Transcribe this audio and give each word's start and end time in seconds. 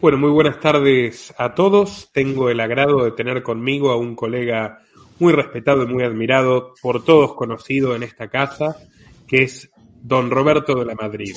Bueno, 0.00 0.16
muy 0.16 0.30
buenas 0.30 0.60
tardes 0.60 1.34
a 1.38 1.56
todos. 1.56 2.10
Tengo 2.12 2.50
el 2.50 2.60
agrado 2.60 3.02
de 3.02 3.10
tener 3.10 3.42
conmigo 3.42 3.90
a 3.90 3.96
un 3.96 4.14
colega 4.14 4.78
muy 5.18 5.32
respetado 5.32 5.82
y 5.82 5.88
muy 5.88 6.04
admirado, 6.04 6.74
por 6.80 7.04
todos 7.04 7.34
conocido 7.34 7.96
en 7.96 8.04
esta 8.04 8.28
casa, 8.28 8.76
que 9.26 9.42
es 9.42 9.68
don 10.00 10.30
Roberto 10.30 10.76
de 10.76 10.84
la 10.84 10.94
Madrid. 10.94 11.34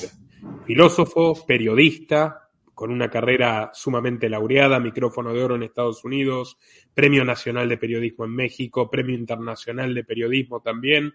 Filósofo, 0.64 1.44
periodista, 1.44 2.50
con 2.72 2.92
una 2.92 3.10
carrera 3.10 3.72
sumamente 3.74 4.28
laureada, 4.28 4.78
micrófono 4.78 5.32
de 5.32 5.42
oro 5.42 5.56
en 5.56 5.64
Estados 5.64 6.04
Unidos, 6.04 6.56
Premio 6.94 7.24
Nacional 7.24 7.68
de 7.68 7.78
Periodismo 7.78 8.26
en 8.26 8.36
México, 8.36 8.88
Premio 8.88 9.16
Internacional 9.16 9.92
de 9.92 10.04
Periodismo 10.04 10.60
también, 10.60 11.14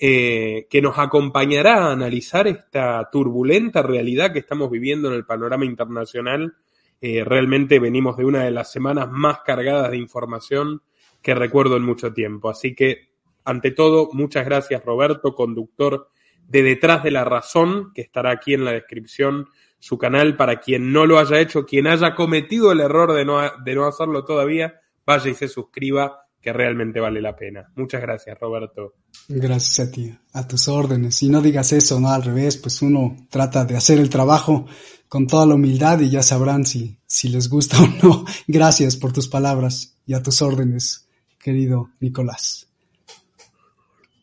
eh, 0.00 0.66
que 0.68 0.82
nos 0.82 0.98
acompañará 0.98 1.84
a 1.84 1.92
analizar 1.92 2.48
esta 2.48 3.08
turbulenta 3.12 3.82
realidad 3.82 4.32
que 4.32 4.40
estamos 4.40 4.68
viviendo 4.68 5.06
en 5.06 5.14
el 5.14 5.24
panorama 5.24 5.64
internacional 5.64 6.56
eh, 7.04 7.24
realmente 7.24 7.80
venimos 7.80 8.16
de 8.16 8.24
una 8.24 8.44
de 8.44 8.52
las 8.52 8.70
semanas 8.70 9.10
más 9.10 9.40
cargadas 9.40 9.90
de 9.90 9.96
información 9.96 10.82
que 11.20 11.34
recuerdo 11.34 11.76
en 11.76 11.82
mucho 11.82 12.12
tiempo. 12.12 12.48
Así 12.48 12.76
que, 12.76 13.10
ante 13.44 13.72
todo, 13.72 14.10
muchas 14.12 14.44
gracias 14.44 14.84
Roberto, 14.84 15.34
conductor 15.34 16.10
de 16.46 16.62
Detrás 16.62 17.02
de 17.02 17.10
la 17.10 17.24
Razón, 17.24 17.92
que 17.92 18.02
estará 18.02 18.30
aquí 18.30 18.54
en 18.54 18.64
la 18.64 18.70
descripción 18.70 19.48
su 19.80 19.98
canal 19.98 20.36
para 20.36 20.60
quien 20.60 20.92
no 20.92 21.04
lo 21.06 21.18
haya 21.18 21.40
hecho, 21.40 21.66
quien 21.66 21.88
haya 21.88 22.14
cometido 22.14 22.70
el 22.70 22.78
error 22.78 23.12
de 23.14 23.24
no, 23.24 23.40
de 23.64 23.74
no 23.74 23.84
hacerlo 23.84 24.24
todavía, 24.24 24.80
vaya 25.04 25.28
y 25.28 25.34
se 25.34 25.48
suscriba 25.48 26.26
que 26.42 26.52
realmente 26.52 26.98
vale 26.98 27.22
la 27.22 27.36
pena. 27.36 27.70
Muchas 27.76 28.02
gracias, 28.02 28.36
Roberto. 28.40 28.94
Gracias 29.28 29.88
a 29.88 29.90
ti, 29.90 30.12
a 30.32 30.46
tus 30.46 30.66
órdenes. 30.66 31.22
Y 31.22 31.28
no 31.28 31.40
digas 31.40 31.72
eso, 31.72 32.00
no 32.00 32.08
al 32.08 32.24
revés, 32.24 32.56
pues 32.56 32.82
uno 32.82 33.16
trata 33.30 33.64
de 33.64 33.76
hacer 33.76 34.00
el 34.00 34.10
trabajo 34.10 34.66
con 35.08 35.26
toda 35.26 35.46
la 35.46 35.54
humildad 35.54 36.00
y 36.00 36.10
ya 36.10 36.22
sabrán 36.22 36.66
si, 36.66 36.98
si 37.06 37.28
les 37.28 37.48
gusta 37.48 37.76
o 37.82 37.86
no. 38.02 38.24
Gracias 38.48 38.96
por 38.96 39.12
tus 39.12 39.28
palabras 39.28 39.96
y 40.04 40.14
a 40.14 40.22
tus 40.22 40.42
órdenes, 40.42 41.08
querido 41.38 41.90
Nicolás. 42.00 42.68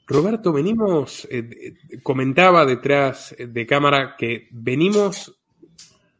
Roberto, 0.05 0.51
venimos, 0.51 1.27
eh, 1.31 1.75
comentaba 2.03 2.65
detrás 2.65 3.35
de 3.37 3.65
cámara 3.67 4.15
que 4.17 4.47
venimos 4.51 5.39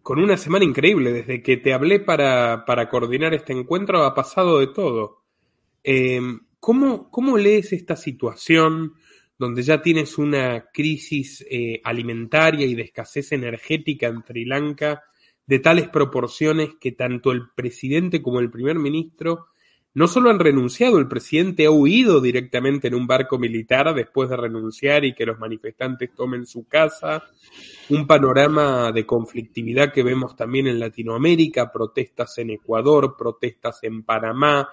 con 0.02 0.20
una 0.20 0.38
semana 0.38 0.64
increíble. 0.64 1.12
Desde 1.12 1.44
que 1.44 1.58
te 1.58 1.74
hablé 1.74 2.00
para, 2.00 2.64
para 2.66 2.88
coordinar 2.88 3.34
este 3.34 3.52
encuentro 3.52 4.04
ha 4.04 4.14
pasado 4.16 4.60
de 4.60 4.68
todo. 4.68 5.19
Eh, 5.84 6.20
¿cómo, 6.60 7.10
¿Cómo 7.10 7.38
lees 7.38 7.74
esta 7.74 7.96
situación? 7.96 8.94
donde 9.40 9.64
ya 9.64 9.82
tienes 9.82 10.18
una 10.18 10.66
crisis 10.72 11.46
eh, 11.50 11.80
alimentaria 11.86 12.66
y 12.66 12.76
de 12.76 12.84
escasez 12.84 13.32
energética 13.32 14.08
en 14.08 14.22
Sri 14.22 14.44
Lanka 14.44 15.02
de 15.48 15.60
tales 15.60 15.88
proporciones 15.88 16.72
que 16.80 16.92
tanto 16.92 17.32
el 17.32 17.50
presidente 17.56 18.22
como 18.22 18.42
el 18.42 18.52
primer 18.52 18.78
ministro 18.78 19.48
no 19.96 20.08
solo 20.08 20.30
han 20.30 20.40
renunciado, 20.40 21.00
el 21.00 21.08
presidente 21.08 21.66
ha 21.66 21.72
huido 21.72 22.22
directamente 22.22 22.90
en 22.90 22.96
un 22.96 23.08
barco 23.08 23.40
militar 23.40 23.92
después 23.96 24.30
de 24.30 24.38
renunciar 24.38 25.04
y 25.04 25.16
que 25.16 25.26
los 25.26 25.40
manifestantes 25.40 26.14
tomen 26.14 26.46
su 26.46 26.68
casa, 26.68 27.24
un 27.90 28.06
panorama 28.06 28.92
de 28.92 29.06
conflictividad 29.06 29.92
que 29.92 30.04
vemos 30.04 30.36
también 30.36 30.68
en 30.68 30.80
Latinoamérica, 30.80 31.72
protestas 31.72 32.38
en 32.38 32.52
Ecuador, 32.52 33.16
protestas 33.18 33.80
en 33.82 34.04
Panamá, 34.04 34.70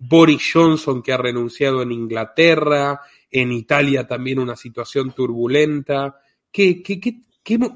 Boris 0.00 0.42
Johnson 0.52 1.02
que 1.02 1.12
ha 1.12 1.18
renunciado 1.18 1.82
en 1.82 1.92
Inglaterra, 1.92 3.00
en 3.30 3.52
Italia 3.52 4.06
también 4.06 4.38
una 4.38 4.56
situación 4.56 5.12
turbulenta. 5.12 6.20
¿Qué, 6.50 6.82
qué, 6.82 6.98
qué, 6.98 7.20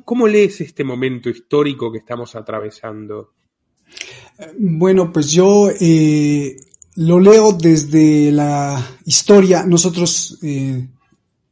cómo 0.04 0.26
lees 0.26 0.60
este 0.62 0.82
momento 0.82 1.28
histórico 1.28 1.93
que 1.93 1.98
estamos 1.98 2.34
atravesando? 2.34 3.34
Bueno, 4.59 5.12
pues 5.12 5.31
yo 5.31 5.69
eh, 5.81 6.56
lo 6.97 7.21
leo 7.21 7.53
desde 7.53 8.32
la 8.32 8.84
historia. 9.04 9.65
Nosotros 9.65 10.38
eh, 10.43 10.88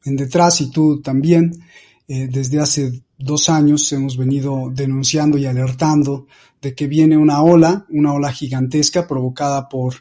en 0.04 0.16
detrás 0.16 0.60
y 0.62 0.70
tú 0.70 1.00
también, 1.00 1.52
eh, 2.08 2.28
desde 2.30 2.58
hace 2.58 3.02
dos 3.18 3.48
años 3.48 3.92
hemos 3.92 4.16
venido 4.16 4.70
denunciando 4.72 5.38
y 5.38 5.46
alertando 5.46 6.26
de 6.60 6.74
que 6.74 6.86
viene 6.86 7.16
una 7.16 7.42
ola, 7.42 7.86
una 7.90 8.12
ola 8.12 8.32
gigantesca 8.32 9.06
provocada 9.06 9.68
por 9.68 9.94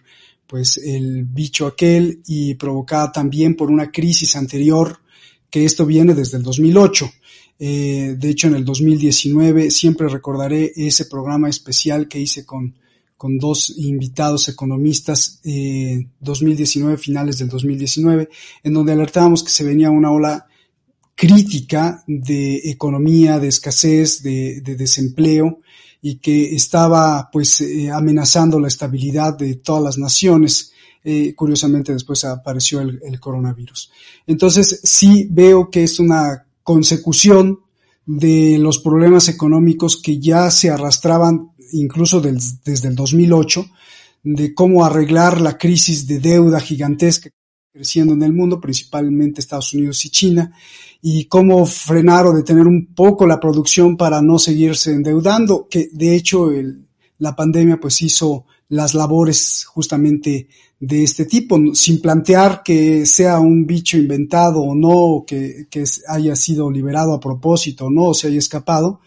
pues 0.51 0.75
el 0.75 1.23
bicho 1.23 1.65
aquel 1.65 2.21
y 2.27 2.55
provocada 2.55 3.09
también 3.09 3.55
por 3.55 3.71
una 3.71 3.89
crisis 3.89 4.35
anterior 4.35 4.99
que 5.49 5.63
esto 5.63 5.85
viene 5.85 6.13
desde 6.13 6.35
el 6.35 6.43
2008. 6.43 7.09
Eh, 7.57 8.15
de 8.19 8.29
hecho, 8.29 8.47
en 8.47 8.55
el 8.55 8.65
2019 8.65 9.71
siempre 9.71 10.09
recordaré 10.09 10.73
ese 10.75 11.05
programa 11.05 11.47
especial 11.47 12.09
que 12.09 12.19
hice 12.19 12.45
con, 12.45 12.75
con 13.15 13.37
dos 13.37 13.73
invitados 13.77 14.49
economistas, 14.49 15.39
eh, 15.45 16.05
2019, 16.19 16.97
finales 16.97 17.37
del 17.37 17.47
2019, 17.47 18.27
en 18.61 18.73
donde 18.73 18.91
alertábamos 18.91 19.43
que 19.43 19.51
se 19.51 19.63
venía 19.63 19.89
una 19.89 20.11
ola 20.11 20.47
crítica 21.15 22.03
de 22.07 22.57
economía, 22.65 23.39
de 23.39 23.47
escasez, 23.47 24.21
de, 24.21 24.59
de 24.59 24.75
desempleo, 24.75 25.61
y 26.01 26.15
que 26.15 26.55
estaba 26.55 27.29
pues 27.31 27.61
eh, 27.61 27.91
amenazando 27.91 28.59
la 28.59 28.67
estabilidad 28.67 29.37
de 29.37 29.55
todas 29.55 29.83
las 29.83 29.97
naciones. 29.97 30.71
Eh, 31.03 31.33
curiosamente 31.35 31.93
después 31.93 32.23
apareció 32.25 32.79
el, 32.81 33.19
coronavirus. 33.19 33.91
Entonces 34.27 34.81
sí 34.83 35.27
veo 35.31 35.69
que 35.69 35.83
es 35.83 35.99
una 35.99 36.45
consecución 36.63 37.59
de 38.05 38.57
los 38.59 38.79
problemas 38.79 39.27
económicos 39.27 39.99
que 40.01 40.19
ya 40.19 40.51
se 40.51 40.69
arrastraban 40.69 41.51
incluso 41.73 42.21
desde 42.21 42.87
el 42.87 42.95
2008, 42.95 43.65
de 44.23 44.53
cómo 44.53 44.85
arreglar 44.85 45.41
la 45.41 45.57
crisis 45.57 46.05
de 46.05 46.19
deuda 46.19 46.59
gigantesca 46.59 47.31
creciendo 47.73 48.13
en 48.13 48.21
el 48.23 48.33
mundo, 48.33 48.59
principalmente 48.59 49.39
Estados 49.39 49.73
Unidos 49.73 50.03
y 50.05 50.09
China, 50.09 50.53
y 51.01 51.25
cómo 51.25 51.65
frenar 51.65 52.25
o 52.27 52.33
detener 52.33 52.67
un 52.67 52.93
poco 52.93 53.25
la 53.25 53.39
producción 53.39 53.95
para 53.95 54.21
no 54.21 54.37
seguirse 54.39 54.91
endeudando, 54.91 55.67
que 55.69 55.89
de 55.93 56.15
hecho 56.15 56.51
el, 56.51 56.85
la 57.19 57.33
pandemia 57.33 57.79
pues 57.79 58.01
hizo 58.01 58.45
las 58.67 58.93
labores 58.93 59.63
justamente 59.65 60.49
de 60.79 61.03
este 61.03 61.25
tipo, 61.25 61.57
sin 61.73 62.01
plantear 62.01 62.61
que 62.61 63.05
sea 63.05 63.39
un 63.39 63.65
bicho 63.65 63.97
inventado 63.97 64.61
o 64.61 64.75
no, 64.75 65.23
que, 65.25 65.67
que 65.69 65.85
haya 66.09 66.35
sido 66.35 66.69
liberado 66.69 67.13
a 67.13 67.19
propósito 67.19 67.85
o 67.85 67.89
no, 67.89 68.09
o 68.09 68.13
se 68.13 68.27
haya 68.27 68.39
escapado, 68.39 68.99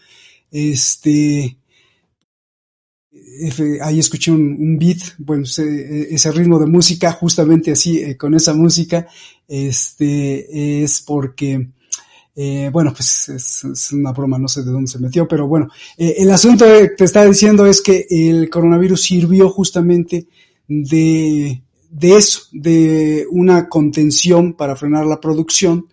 este, 0.51 1.59
ahí 3.83 3.99
escuché 3.99 4.31
un, 4.31 4.79
beat, 4.79 4.99
bueno, 5.19 5.45
ese, 5.45 6.33
ritmo 6.33 6.59
de 6.59 6.67
música, 6.67 7.13
justamente 7.13 7.73
así, 7.73 7.99
eh, 7.99 8.17
con 8.17 8.35
esa 8.35 8.55
música, 8.55 9.07
este, 9.47 10.83
es 10.83 11.01
porque, 11.01 11.69
eh, 12.35 12.71
bueno, 12.73 12.93
pues 12.93 13.29
es, 13.29 13.65
es, 13.65 13.93
una 13.93 14.13
broma, 14.13 14.39
no 14.39 14.49
sé 14.49 14.63
de 14.63 14.71
dónde 14.71 14.91
se 14.91 14.99
metió, 14.99 15.27
pero 15.29 15.47
bueno, 15.47 15.69
eh, 15.97 16.15
el 16.19 16.31
asunto 16.31 16.65
que 16.65 16.89
te 16.91 17.05
estaba 17.05 17.27
diciendo 17.27 17.67
es 17.67 17.81
que 17.81 18.07
el 18.09 18.49
coronavirus 18.51 19.03
sirvió 19.03 19.51
justamente 19.51 20.27
de, 20.69 21.63
de 21.91 22.17
eso, 22.17 22.43
de 22.53 23.27
una 23.31 23.69
contención 23.69 24.55
para 24.55 24.77
frenar 24.77 25.07
la 25.07 25.21
producción, 25.21 25.89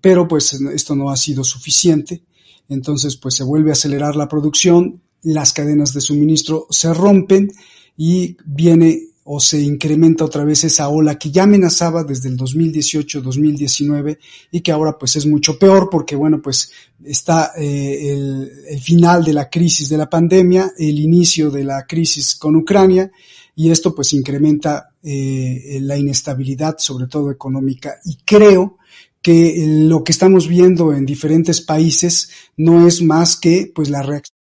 pero 0.00 0.28
pues 0.28 0.52
esto 0.52 0.94
no 0.94 1.10
ha 1.10 1.16
sido 1.16 1.44
suficiente. 1.44 2.22
Entonces, 2.68 3.16
pues 3.16 3.34
se 3.34 3.42
vuelve 3.42 3.70
a 3.70 3.72
acelerar 3.72 4.14
la 4.14 4.28
producción, 4.28 5.00
las 5.22 5.52
cadenas 5.52 5.92
de 5.92 6.00
suministro 6.00 6.66
se 6.70 6.92
rompen 6.94 7.50
y 7.96 8.36
viene 8.44 9.10
o 9.24 9.38
se 9.38 9.60
incrementa 9.60 10.24
otra 10.24 10.44
vez 10.44 10.64
esa 10.64 10.88
ola 10.88 11.16
que 11.16 11.30
ya 11.30 11.44
amenazaba 11.44 12.02
desde 12.02 12.28
el 12.30 12.36
2018-2019 12.36 14.18
y 14.50 14.60
que 14.60 14.72
ahora 14.72 14.98
pues 14.98 15.14
es 15.16 15.26
mucho 15.26 15.58
peor 15.58 15.88
porque 15.90 16.16
bueno 16.16 16.40
pues 16.42 16.72
está 17.04 17.52
eh, 17.56 18.10
el, 18.10 18.80
final 18.80 19.24
de 19.24 19.34
la 19.34 19.48
crisis 19.48 19.88
de 19.88 19.98
la 19.98 20.10
pandemia, 20.10 20.72
el 20.76 20.98
inicio 20.98 21.50
de 21.50 21.64
la 21.64 21.86
crisis 21.86 22.34
con 22.34 22.56
Ucrania 22.56 23.10
y 23.54 23.70
esto 23.70 23.94
pues 23.94 24.12
incrementa 24.14 24.94
eh, 25.02 25.78
la 25.82 25.96
inestabilidad 25.96 26.78
sobre 26.78 27.06
todo 27.06 27.30
económica. 27.30 28.00
Y 28.04 28.16
creo 28.24 28.78
que 29.22 29.64
lo 29.66 30.02
que 30.02 30.12
estamos 30.12 30.48
viendo 30.48 30.92
en 30.92 31.04
diferentes 31.04 31.60
países 31.60 32.30
no 32.56 32.86
es 32.86 33.02
más 33.02 33.36
que 33.36 33.70
pues 33.74 33.90
la 33.90 34.02
reacción 34.02 34.39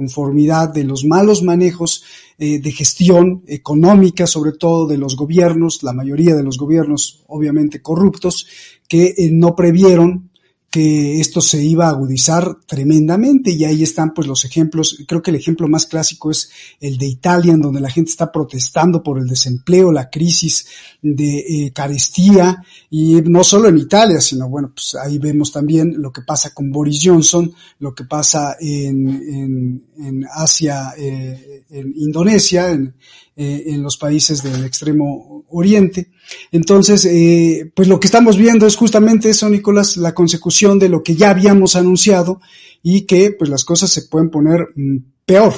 conformidad 0.00 0.72
de 0.72 0.84
los 0.84 1.04
malos 1.04 1.42
manejos 1.42 2.02
eh, 2.38 2.58
de 2.58 2.72
gestión 2.72 3.42
económica, 3.46 4.26
sobre 4.26 4.52
todo 4.52 4.86
de 4.86 4.96
los 4.96 5.14
gobiernos, 5.14 5.82
la 5.82 5.92
mayoría 5.92 6.34
de 6.34 6.42
los 6.42 6.56
gobiernos 6.56 7.22
obviamente 7.26 7.82
corruptos, 7.82 8.46
que 8.88 9.08
eh, 9.08 9.28
no 9.30 9.54
previeron 9.54 10.29
que 10.70 11.20
esto 11.20 11.40
se 11.40 11.60
iba 11.60 11.86
a 11.86 11.90
agudizar 11.90 12.58
tremendamente 12.64 13.50
y 13.50 13.64
ahí 13.64 13.82
están 13.82 14.14
pues 14.14 14.28
los 14.28 14.44
ejemplos, 14.44 15.02
creo 15.08 15.20
que 15.20 15.32
el 15.32 15.36
ejemplo 15.36 15.66
más 15.66 15.86
clásico 15.86 16.30
es 16.30 16.48
el 16.78 16.96
de 16.96 17.06
Italia 17.06 17.52
en 17.52 17.60
donde 17.60 17.80
la 17.80 17.90
gente 17.90 18.12
está 18.12 18.30
protestando 18.30 19.02
por 19.02 19.18
el 19.18 19.26
desempleo, 19.26 19.90
la 19.90 20.08
crisis 20.08 20.66
de 21.02 21.38
eh, 21.40 21.72
carestía 21.72 22.62
y 22.88 23.20
no 23.22 23.42
solo 23.42 23.68
en 23.68 23.78
Italia, 23.78 24.20
sino 24.20 24.48
bueno, 24.48 24.70
pues 24.72 24.94
ahí 24.94 25.18
vemos 25.18 25.50
también 25.50 26.00
lo 26.00 26.12
que 26.12 26.22
pasa 26.22 26.54
con 26.54 26.70
Boris 26.70 27.00
Johnson, 27.02 27.52
lo 27.80 27.92
que 27.92 28.04
pasa 28.04 28.56
en, 28.60 29.08
en, 29.08 29.84
en 29.98 30.24
Asia, 30.32 30.94
eh, 30.96 31.64
en 31.70 31.92
Indonesia, 31.96 32.70
en, 32.70 32.94
eh, 33.36 33.62
en 33.68 33.82
los 33.82 33.96
países 33.96 34.42
del 34.42 34.64
extremo 34.64 35.44
oriente. 35.50 36.10
Entonces, 36.50 37.06
eh, 37.06 37.70
pues 37.74 37.86
lo 37.86 38.00
que 38.00 38.08
estamos 38.08 38.36
viendo 38.36 38.66
es 38.66 38.76
justamente 38.76 39.30
eso, 39.30 39.48
Nicolás, 39.48 39.96
la 39.96 40.12
consecución 40.12 40.80
de 40.80 40.88
lo 40.88 41.02
que 41.02 41.14
ya 41.14 41.30
habíamos 41.30 41.76
anunciado 41.76 42.40
y 42.82 43.02
que 43.02 43.30
pues 43.30 43.48
las 43.48 43.64
cosas 43.64 43.88
se 43.88 44.02
pueden 44.08 44.30
poner 44.30 44.68
mm, 44.74 44.96
peor. 45.24 45.54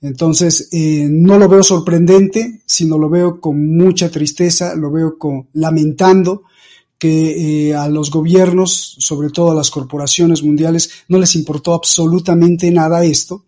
Entonces, 0.00 0.68
eh, 0.72 1.08
no 1.10 1.36
lo 1.36 1.48
veo 1.48 1.64
sorprendente, 1.64 2.62
sino 2.64 2.96
lo 2.96 3.10
veo 3.10 3.40
con 3.40 3.76
mucha 3.76 4.08
tristeza, 4.08 4.74
lo 4.76 4.90
veo 4.90 5.18
con, 5.18 5.48
lamentando 5.54 6.44
que 6.96 7.74
a 7.74 7.88
los 7.88 8.10
gobiernos, 8.10 8.96
sobre 8.98 9.30
todo 9.30 9.50
a 9.50 9.54
las 9.54 9.70
corporaciones 9.70 10.42
mundiales, 10.42 10.90
no 11.08 11.18
les 11.18 11.34
importó 11.34 11.74
absolutamente 11.74 12.70
nada 12.70 13.04
esto, 13.04 13.46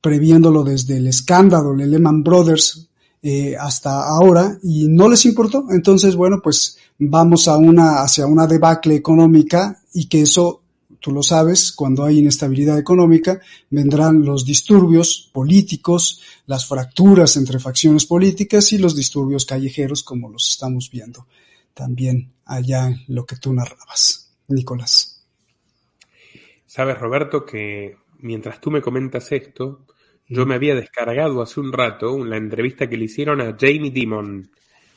previéndolo 0.00 0.64
desde 0.64 0.96
el 0.96 1.06
escándalo 1.06 1.74
de 1.74 1.86
Lehman 1.86 2.22
Brothers 2.22 2.87
eh, 3.22 3.56
hasta 3.58 4.06
ahora 4.06 4.58
y 4.62 4.88
no 4.88 5.08
les 5.08 5.24
importó. 5.24 5.66
Entonces, 5.70 6.16
bueno, 6.16 6.40
pues 6.42 6.78
vamos 6.98 7.48
a 7.48 7.56
una, 7.56 8.02
hacia 8.02 8.26
una 8.26 8.46
debacle 8.46 8.94
económica 8.94 9.82
y 9.92 10.08
que 10.08 10.22
eso, 10.22 10.62
tú 11.00 11.12
lo 11.12 11.22
sabes, 11.22 11.72
cuando 11.72 12.04
hay 12.04 12.18
inestabilidad 12.18 12.78
económica, 12.78 13.40
vendrán 13.70 14.24
los 14.24 14.44
disturbios 14.44 15.30
políticos, 15.32 16.22
las 16.46 16.66
fracturas 16.66 17.36
entre 17.36 17.58
facciones 17.58 18.06
políticas 18.06 18.72
y 18.72 18.78
los 18.78 18.94
disturbios 18.94 19.44
callejeros 19.44 20.02
como 20.02 20.28
los 20.28 20.48
estamos 20.48 20.90
viendo 20.90 21.26
también 21.78 22.32
allá 22.44 22.88
en 22.88 23.04
lo 23.06 23.24
que 23.24 23.36
tú 23.36 23.52
narrabas. 23.52 24.34
Nicolás. 24.48 25.24
Sabes, 26.66 26.98
Roberto, 26.98 27.46
que 27.46 27.96
mientras 28.18 28.60
tú 28.60 28.72
me 28.72 28.82
comentas 28.82 29.30
esto, 29.30 29.86
yo 30.28 30.46
me 30.46 30.54
había 30.54 30.74
descargado 30.74 31.40
hace 31.40 31.60
un 31.60 31.72
rato 31.72 32.24
la 32.24 32.36
entrevista 32.36 32.88
que 32.88 32.96
le 32.96 33.06
hicieron 33.06 33.40
a 33.40 33.56
Jamie 33.58 33.90
Dimon, 33.90 34.50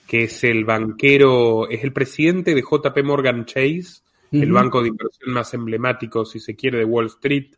que 0.07 0.23
es 0.23 0.43
el 0.43 0.65
banquero, 0.65 1.69
es 1.69 1.83
el 1.83 1.93
presidente 1.93 2.53
de 2.53 2.61
JP 2.61 3.03
Morgan 3.03 3.45
Chase, 3.45 4.01
el 4.31 4.51
banco 4.51 4.81
de 4.81 4.89
inversión 4.89 5.33
más 5.33 5.53
emblemático, 5.53 6.25
si 6.25 6.39
se 6.39 6.55
quiere, 6.55 6.79
de 6.79 6.85
Wall 6.85 7.07
Street, 7.07 7.51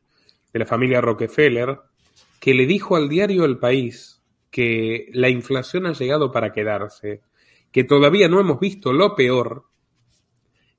de 0.51 0.59
la 0.59 0.65
familia 0.65 1.01
Rockefeller, 1.01 1.79
que 2.39 2.53
le 2.53 2.65
dijo 2.65 2.95
al 2.95 3.09
diario 3.09 3.45
El 3.45 3.57
País 3.57 4.21
que 4.51 5.07
la 5.13 5.29
inflación 5.29 5.87
ha 5.87 5.93
llegado 5.93 6.31
para 6.31 6.51
quedarse, 6.51 7.21
que 7.71 7.83
todavía 7.83 8.27
no 8.27 8.39
hemos 8.39 8.59
visto 8.59 8.93
lo 8.93 9.15
peor 9.15 9.65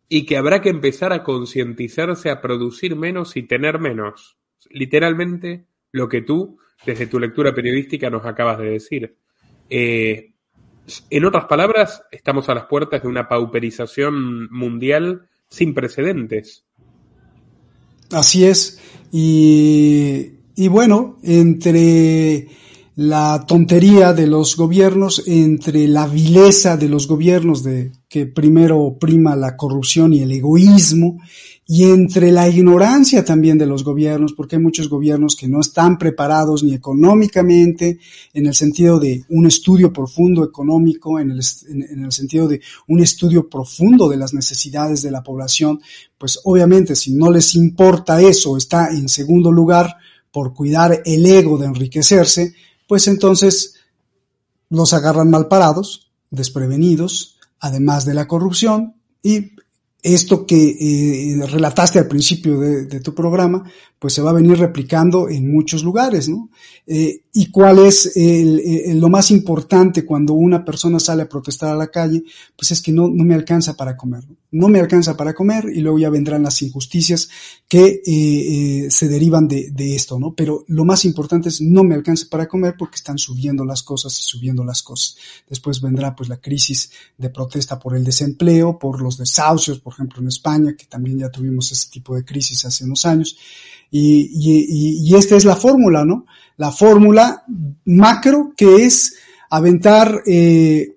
y 0.08 0.26
que 0.26 0.36
habrá 0.36 0.60
que 0.60 0.68
empezar 0.68 1.12
a 1.12 1.24
concientizarse 1.24 2.30
a 2.30 2.40
producir 2.40 2.94
menos 2.94 3.36
y 3.36 3.42
tener 3.42 3.80
menos. 3.80 4.36
Literalmente 4.70 5.66
lo 5.90 6.08
que 6.08 6.22
tú 6.22 6.58
desde 6.86 7.06
tu 7.06 7.18
lectura 7.18 7.54
periodística 7.54 8.10
nos 8.10 8.24
acabas 8.24 8.58
de 8.58 8.70
decir. 8.70 9.16
Eh, 9.70 10.34
en 11.10 11.24
otras 11.24 11.46
palabras, 11.46 12.02
estamos 12.10 12.48
a 12.48 12.54
las 12.54 12.66
puertas 12.66 13.02
de 13.02 13.08
una 13.08 13.28
pauperización 13.28 14.50
mundial 14.50 15.28
sin 15.48 15.72
precedentes. 15.74 16.64
Así 18.10 18.44
es. 18.44 18.80
Y, 19.10 20.32
y 20.54 20.68
bueno, 20.68 21.18
entre 21.22 22.48
la 22.96 23.44
tontería 23.46 24.12
de 24.12 24.28
los 24.28 24.56
gobiernos, 24.56 25.24
entre 25.26 25.88
la 25.88 26.06
vileza 26.06 26.76
de 26.76 26.88
los 26.88 27.08
gobiernos 27.08 27.64
de 27.64 27.90
que 28.08 28.26
primero 28.26 28.96
prima 29.00 29.34
la 29.34 29.56
corrupción 29.56 30.12
y 30.12 30.20
el 30.20 30.30
egoísmo, 30.30 31.18
y 31.66 31.84
entre 31.84 32.30
la 32.30 32.48
ignorancia 32.48 33.24
también 33.24 33.56
de 33.58 33.66
los 33.66 33.82
gobiernos, 33.82 34.34
porque 34.34 34.56
hay 34.56 34.62
muchos 34.62 34.88
gobiernos 34.88 35.34
que 35.34 35.48
no 35.48 35.60
están 35.60 35.98
preparados 35.98 36.62
ni 36.62 36.74
económicamente, 36.74 37.98
en 38.32 38.46
el 38.46 38.54
sentido 38.54 39.00
de 39.00 39.24
un 39.30 39.46
estudio 39.46 39.92
profundo 39.92 40.44
económico, 40.44 41.18
en 41.18 41.32
el, 41.32 41.40
en 41.68 42.04
el 42.04 42.12
sentido 42.12 42.46
de 42.46 42.60
un 42.88 43.00
estudio 43.00 43.48
profundo 43.48 44.08
de 44.08 44.18
las 44.18 44.34
necesidades 44.34 45.02
de 45.02 45.10
la 45.10 45.22
población, 45.22 45.80
pues 46.16 46.38
obviamente 46.44 46.94
si 46.94 47.12
no 47.14 47.30
les 47.30 47.54
importa 47.54 48.20
eso, 48.20 48.56
está 48.56 48.90
en 48.90 49.08
segundo 49.08 49.50
lugar 49.50 49.96
por 50.30 50.52
cuidar 50.52 51.02
el 51.04 51.26
ego 51.26 51.56
de 51.58 51.66
enriquecerse, 51.66 52.54
pues 52.86 53.08
entonces 53.08 53.74
los 54.70 54.92
agarran 54.92 55.30
mal 55.30 55.48
parados, 55.48 56.10
desprevenidos, 56.30 57.38
además 57.60 58.04
de 58.04 58.14
la 58.14 58.26
corrupción, 58.26 58.96
y 59.22 59.52
esto 60.02 60.46
que 60.46 60.76
eh, 60.78 61.46
relataste 61.46 61.98
al 61.98 62.08
principio 62.08 62.60
de, 62.60 63.00
tu 63.00 63.14
programa, 63.14 63.70
pues 64.04 64.12
se 64.12 64.20
va 64.20 64.32
a 64.32 64.34
venir 64.34 64.58
replicando 64.58 65.30
en 65.30 65.50
muchos 65.50 65.82
lugares, 65.82 66.28
¿no? 66.28 66.50
Eh, 66.86 67.22
¿Y 67.32 67.50
cuál 67.50 67.78
es 67.78 68.12
lo 68.14 69.08
más 69.08 69.30
importante 69.30 70.04
cuando 70.04 70.34
una 70.34 70.62
persona 70.62 71.00
sale 71.00 71.22
a 71.22 71.28
protestar 71.28 71.70
a 71.70 71.74
la 71.74 71.86
calle? 71.86 72.22
Pues 72.54 72.70
es 72.70 72.82
que 72.82 72.92
no, 72.92 73.08
no 73.08 73.24
me 73.24 73.34
alcanza 73.34 73.74
para 73.74 73.96
comer, 73.96 74.22
¿no? 74.50 74.68
me 74.68 74.78
alcanza 74.78 75.16
para 75.16 75.32
comer 75.32 75.70
y 75.74 75.80
luego 75.80 75.98
ya 75.98 76.10
vendrán 76.10 76.42
las 76.42 76.60
injusticias 76.60 77.30
que 77.66 78.02
eh, 78.04 78.88
se 78.90 79.08
derivan 79.08 79.48
de, 79.48 79.70
de, 79.70 79.96
esto, 79.96 80.18
¿no? 80.18 80.34
Pero 80.34 80.66
lo 80.68 80.84
más 80.84 81.06
importante 81.06 81.48
es 81.48 81.62
no 81.62 81.82
me 81.82 81.94
alcanza 81.94 82.26
para 82.30 82.46
comer 82.46 82.74
porque 82.78 82.96
están 82.96 83.16
subiendo 83.16 83.64
las 83.64 83.82
cosas 83.82 84.16
y 84.20 84.22
subiendo 84.22 84.64
las 84.64 84.82
cosas. 84.82 85.16
Después 85.48 85.80
vendrá 85.80 86.14
pues 86.14 86.28
la 86.28 86.42
crisis 86.42 86.90
de 87.16 87.30
protesta 87.30 87.78
por 87.78 87.96
el 87.96 88.04
desempleo, 88.04 88.78
por 88.78 89.00
los 89.00 89.16
desahucios, 89.16 89.80
por 89.80 89.94
ejemplo 89.94 90.20
en 90.20 90.28
España, 90.28 90.76
que 90.76 90.84
también 90.84 91.18
ya 91.18 91.30
tuvimos 91.30 91.72
ese 91.72 91.88
tipo 91.88 92.14
de 92.14 92.24
crisis 92.24 92.66
hace 92.66 92.84
unos 92.84 93.06
años. 93.06 93.38
Y, 93.90 94.30
y, 94.32 95.08
y 95.08 95.16
esta 95.16 95.36
es 95.36 95.44
la 95.44 95.56
fórmula, 95.56 96.04
¿no? 96.04 96.26
La 96.56 96.70
fórmula 96.70 97.44
macro 97.84 98.52
que 98.56 98.84
es 98.84 99.16
aventar 99.50 100.22
eh, 100.26 100.96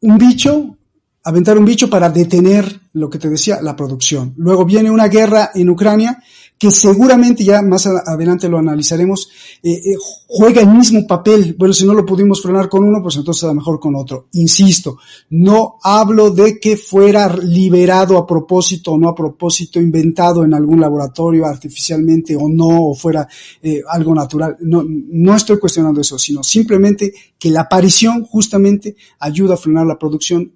un 0.00 0.18
bicho, 0.18 0.76
aventar 1.24 1.58
un 1.58 1.64
bicho 1.64 1.90
para 1.90 2.08
detener 2.08 2.80
lo 2.94 3.10
que 3.10 3.18
te 3.18 3.28
decía, 3.28 3.60
la 3.60 3.76
producción. 3.76 4.34
Luego 4.36 4.64
viene 4.64 4.90
una 4.90 5.08
guerra 5.08 5.50
en 5.54 5.68
Ucrania 5.68 6.22
que 6.58 6.70
seguramente 6.70 7.44
ya 7.44 7.60
más 7.62 7.86
adelante 7.86 8.48
lo 8.48 8.58
analizaremos, 8.58 9.28
eh, 9.62 9.72
eh, 9.72 9.94
juega 10.26 10.62
el 10.62 10.68
mismo 10.68 11.06
papel. 11.06 11.54
Bueno, 11.58 11.74
si 11.74 11.84
no 11.84 11.92
lo 11.92 12.06
pudimos 12.06 12.40
frenar 12.42 12.68
con 12.68 12.84
uno, 12.84 13.02
pues 13.02 13.16
entonces 13.16 13.44
a 13.44 13.48
lo 13.48 13.54
mejor 13.54 13.78
con 13.78 13.94
otro. 13.94 14.28
Insisto, 14.32 14.98
no 15.30 15.76
hablo 15.82 16.30
de 16.30 16.58
que 16.58 16.76
fuera 16.76 17.34
liberado 17.36 18.16
a 18.16 18.26
propósito 18.26 18.92
o 18.92 18.98
no 18.98 19.10
a 19.10 19.14
propósito, 19.14 19.80
inventado 19.80 20.44
en 20.44 20.54
algún 20.54 20.80
laboratorio 20.80 21.44
artificialmente 21.44 22.34
o 22.36 22.48
no, 22.48 22.90
o 22.90 22.94
fuera 22.94 23.28
eh, 23.62 23.82
algo 23.88 24.14
natural. 24.14 24.56
No, 24.60 24.82
no 24.86 25.36
estoy 25.36 25.58
cuestionando 25.58 26.00
eso, 26.00 26.18
sino 26.18 26.42
simplemente 26.42 27.12
que 27.38 27.50
la 27.50 27.62
aparición 27.62 28.24
justamente 28.24 28.96
ayuda 29.18 29.54
a 29.54 29.58
frenar 29.58 29.86
la 29.86 29.98
producción 29.98 30.50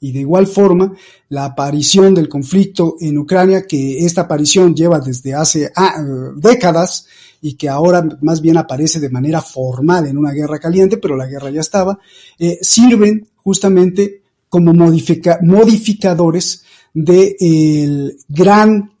y 0.00 0.12
de 0.12 0.20
igual 0.20 0.46
forma 0.46 0.92
la 1.28 1.44
aparición 1.46 2.14
del 2.14 2.28
conflicto 2.28 2.96
en 3.00 3.18
Ucrania, 3.18 3.66
que 3.66 4.04
esta 4.04 4.22
aparición 4.22 4.74
lleva 4.74 5.00
desde 5.00 5.34
hace 5.34 5.70
ah, 5.74 6.02
décadas 6.36 7.06
y 7.40 7.54
que 7.54 7.68
ahora 7.68 8.06
más 8.20 8.40
bien 8.40 8.56
aparece 8.56 9.00
de 9.00 9.10
manera 9.10 9.40
formal 9.40 10.06
en 10.06 10.18
una 10.18 10.32
guerra 10.32 10.58
caliente, 10.58 10.96
pero 10.98 11.16
la 11.16 11.26
guerra 11.26 11.50
ya 11.50 11.60
estaba, 11.60 11.98
eh, 12.38 12.58
sirven 12.62 13.28
justamente 13.36 14.22
como 14.48 14.72
modificadores 14.72 16.64
de 16.94 18.16
gran, 18.28 18.92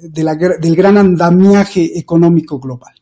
del 0.00 0.76
gran 0.76 0.98
andamiaje 0.98 1.98
económico 1.98 2.58
global. 2.58 2.94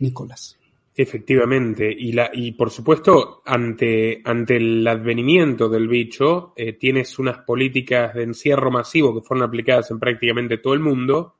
Nicolás. 0.00 0.59
Efectivamente, 1.02 1.90
y, 1.90 2.12
la, 2.12 2.30
y 2.30 2.52
por 2.52 2.68
supuesto, 2.68 3.40
ante, 3.46 4.20
ante 4.22 4.58
el 4.58 4.86
advenimiento 4.86 5.66
del 5.70 5.88
bicho, 5.88 6.52
eh, 6.54 6.74
tienes 6.74 7.18
unas 7.18 7.38
políticas 7.38 8.12
de 8.12 8.24
encierro 8.24 8.70
masivo 8.70 9.14
que 9.14 9.26
fueron 9.26 9.48
aplicadas 9.48 9.90
en 9.90 9.98
prácticamente 9.98 10.58
todo 10.58 10.74
el 10.74 10.80
mundo, 10.80 11.36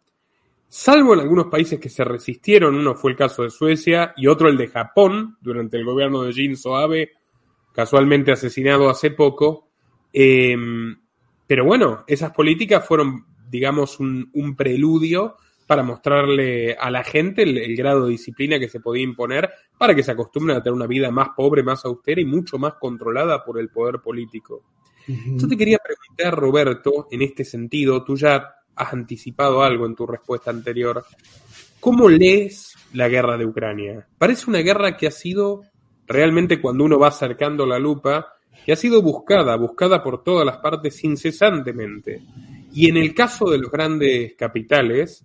salvo 0.66 1.12
en 1.12 1.20
algunos 1.20 1.48
países 1.48 1.78
que 1.78 1.90
se 1.90 2.04
resistieron, 2.04 2.74
uno 2.74 2.94
fue 2.94 3.10
el 3.10 3.18
caso 3.18 3.42
de 3.42 3.50
Suecia 3.50 4.14
y 4.16 4.28
otro 4.28 4.48
el 4.48 4.56
de 4.56 4.68
Japón, 4.68 5.36
durante 5.42 5.76
el 5.76 5.84
gobierno 5.84 6.22
de 6.22 6.32
Shinzo 6.32 6.76
Abe, 6.76 7.10
casualmente 7.74 8.32
asesinado 8.32 8.88
hace 8.88 9.10
poco. 9.10 9.68
Em, 10.10 10.98
pero 11.46 11.66
bueno, 11.66 12.04
esas 12.06 12.30
políticas 12.30 12.88
fueron, 12.88 13.26
digamos, 13.50 14.00
un, 14.00 14.30
un 14.32 14.56
preludio 14.56 15.36
para 15.70 15.84
mostrarle 15.84 16.74
a 16.74 16.90
la 16.90 17.04
gente 17.04 17.44
el, 17.44 17.76
grado 17.76 18.06
de 18.06 18.10
disciplina 18.10 18.58
que 18.58 18.68
se 18.68 18.80
podía 18.80 19.04
imponer 19.04 19.48
para 19.78 19.94
que 19.94 20.02
se 20.02 20.10
acostumbren 20.10 20.56
a 20.56 20.62
tener 20.64 20.74
una 20.74 20.88
vida 20.88 21.12
más 21.12 21.28
pobre, 21.36 21.62
más 21.62 21.84
austera 21.84 22.20
y 22.20 22.24
mucho 22.24 22.58
más 22.58 22.74
controlada 22.80 23.44
por 23.44 23.56
el 23.60 23.68
poder 23.68 24.00
político. 24.00 24.64
Yo 25.06 25.46
te 25.46 25.56
quería 25.56 25.78
preguntar, 25.78 26.36
Roberto, 26.36 27.06
en 27.12 27.22
este 27.22 27.44
sentido, 27.44 28.02
tú 28.02 28.16
ya 28.16 28.52
has 28.74 28.92
anticipado 28.92 29.62
algo 29.62 29.86
en 29.86 29.94
tu 29.94 30.08
respuesta 30.08 30.50
anterior. 30.50 31.04
¿Cómo 31.78 32.08
lees 32.08 32.74
la 32.94 33.08
guerra 33.08 33.38
de 33.38 33.46
Ucrania? 33.46 34.08
Parece 34.18 34.50
una 34.50 34.62
guerra 34.62 34.96
que 34.96 35.06
ha 35.06 35.12
sido 35.12 35.62
realmente 36.04 36.60
cuando 36.60 36.82
uno 36.82 36.98
va 36.98 37.06
acercando 37.06 37.64
la 37.64 37.78
lupa, 37.78 38.26
que 38.66 38.72
ha 38.72 38.76
sido 38.76 39.02
buscada, 39.02 39.54
buscada 39.54 40.02
por 40.02 40.24
todas 40.24 40.44
las 40.44 40.56
partes 40.56 41.04
incesantemente. 41.04 42.22
Y 42.72 42.88
en 42.88 42.96
el 42.96 43.14
caso 43.14 43.48
de 43.48 43.58
los 43.58 43.70
grandes 43.70 44.34
capitales, 44.34 45.24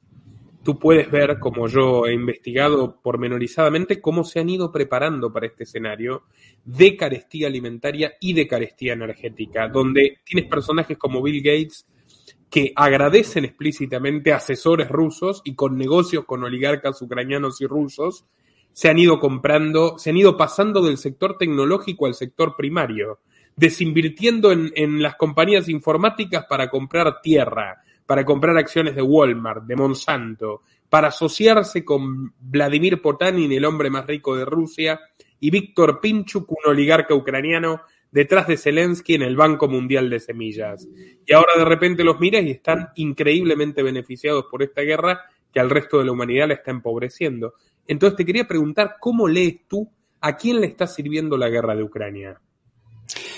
tú 0.66 0.80
puedes 0.80 1.12
ver, 1.12 1.38
como 1.38 1.68
yo 1.68 2.08
he 2.08 2.14
investigado 2.14 3.00
pormenorizadamente, 3.00 4.02
cómo 4.02 4.24
se 4.24 4.40
han 4.40 4.50
ido 4.50 4.72
preparando 4.72 5.32
para 5.32 5.46
este 5.46 5.64
escenario 5.64 6.24
de 6.66 6.98
carestía 6.98 7.48
alimentaria 7.48 8.16
y 8.20 8.34
de 8.34 8.48
carestía 8.48 8.94
energética, 8.94 9.68
donde 9.68 10.18
tienes 10.26 10.50
personajes 10.50 10.98
como 10.98 11.22
Bill 11.22 11.44
Gates 11.44 11.86
que 12.50 12.74
agradecen 12.76 13.46
explícitamente 13.46 14.34
a 14.34 14.38
asesores 14.38 14.90
rusos 14.90 15.44
y 15.46 15.54
con 15.54 15.78
negocios 15.78 16.26
con 16.26 16.44
oligarcas 16.44 17.00
ucranianos 17.00 17.62
y 17.62 17.68
rusos, 17.68 18.26
se 18.74 18.90
han 18.90 18.98
ido 18.98 19.20
comprando, 19.20 20.00
se 20.00 20.10
han 20.10 20.18
ido 20.18 20.36
pasando 20.36 20.82
del 20.82 20.98
sector 20.98 21.38
tecnológico 21.38 22.08
al 22.08 22.16
sector 22.16 22.56
primario, 22.58 23.20
desinvirtiendo 23.56 24.52
en, 24.52 24.72
en 24.76 25.04
las 25.04 25.16
compañías 25.16 25.70
informáticas 25.70 26.46
para 26.50 26.72
comprar 26.72 27.22
tierra, 27.22 27.84
para 28.06 28.26
comprar 28.26 28.58
acciones 28.58 28.96
de 28.96 29.02
Walmart, 29.02 29.64
de 29.64 29.76
Monsanto, 29.76 30.62
para 30.90 31.08
asociarse 31.08 31.84
con 31.84 32.34
Vladimir 32.40 33.02
Potanin, 33.02 33.52
el 33.52 33.66
hombre 33.66 33.90
más 33.90 34.06
rico 34.06 34.36
de 34.36 34.46
Rusia, 34.46 35.00
y 35.40 35.50
Víctor 35.50 36.00
Pinchuk, 36.00 36.50
un 36.52 36.72
oligarca 36.72 37.14
ucraniano, 37.14 37.82
detrás 38.12 38.48
de 38.48 38.58
Zelensky 38.58 39.16
en 39.16 39.24
el 39.24 39.36
Banco 39.36 39.68
Mundial 39.68 40.10
de 40.10 40.20
Semillas. 40.20 40.88
Y 41.26 41.34
ahora 41.34 41.54
de 41.58 41.66
repente 41.66 42.04
los 42.04 42.20
miras 42.20 42.44
y 42.44 42.52
están 42.52 42.90
increíblemente 42.96 43.84
beneficiados 43.84 44.46
por 44.50 44.64
esta 44.64 44.82
guerra 44.82 45.22
que 45.52 45.60
al 45.60 45.70
resto 45.70 46.00
de 46.00 46.06
la 46.06 46.14
humanidad 46.14 46.48
la 46.48 46.54
está 46.54 46.72
empobreciendo. 46.72 47.56
Entonces 47.88 48.16
te 48.18 48.26
quería 48.26 48.48
preguntar, 48.48 48.96
¿cómo 49.00 49.28
lees 49.28 49.68
tú 49.68 49.90
a 50.22 50.38
quién 50.38 50.62
le 50.62 50.68
está 50.68 50.88
sirviendo 50.88 51.38
la 51.38 51.50
guerra 51.50 51.76
de 51.76 51.84
Ucrania? 51.84 52.40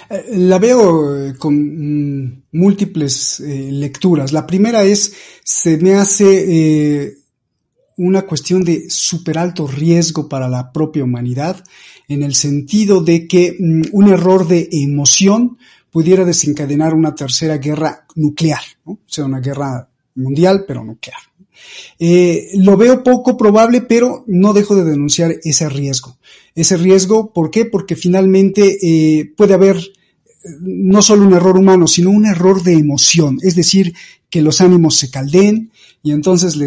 Eh, 0.10 0.26
la 0.38 0.60
veo 0.60 1.28
eh, 1.28 1.36
con 1.38 1.56
mm, 1.56 2.44
múltiples 2.54 3.40
eh, 3.40 3.70
lecturas. 3.72 4.32
La 4.32 4.46
primera 4.46 4.84
es, 4.84 5.14
se 5.44 5.78
me 5.78 5.96
hace 5.96 7.18
una 7.98 8.22
cuestión 8.24 8.64
de 8.64 8.90
super 8.90 9.38
alto 9.38 9.68
riesgo 9.68 10.30
para 10.30 10.48
la 10.48 10.72
propia 10.72 11.04
humanidad, 11.04 11.64
en 12.08 12.24
el 12.24 12.36
sentido 12.36 13.02
de 13.02 13.28
que 13.28 13.56
mm, 13.60 13.82
un 13.92 14.10
error 14.10 14.48
de 14.48 14.70
emoción 14.72 15.58
pudiera 15.92 16.26
desencadenar 16.26 16.94
una 16.94 17.16
tercera 17.16 17.58
guerra 17.58 18.06
nuclear, 18.16 18.62
o 18.86 19.00
sea, 19.06 19.26
una 19.26 19.40
guerra 19.40 19.90
mundial, 20.16 20.66
pero 20.68 20.84
nuclear. 20.84 21.27
Eh, 22.00 22.52
lo 22.56 22.78
veo 22.78 23.04
poco 23.04 23.38
probable, 23.38 23.82
pero 23.82 24.24
no 24.28 24.54
dejo 24.54 24.76
de 24.76 24.84
denunciar 24.84 25.36
ese 25.44 25.70
riesgo. 25.70 26.18
Ese 26.56 26.78
riesgo, 26.78 27.34
¿por 27.34 27.50
qué? 27.50 27.66
Porque 27.66 27.96
finalmente 27.96 28.78
eh, 28.82 29.34
puede 29.36 29.54
haber 29.54 29.78
eh, 29.78 29.84
no 30.62 31.02
solo 31.02 31.26
un 31.26 31.34
error 31.34 31.58
humano, 31.58 31.88
sino 31.88 32.12
un 32.12 32.26
error 32.26 32.62
de 32.64 32.74
emoción, 32.74 33.38
es 33.42 33.56
decir, 33.56 33.94
que 34.30 34.42
los 34.42 34.62
ánimos 34.62 34.96
se 34.96 35.10
caldeen 35.10 35.72
y 36.04 36.12
entonces 36.12 36.58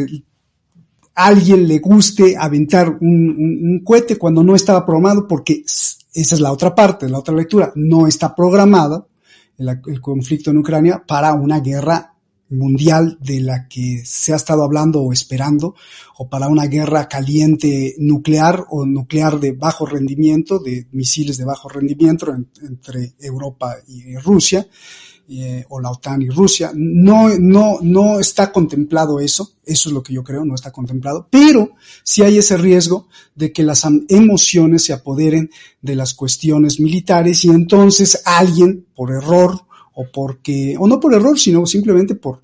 a 1.14 1.26
alguien 1.26 1.68
le 1.68 1.78
guste 1.78 2.36
aventar 2.38 2.96
un, 3.00 3.82
cohete 3.84 4.16
cuando 4.16 4.42
no 4.42 4.54
estaba 4.54 4.86
programado, 4.86 5.28
porque 5.28 5.62
esa 5.64 6.34
es 6.34 6.40
la 6.40 6.52
otra 6.52 6.74
parte, 6.74 7.08
la 7.08 7.18
otra 7.18 7.34
lectura, 7.34 7.72
no 7.74 8.06
está 8.06 8.34
programada 8.34 9.06
el 9.58 10.00
conflicto 10.00 10.50
en 10.50 10.56
Ucrania 10.56 11.04
para 11.06 11.34
una 11.34 11.60
guerra 11.60 12.09
mundial 12.50 13.16
de 13.20 13.40
la 13.40 13.68
que 13.68 14.02
se 14.04 14.32
ha 14.32 14.36
estado 14.36 14.62
hablando 14.62 15.00
o 15.00 15.12
esperando, 15.12 15.74
o 16.18 16.28
para 16.28 16.48
una 16.48 16.66
guerra 16.66 17.08
caliente 17.08 17.94
nuclear 17.98 18.66
o 18.70 18.84
nuclear 18.84 19.40
de 19.40 19.52
bajo 19.52 19.86
rendimiento, 19.86 20.58
de 20.58 20.86
misiles 20.92 21.36
de 21.38 21.44
bajo 21.44 21.68
rendimiento 21.68 22.34
entre 22.62 23.14
Europa 23.18 23.76
y 23.86 24.16
Rusia, 24.16 24.66
eh, 25.32 25.64
o 25.68 25.80
la 25.80 25.92
OTAN 25.92 26.22
y 26.22 26.28
Rusia. 26.28 26.72
No, 26.74 27.28
no, 27.38 27.78
no 27.82 28.18
está 28.18 28.50
contemplado 28.50 29.20
eso, 29.20 29.52
eso 29.64 29.88
es 29.88 29.92
lo 29.92 30.02
que 30.02 30.12
yo 30.12 30.24
creo, 30.24 30.44
no 30.44 30.56
está 30.56 30.72
contemplado, 30.72 31.28
pero 31.30 31.76
sí 32.02 32.22
hay 32.22 32.38
ese 32.38 32.56
riesgo 32.56 33.06
de 33.36 33.52
que 33.52 33.62
las 33.62 33.86
emociones 34.08 34.82
se 34.82 34.92
apoderen 34.92 35.48
de 35.80 35.94
las 35.94 36.14
cuestiones 36.14 36.80
militares 36.80 37.44
y 37.44 37.50
entonces 37.50 38.22
alguien, 38.24 38.88
por 38.92 39.12
error, 39.12 39.66
o 40.00 40.10
porque, 40.10 40.76
o 40.78 40.86
no 40.88 40.98
por 40.98 41.14
error, 41.14 41.38
sino 41.38 41.66
simplemente 41.66 42.14
por, 42.14 42.40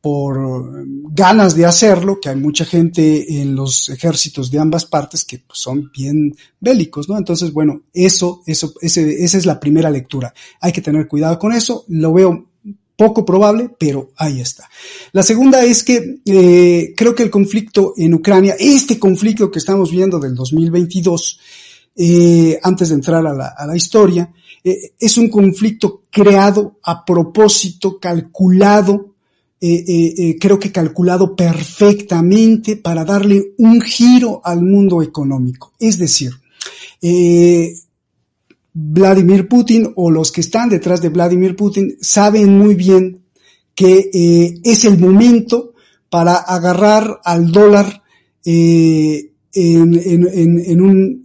por 0.00 0.84
ganas 1.12 1.54
de 1.54 1.66
hacerlo, 1.66 2.20
que 2.20 2.28
hay 2.28 2.36
mucha 2.36 2.64
gente 2.64 3.40
en 3.40 3.54
los 3.54 3.88
ejércitos 3.88 4.50
de 4.50 4.58
ambas 4.58 4.84
partes 4.86 5.24
que 5.24 5.38
pues, 5.38 5.58
son 5.58 5.90
bien 5.92 6.34
bélicos, 6.60 7.08
¿no? 7.08 7.18
Entonces, 7.18 7.52
bueno, 7.52 7.82
eso, 7.92 8.42
eso, 8.46 8.72
ese, 8.80 9.24
esa 9.24 9.38
es 9.38 9.46
la 9.46 9.58
primera 9.58 9.90
lectura. 9.90 10.32
Hay 10.60 10.72
que 10.72 10.80
tener 10.80 11.08
cuidado 11.08 11.38
con 11.38 11.52
eso, 11.52 11.84
lo 11.88 12.12
veo 12.12 12.48
poco 12.96 13.24
probable, 13.24 13.70
pero 13.78 14.10
ahí 14.16 14.40
está. 14.40 14.68
La 15.12 15.24
segunda 15.24 15.64
es 15.64 15.82
que 15.82 16.20
eh, 16.24 16.94
creo 16.96 17.14
que 17.14 17.24
el 17.24 17.30
conflicto 17.30 17.94
en 17.96 18.14
Ucrania, 18.14 18.54
este 18.58 18.98
conflicto 18.98 19.50
que 19.50 19.58
estamos 19.58 19.90
viendo 19.90 20.20
del 20.20 20.36
2022, 20.36 21.40
eh, 21.96 22.58
antes 22.62 22.90
de 22.90 22.94
entrar 22.94 23.26
a 23.26 23.32
la, 23.32 23.54
a 23.56 23.66
la 23.66 23.76
historia, 23.76 24.32
eh, 24.64 24.92
es 24.98 25.18
un 25.18 25.28
conflicto 25.28 26.02
creado 26.10 26.78
a 26.84 27.04
propósito, 27.04 27.98
calculado, 27.98 29.14
eh, 29.60 30.14
eh, 30.16 30.36
creo 30.40 30.58
que 30.58 30.70
calculado 30.70 31.34
perfectamente 31.34 32.76
para 32.76 33.04
darle 33.04 33.54
un 33.58 33.80
giro 33.80 34.40
al 34.44 34.62
mundo 34.62 35.02
económico. 35.02 35.72
Es 35.78 35.98
decir, 35.98 36.32
Vladimir 38.72 39.48
Putin 39.48 39.92
o 39.96 40.10
los 40.10 40.30
que 40.30 40.40
están 40.40 40.68
detrás 40.68 41.02
de 41.02 41.08
Vladimir 41.08 41.56
Putin 41.56 41.96
saben 42.00 42.56
muy 42.56 42.76
bien 42.76 43.20
que 43.74 44.60
es 44.62 44.84
el 44.84 44.98
momento 44.98 45.72
para 46.08 46.36
agarrar 46.36 47.20
al 47.24 47.50
dólar 47.50 48.02
en, 48.44 49.32
un, 50.80 51.22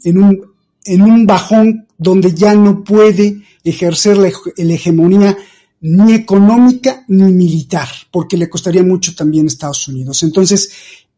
en 0.88 1.02
un 1.02 1.26
bajón 1.26 1.88
donde 1.98 2.34
ya 2.34 2.54
no 2.56 2.84
puede 2.84 3.42
ejercer 3.64 4.18
la, 4.18 4.32
hegemonía 4.58 5.38
ni 5.82 6.14
económica 6.14 7.04
ni 7.08 7.32
militar, 7.32 7.88
porque 8.12 8.38
le 8.38 8.50
costaría 8.50 8.84
mucho 8.84 9.16
también 9.16 9.46
a 9.46 9.48
Estados 9.48 9.88
Unidos. 9.88 10.24
Entonces, 10.24 10.70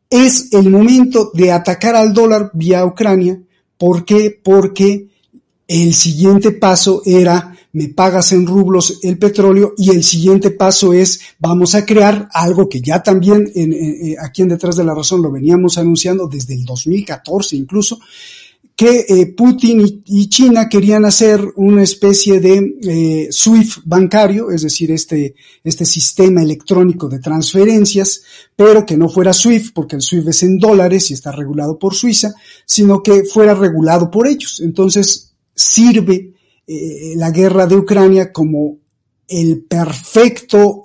es 0.10 0.52
el 0.54 0.70
momento 0.70 1.32
de 1.34 1.52
atacar 1.52 1.96
al 1.96 2.14
dólar 2.14 2.52
vía 2.54 2.86
Ucrania. 2.86 3.40
¿Por 3.78 4.04
qué? 4.04 4.38
Porque 4.44 5.08
el 5.68 5.94
siguiente 5.94 6.52
paso 6.52 7.02
era 7.06 7.56
me 7.72 7.90
pagas 7.90 8.32
en 8.32 8.48
rublos 8.48 9.00
el 9.04 9.18
petróleo 9.20 9.74
y 9.78 9.92
el 9.92 10.04
siguiente 10.04 10.52
paso 10.52 10.94
es 10.94 11.22
vamos 11.38 11.76
a 11.76 11.86
crear 11.86 12.28
algo 12.34 12.68
que 12.68 12.82
ya 12.82 13.04
también 13.04 13.50
en, 13.54 14.16
aquí 14.20 14.42
en 14.42 14.50
Detrás 14.50 14.76
de 14.76 14.84
la 14.84 14.96
Razón 14.96 15.22
lo 15.22 15.32
veníamos 15.32 15.78
anunciando 15.78 16.28
desde 16.28 16.56
el 16.56 16.66
2014 16.66 17.56
incluso, 17.56 18.00
que 18.80 19.06
eh, 19.10 19.26
Putin 19.36 20.02
y, 20.06 20.30
China 20.30 20.70
querían 20.70 21.04
hacer 21.04 21.46
una 21.58 21.84
especie 21.84 22.40
de 22.40 22.78
eh, 22.82 23.28
SWIFT 23.30 23.80
bancario, 23.84 24.52
es 24.52 24.62
decir, 24.62 24.90
este, 24.92 25.36
este 25.66 25.84
sistema 25.84 26.42
electrónico 26.42 27.10
de 27.10 27.20
transferencias, 27.20 28.22
pero 28.56 28.86
que 28.86 28.96
no 28.96 29.10
fuera 29.10 29.34
SWIFT, 29.34 29.74
porque 29.74 29.98
el 29.98 30.02
SWIFT 30.02 30.30
es 30.30 30.44
en 30.44 30.60
dólares 30.60 31.12
y 31.12 31.14
está 31.14 31.34
regulado 31.34 31.78
por 31.78 31.94
Suiza, 31.94 32.34
sino 32.66 33.04
que 33.04 33.26
fuera 33.26 33.54
regulado 33.54 34.10
por 34.10 34.28
ellos. 34.28 34.62
Entonces, 34.62 35.34
sirve 35.54 36.36
eh, 36.66 37.16
la 37.18 37.32
guerra 37.32 37.68
de 37.68 37.76
Ucrania 37.76 38.32
como 38.32 38.78
el 39.28 39.62
perfecto 39.64 40.84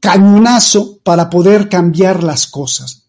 cañonazo 0.00 0.98
para 1.04 1.30
poder 1.30 1.68
cambiar 1.68 2.24
las 2.24 2.48
cosas. 2.48 3.01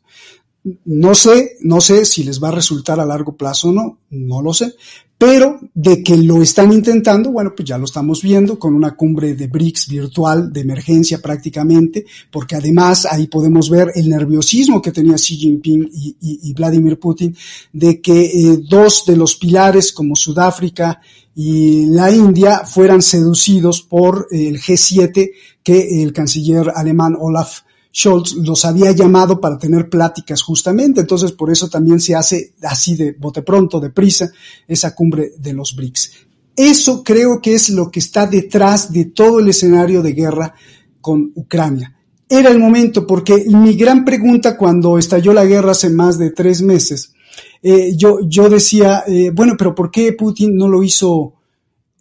No 0.85 1.13
sé, 1.13 1.57
no 1.61 1.81
sé 1.81 2.05
si 2.05 2.23
les 2.23 2.41
va 2.41 2.47
a 2.47 2.53
resultar 2.53 2.99
a 2.99 3.05
largo 3.05 3.35
plazo 3.35 3.69
o 3.69 3.73
no, 3.73 3.97
no 4.11 4.41
lo 4.41 4.53
sé, 4.53 4.73
pero 5.17 5.57
de 5.73 6.03
que 6.03 6.17
lo 6.17 6.41
están 6.41 6.73
intentando, 6.73 7.31
bueno, 7.31 7.53
pues 7.55 7.67
ya 7.67 7.77
lo 7.77 7.85
estamos 7.85 8.21
viendo 8.21 8.59
con 8.59 8.73
una 8.73 8.95
cumbre 8.95 9.35
de 9.35 9.47
BRICS 9.47 9.87
virtual 9.87 10.51
de 10.51 10.59
emergencia 10.59 11.21
prácticamente, 11.21 12.05
porque 12.29 12.55
además 12.55 13.05
ahí 13.09 13.27
podemos 13.27 13.69
ver 13.69 13.91
el 13.95 14.09
nerviosismo 14.09 14.81
que 14.81 14.91
tenía 14.91 15.15
Xi 15.15 15.37
Jinping 15.37 15.89
y, 15.93 16.53
Vladimir 16.53 16.99
Putin 16.99 17.35
de 17.71 18.01
que 18.01 18.25
eh, 18.25 18.59
dos 18.69 19.05
de 19.05 19.15
los 19.15 19.35
pilares 19.35 19.93
como 19.93 20.15
Sudáfrica 20.15 20.99
y 21.35 21.85
la 21.85 22.11
India 22.11 22.65
fueran 22.65 23.01
seducidos 23.01 23.81
por 23.81 24.27
el 24.29 24.59
G7 24.59 25.31
que 25.63 26.03
el 26.03 26.11
canciller 26.11 26.71
alemán 26.75 27.15
Olaf 27.17 27.61
Scholz 27.93 28.33
los 28.33 28.65
había 28.65 28.91
llamado 28.91 29.39
para 29.39 29.57
tener 29.57 29.87
pláticas 29.87 30.41
justamente, 30.41 31.01
entonces 31.01 31.31
por 31.31 31.51
eso 31.51 31.69
también 31.69 31.99
se 31.99 32.15
hace 32.15 32.53
así 32.63 32.95
de 32.95 33.11
bote 33.13 33.43
pronto, 33.43 33.79
de 33.79 33.91
prisa, 33.91 34.31
esa 34.67 34.95
cumbre 34.95 35.33
de 35.37 35.53
los 35.53 35.75
BRICS. 35.75 36.11
Eso 36.55 37.03
creo 37.03 37.39
que 37.39 37.53
es 37.53 37.69
lo 37.69 37.91
que 37.91 37.99
está 37.99 38.25
detrás 38.25 38.91
de 38.91 39.05
todo 39.05 39.39
el 39.39 39.49
escenario 39.49 40.01
de 40.01 40.13
guerra 40.13 40.53
con 41.01 41.31
Ucrania. 41.35 41.95
era 42.29 42.49
el 42.49 42.57
momento, 42.57 43.05
porque 43.05 43.45
mi 43.47 43.75
gran 43.75 44.03
pregunta 44.03 44.57
cuando 44.57 44.97
estalló 44.97 45.33
la 45.33 45.45
guerra 45.45 45.71
hace 45.71 45.89
más 45.91 46.17
de 46.17 46.31
tres 46.31 46.63
meses, 46.63 47.13
eh, 47.61 47.95
yo, 47.95 48.17
yo 48.27 48.49
decía, 48.49 49.03
eh, 49.05 49.29
bueno, 49.31 49.53
pero 49.55 49.75
¿por 49.75 49.91
qué 49.91 50.13
Putin 50.13 50.55
no 50.55 50.67
lo 50.67 50.81
hizo 50.81 51.35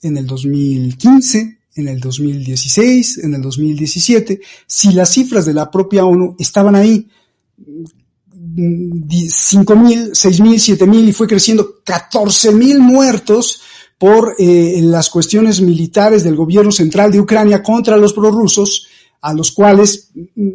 en 0.01 0.17
el 0.17 0.27
2015, 0.27 1.59
en 1.75 1.88
el 1.88 2.00
2016, 2.00 3.19
en 3.19 3.35
el 3.35 3.43
2017, 3.43 4.41
si 4.67 4.93
las 4.93 5.11
cifras 5.11 5.47
de 5.47 5.55
la 5.55 5.71
propia 5.71 6.05
ONU 6.05 6.37
estaban 6.38 6.75
ahí? 6.75 7.09
5 8.55 9.76
mil, 9.76 10.11
6 10.12 10.41
mil, 10.41 10.61
7 10.61 10.87
mil 10.87 11.09
y 11.09 11.12
fue 11.12 11.26
creciendo 11.26 11.81
14 11.85 12.52
mil 12.52 12.81
muertos 12.81 13.62
por 13.99 14.35
eh, 14.38 14.81
las 14.83 15.09
cuestiones 15.11 15.61
militares 15.61 16.25
del 16.25 16.35
gobierno 16.35 16.73
central 16.73 17.12
de 17.12 17.21
Ucrania 17.21 17.62
contra 17.62 17.97
los 17.97 18.12
prorrusos, 18.12 18.88
a 19.21 19.33
los 19.33 19.52
cuales 19.52 20.11
mm, 20.35 20.50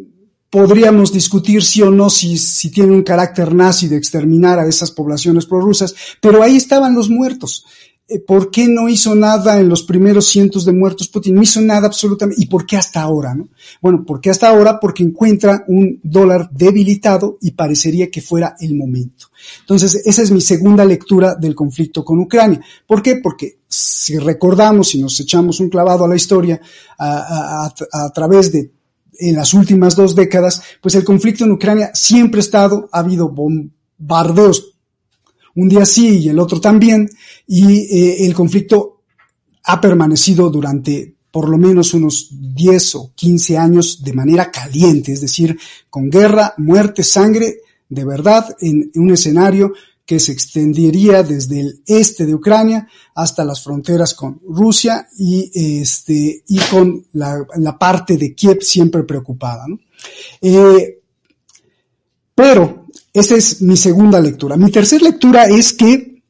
podríamos 0.50 1.12
discutir 1.12 1.62
sí 1.62 1.82
o 1.82 1.90
no 1.90 2.10
si, 2.10 2.38
si 2.38 2.70
tienen 2.70 2.92
un 2.92 3.02
carácter 3.02 3.54
nazi 3.54 3.88
de 3.88 3.96
exterminar 3.96 4.58
a 4.58 4.66
esas 4.66 4.90
poblaciones 4.90 5.46
prorrusas, 5.46 5.94
pero 6.20 6.42
ahí 6.42 6.56
estaban 6.56 6.94
los 6.94 7.08
muertos. 7.08 7.64
Eh, 8.10 8.20
¿Por 8.20 8.50
qué 8.50 8.66
no 8.68 8.88
hizo 8.88 9.14
nada 9.14 9.60
en 9.60 9.68
los 9.68 9.82
primeros 9.82 10.26
cientos 10.26 10.64
de 10.64 10.72
muertos 10.72 11.08
Putin? 11.08 11.34
No 11.34 11.42
hizo 11.42 11.60
nada 11.60 11.86
absolutamente. 11.86 12.42
¿Y 12.42 12.46
por 12.46 12.64
qué 12.64 12.78
hasta 12.78 13.02
ahora? 13.02 13.34
No? 13.34 13.48
Bueno, 13.82 14.02
¿por 14.06 14.18
qué 14.18 14.30
hasta 14.30 14.48
ahora? 14.48 14.80
Porque 14.80 15.02
encuentra 15.02 15.64
un 15.68 16.00
dólar 16.02 16.48
debilitado 16.50 17.36
y 17.42 17.50
parecería 17.50 18.10
que 18.10 18.22
fuera 18.22 18.56
el 18.60 18.74
momento. 18.74 19.26
Entonces, 19.60 20.02
esa 20.06 20.22
es 20.22 20.30
mi 20.30 20.40
segunda 20.40 20.86
lectura 20.86 21.34
del 21.34 21.54
conflicto 21.54 22.02
con 22.02 22.18
Ucrania. 22.18 22.60
¿Por 22.86 23.02
qué? 23.02 23.16
Porque 23.16 23.58
si 23.68 24.16
recordamos 24.16 24.94
y 24.94 25.02
nos 25.02 25.20
echamos 25.20 25.60
un 25.60 25.68
clavado 25.68 26.06
a 26.06 26.08
la 26.08 26.16
historia 26.16 26.58
a, 26.98 27.70
a 27.92 28.10
través 28.10 28.50
de 28.50 28.72
en 29.20 29.34
las 29.34 29.52
últimas 29.52 29.96
dos 29.96 30.14
décadas, 30.14 30.62
pues 30.80 30.94
el 30.94 31.04
conflicto 31.04 31.44
en 31.44 31.52
Ucrania 31.52 31.90
siempre 31.92 32.38
ha 32.38 32.40
estado, 32.40 32.88
ha 32.92 33.00
habido 33.00 33.28
bombardeos 33.28 34.77
un 35.58 35.68
día 35.68 35.84
sí 35.84 36.20
y 36.20 36.28
el 36.28 36.38
otro 36.38 36.60
también, 36.60 37.10
y 37.46 37.80
eh, 37.80 38.26
el 38.26 38.34
conflicto 38.34 39.02
ha 39.64 39.80
permanecido 39.80 40.50
durante 40.50 41.14
por 41.30 41.48
lo 41.48 41.58
menos 41.58 41.92
unos 41.94 42.28
10 42.30 42.94
o 42.94 43.12
15 43.14 43.58
años 43.58 44.02
de 44.02 44.12
manera 44.12 44.50
caliente, 44.50 45.12
es 45.12 45.20
decir, 45.20 45.58
con 45.90 46.08
guerra, 46.08 46.54
muerte, 46.58 47.02
sangre, 47.02 47.58
de 47.88 48.04
verdad, 48.04 48.56
en, 48.60 48.90
un 48.94 49.10
escenario 49.10 49.72
que 50.06 50.20
se 50.20 50.32
extendería 50.32 51.22
desde 51.22 51.60
el 51.60 51.82
este 51.86 52.24
de 52.24 52.34
Ucrania 52.34 52.88
hasta 53.14 53.44
las 53.44 53.62
fronteras 53.62 54.14
con 54.14 54.40
Rusia 54.48 55.06
y 55.18 55.50
este 55.80 56.44
y 56.46 56.58
con 56.70 57.04
la, 57.12 57.76
parte 57.78 58.16
de 58.16 58.34
Kiev 58.34 58.62
siempre 58.62 59.02
preocupada. 59.02 59.66
Eh, 60.40 61.00
pero 62.34 62.86
esa 63.20 63.36
es 63.36 63.62
mi 63.62 63.76
segunda 63.76 64.20
lectura. 64.20 64.56
Mi 64.56 64.70
tercera 64.70 65.04
lectura 65.04 65.44
es 65.44 65.72
que, 65.72 66.22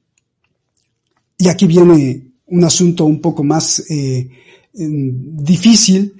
y 1.38 1.48
aquí 1.48 1.66
viene 1.66 2.32
un 2.46 2.64
asunto 2.64 3.04
un 3.04 3.20
poco 3.20 3.44
más 3.44 3.82
eh, 3.90 4.28
difícil, 4.72 6.14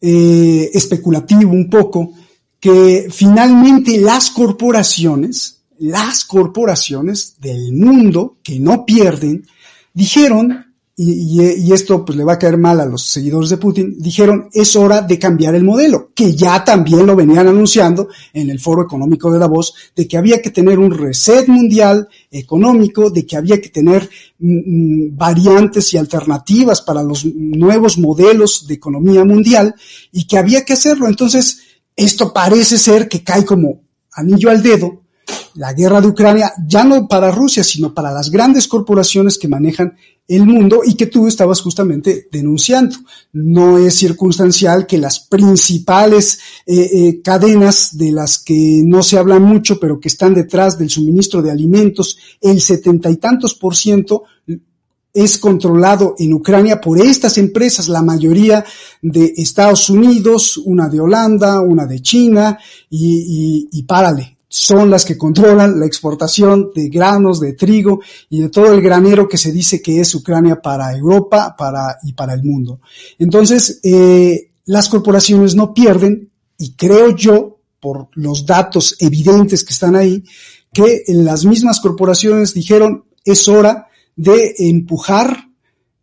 eh, 0.00 0.70
especulativo 0.72 1.50
un 1.50 1.68
poco, 1.68 2.12
que 2.60 3.08
finalmente 3.10 3.98
las 3.98 4.30
corporaciones, 4.30 5.62
las 5.78 6.24
corporaciones 6.24 7.36
del 7.40 7.72
mundo 7.72 8.38
que 8.42 8.58
no 8.58 8.84
pierden, 8.84 9.46
dijeron 9.92 10.65
y, 10.98 11.72
esto 11.74 12.06
pues 12.06 12.16
le 12.16 12.24
va 12.24 12.34
a 12.34 12.38
caer 12.38 12.56
mal 12.56 12.80
a 12.80 12.86
los 12.86 13.04
seguidores 13.04 13.50
de 13.50 13.58
Putin, 13.58 13.96
dijeron 13.98 14.48
es 14.50 14.74
hora 14.76 15.02
de 15.02 15.18
cambiar 15.18 15.54
el 15.54 15.62
modelo, 15.62 16.10
que 16.14 16.34
ya 16.34 16.64
también 16.64 17.06
lo 17.06 17.14
venían 17.14 17.46
anunciando 17.46 18.08
en 18.32 18.48
el 18.48 18.58
foro 18.58 18.84
económico 18.84 19.30
de 19.30 19.38
Davos, 19.38 19.74
de 19.94 20.08
que 20.08 20.16
había 20.16 20.40
que 20.40 20.50
tener 20.50 20.78
un 20.78 20.90
reset 20.90 21.48
mundial 21.48 22.08
económico, 22.30 23.10
de 23.10 23.26
que 23.26 23.36
había 23.36 23.60
que 23.60 23.68
tener 23.68 24.08
mm, 24.38 25.08
mm, 25.10 25.16
variantes 25.18 25.92
y 25.92 25.98
alternativas 25.98 26.80
para 26.80 27.02
los 27.02 27.26
nuevos 27.26 27.98
modelos 27.98 28.66
de 28.66 28.74
economía 28.74 29.22
mundial 29.22 29.74
y 30.12 30.26
que 30.26 30.38
había 30.38 30.64
que 30.64 30.72
hacerlo. 30.72 31.08
Entonces, 31.08 31.58
esto 31.94 32.32
parece 32.32 32.78
ser 32.78 33.06
que 33.06 33.22
cae 33.22 33.44
como 33.44 33.82
anillo 34.12 34.48
al 34.48 34.62
dedo 34.62 35.05
la 35.56 35.72
guerra 35.72 36.00
de 36.00 36.08
Ucrania, 36.08 36.52
ya 36.66 36.84
no 36.84 37.08
para 37.08 37.30
Rusia, 37.30 37.64
sino 37.64 37.92
para 37.92 38.12
las 38.12 38.30
grandes 38.30 38.68
corporaciones 38.68 39.38
que 39.38 39.48
manejan 39.48 39.96
el 40.28 40.44
mundo 40.44 40.80
y 40.84 40.94
que 40.94 41.06
tú 41.06 41.26
estabas 41.26 41.60
justamente 41.60 42.28
denunciando. 42.30 42.96
No 43.32 43.78
es 43.78 43.94
circunstancial 43.94 44.86
que 44.86 44.98
las 44.98 45.20
principales 45.20 46.38
eh, 46.66 46.90
eh, 46.92 47.20
cadenas 47.22 47.96
de 47.96 48.12
las 48.12 48.38
que 48.38 48.82
no 48.84 49.02
se 49.02 49.18
habla 49.18 49.38
mucho, 49.38 49.78
pero 49.78 50.00
que 50.00 50.08
están 50.08 50.34
detrás 50.34 50.78
del 50.78 50.90
suministro 50.90 51.42
de 51.42 51.50
alimentos, 51.50 52.18
el 52.40 52.60
setenta 52.60 53.10
y 53.10 53.16
tantos 53.16 53.54
por 53.54 53.76
ciento 53.76 54.24
es 55.14 55.38
controlado 55.38 56.14
en 56.18 56.34
Ucrania 56.34 56.78
por 56.78 57.00
estas 57.00 57.38
empresas, 57.38 57.88
la 57.88 58.02
mayoría 58.02 58.62
de 59.00 59.32
Estados 59.38 59.88
Unidos, 59.88 60.58
una 60.58 60.90
de 60.90 61.00
Holanda, 61.00 61.62
una 61.62 61.86
de 61.86 62.02
China 62.02 62.58
y, 62.90 63.68
y, 63.72 63.78
y 63.78 63.82
párale 63.84 64.35
son 64.58 64.88
las 64.88 65.04
que 65.04 65.18
controlan 65.18 65.78
la 65.78 65.84
exportación 65.84 66.70
de 66.74 66.88
granos, 66.88 67.40
de 67.40 67.52
trigo 67.52 68.00
y 68.30 68.40
de 68.40 68.48
todo 68.48 68.72
el 68.72 68.80
granero 68.80 69.28
que 69.28 69.36
se 69.36 69.52
dice 69.52 69.82
que 69.82 70.00
es 70.00 70.14
Ucrania 70.14 70.62
para 70.62 70.96
Europa 70.96 71.54
para, 71.58 71.98
y 72.04 72.14
para 72.14 72.32
el 72.32 72.42
mundo. 72.42 72.80
Entonces, 73.18 73.80
eh, 73.82 74.52
las 74.64 74.88
corporaciones 74.88 75.54
no 75.54 75.74
pierden 75.74 76.30
y 76.56 76.72
creo 76.72 77.14
yo, 77.14 77.58
por 77.78 78.08
los 78.14 78.46
datos 78.46 78.96
evidentes 78.98 79.62
que 79.62 79.74
están 79.74 79.94
ahí, 79.94 80.24
que 80.72 81.02
las 81.08 81.44
mismas 81.44 81.78
corporaciones 81.78 82.54
dijeron 82.54 83.04
es 83.26 83.48
hora 83.48 83.88
de 84.16 84.54
empujar 84.56 85.50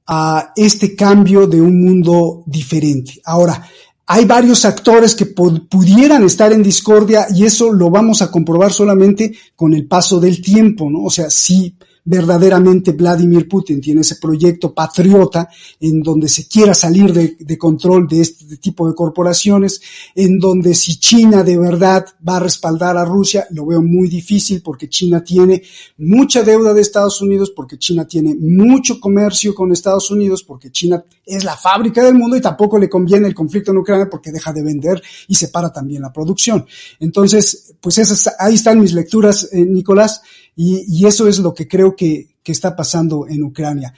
a 0.05 0.53
este 0.55 0.95
cambio 0.95 1.47
de 1.47 1.59
un 1.59 1.83
mundo 1.83 2.43
diferente. 2.45 3.19
Ahora, 3.25 3.67
hay 4.05 4.25
varios 4.25 4.65
actores 4.65 5.15
que 5.15 5.27
pudieran 5.27 6.23
estar 6.25 6.51
en 6.51 6.61
discordia 6.61 7.27
y 7.33 7.45
eso 7.45 7.71
lo 7.71 7.89
vamos 7.89 8.21
a 8.21 8.29
comprobar 8.29 8.73
solamente 8.73 9.33
con 9.55 9.73
el 9.73 9.87
paso 9.87 10.19
del 10.19 10.41
tiempo, 10.41 10.89
¿no? 10.89 11.03
O 11.03 11.09
sea, 11.09 11.29
sí 11.29 11.75
verdaderamente 12.05 12.91
Vladimir 12.91 13.47
Putin 13.47 13.79
tiene 13.79 14.01
ese 14.01 14.17
proyecto 14.17 14.73
patriota 14.73 15.47
en 15.79 16.01
donde 16.01 16.27
se 16.27 16.47
quiera 16.47 16.73
salir 16.73 17.13
de, 17.13 17.57
control 17.57 18.07
de 18.07 18.21
este 18.21 18.57
tipo 18.57 18.87
de 18.87 18.95
corporaciones, 18.95 19.81
en 20.15 20.37
donde 20.37 20.73
si 20.75 20.97
China 20.97 21.43
de 21.43 21.57
verdad 21.57 22.05
va 22.27 22.37
a 22.37 22.41
respaldar 22.41 22.97
a 22.97 23.05
Rusia, 23.05 23.47
lo 23.51 23.65
veo 23.65 23.81
muy 23.81 24.09
difícil 24.09 24.61
porque 24.61 24.89
China 24.89 25.23
tiene 25.23 25.63
mucha 25.97 26.43
deuda 26.43 26.73
de 26.73 26.81
Estados 26.81 27.21
Unidos, 27.21 27.51
porque 27.51 27.77
China 27.77 28.05
tiene 28.05 28.35
mucho 28.35 28.99
comercio 28.99 29.55
con 29.55 29.71
Estados 29.71 30.11
Unidos, 30.11 30.43
porque 30.43 30.71
China 30.71 31.03
es 31.25 31.43
la 31.43 31.55
fábrica 31.55 32.03
del 32.03 32.15
mundo 32.15 32.35
y 32.35 32.41
tampoco 32.41 32.77
le 32.77 32.89
conviene 32.89 33.27
el 33.27 33.33
conflicto 33.33 33.71
en 33.71 33.77
Ucrania 33.77 34.09
porque 34.09 34.31
deja 34.31 34.51
de 34.51 34.61
vender 34.61 35.01
y 35.27 35.35
se 35.35 35.47
para 35.47 35.71
también 35.71 36.01
la 36.01 36.11
producción. 36.11 36.65
Entonces, 36.99 37.75
pues 37.79 37.97
esas, 37.97 38.35
ahí 38.39 38.55
están 38.55 38.79
mis 38.79 38.93
lecturas, 38.93 39.49
eh, 39.51 39.65
Nicolás. 39.65 40.21
Y, 40.55 41.05
eso 41.05 41.27
es 41.27 41.39
lo 41.39 41.53
que 41.53 41.67
creo 41.67 41.95
que, 41.95 42.29
está 42.45 42.75
pasando 42.75 43.25
en 43.27 43.43
Ucrania. 43.43 43.93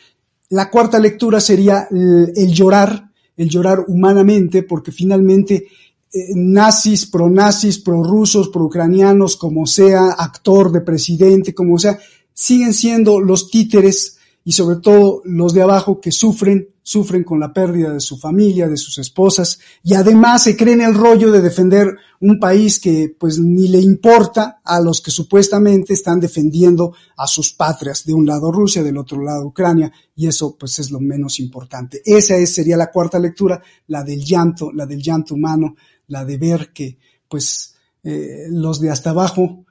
La 0.50 0.70
cuarta 0.70 1.00
lectura 1.00 1.40
sería 1.40 1.88
el, 1.92 2.52
llorar, 2.52 3.12
el 3.36 3.50
llorar 3.50 3.86
humanamente, 3.88 4.64
porque 4.64 4.92
finalmente 4.92 5.68
eh, 6.14 6.20
nazis, 6.36 7.08
pro-nazis, 7.08 7.80
pro-rusos, 7.80 8.50
pro-ucranianos, 8.50 9.36
como 9.36 9.66
sea, 9.66 10.12
actor 10.12 10.72
de 10.72 10.82
presidente, 10.82 11.54
como 11.56 11.80
sea, 11.80 11.98
siguen 12.34 12.74
siendo 12.74 13.20
los 13.20 13.50
títeres 13.50 14.15
y 14.46 14.54
sobre 14.54 14.78
todo 14.78 15.22
los 15.26 15.54
de 15.54 15.64
abajo 15.64 16.00
que 16.00 16.14
sufren 16.14 16.70
sufren 16.86 17.24
con 17.24 17.40
la 17.40 17.52
pérdida 17.52 17.92
de 17.92 18.00
su 18.00 18.16
familia, 18.16 18.70
de 18.70 18.78
sus 18.78 19.00
esposas, 19.00 19.60
y 19.82 19.96
además 19.96 20.44
se 20.44 20.56
creen 20.56 20.82
el 20.82 20.94
rollo 20.94 21.32
de 21.32 21.42
defender 21.42 21.98
un 22.20 22.40
país 22.40 22.80
que 22.80 23.16
pues 23.20 23.40
ni 23.40 23.68
le 23.70 23.80
importa 23.80 24.62
a 24.64 24.80
los 24.80 25.02
que 25.02 25.10
supuestamente 25.10 25.94
están 25.94 26.20
defendiendo 26.20 26.94
a 27.18 27.26
sus 27.26 27.54
patrias, 27.54 28.06
de 28.06 28.14
un 28.14 28.28
lado 28.28 28.52
Rusia, 28.52 28.84
del 28.84 29.00
otro 29.00 29.20
lado 29.24 29.48
Ucrania, 29.48 29.92
y 30.16 30.28
eso 30.28 30.56
pues 30.60 30.78
es 30.78 30.92
lo 30.92 31.00
menos 31.00 31.40
importante. 31.40 32.04
Esa 32.06 32.36
es, 32.36 32.54
sería 32.54 32.78
la 32.78 32.92
cuarta 32.92 33.18
lectura, 33.18 33.60
la 33.88 34.04
del 34.04 34.24
llanto, 34.24 34.72
la 34.72 34.86
del 34.86 35.02
llanto 35.02 35.34
humano, 35.34 35.76
la 36.10 36.24
de 36.24 36.38
ver 36.38 36.72
que 36.72 37.00
pues 37.28 37.74
eh, 38.04 38.46
los 38.52 38.80
de 38.80 38.92
hasta 38.92 39.10
abajo 39.10 39.65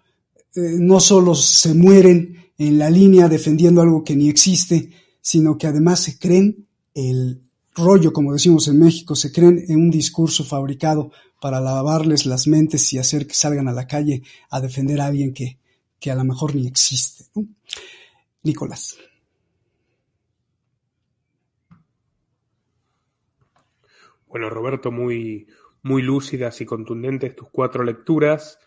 eh, 0.56 0.76
no 0.78 1.00
solo 1.00 1.34
se 1.34 1.74
mueren 1.74 2.50
en 2.58 2.78
la 2.78 2.90
línea 2.90 3.28
defendiendo 3.28 3.82
algo 3.82 4.04
que 4.04 4.14
ni 4.14 4.28
existe, 4.28 4.90
sino 5.20 5.58
que 5.58 5.66
además 5.66 6.00
se 6.00 6.18
creen 6.18 6.66
el 6.94 7.42
rollo, 7.74 8.12
como 8.12 8.32
decimos 8.32 8.68
en 8.68 8.78
México, 8.78 9.16
se 9.16 9.32
creen 9.32 9.64
en 9.68 9.78
un 9.78 9.90
discurso 9.90 10.44
fabricado 10.44 11.10
para 11.40 11.60
lavarles 11.60 12.26
las 12.26 12.46
mentes 12.46 12.92
y 12.92 12.98
hacer 12.98 13.26
que 13.26 13.34
salgan 13.34 13.68
a 13.68 13.72
la 13.72 13.86
calle 13.86 14.22
a 14.50 14.60
defender 14.60 15.00
a 15.00 15.06
alguien 15.06 15.34
que, 15.34 15.58
que 15.98 16.10
a 16.10 16.14
lo 16.14 16.24
mejor 16.24 16.54
ni 16.54 16.66
existe. 16.66 17.24
Nicolás. 18.42 18.96
Bueno, 24.28 24.50
Roberto, 24.50 24.90
muy, 24.90 25.46
muy 25.82 26.02
lúcidas 26.02 26.60
y 26.60 26.66
contundentes 26.66 27.36
tus 27.36 27.48
cuatro 27.50 27.84
lecturas. 27.84 28.58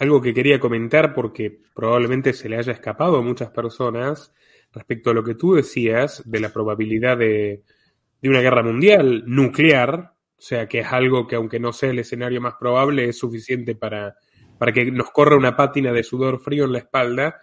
Algo 0.00 0.20
que 0.20 0.34
quería 0.34 0.58
comentar 0.58 1.14
porque 1.14 1.60
probablemente 1.74 2.32
se 2.32 2.48
le 2.48 2.56
haya 2.56 2.72
escapado 2.72 3.18
a 3.18 3.22
muchas 3.22 3.50
personas 3.50 4.34
respecto 4.72 5.10
a 5.10 5.14
lo 5.14 5.22
que 5.22 5.34
tú 5.34 5.54
decías 5.54 6.22
de 6.24 6.40
la 6.40 6.52
probabilidad 6.52 7.18
de, 7.18 7.62
de 8.20 8.28
una 8.28 8.40
guerra 8.40 8.62
mundial 8.62 9.24
nuclear, 9.26 10.14
o 10.38 10.40
sea 10.40 10.66
que 10.66 10.80
es 10.80 10.86
algo 10.86 11.26
que 11.26 11.36
aunque 11.36 11.60
no 11.60 11.72
sea 11.72 11.90
el 11.90 11.98
escenario 11.98 12.40
más 12.40 12.54
probable, 12.58 13.08
es 13.08 13.18
suficiente 13.18 13.74
para, 13.74 14.16
para 14.58 14.72
que 14.72 14.90
nos 14.90 15.10
corra 15.10 15.36
una 15.36 15.54
pátina 15.54 15.92
de 15.92 16.02
sudor 16.02 16.40
frío 16.40 16.64
en 16.64 16.72
la 16.72 16.78
espalda. 16.78 17.40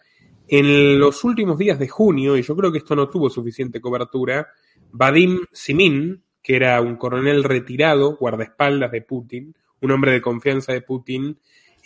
En 0.48 1.00
los 1.00 1.24
últimos 1.24 1.58
días 1.58 1.78
de 1.78 1.88
junio, 1.88 2.38
y 2.38 2.42
yo 2.42 2.56
creo 2.56 2.72
que 2.72 2.80
esto 2.80 2.96
no 2.96 3.10
tuvo 3.10 3.30
suficiente 3.30 3.82
cobertura, 3.82 4.48
Vadim 4.92 5.42
Simin, 5.52 6.24
que 6.42 6.56
era 6.56 6.82
un 6.82 6.96
coronel 6.96 7.44
retirado, 7.44 8.16
guardaespaldas 8.16 8.92
de 8.92 9.02
Putin, 9.02 9.54
un 9.82 9.92
hombre 9.92 10.14
de 10.14 10.22
confianza 10.22 10.74
de 10.74 10.82
Putin, 10.82 11.38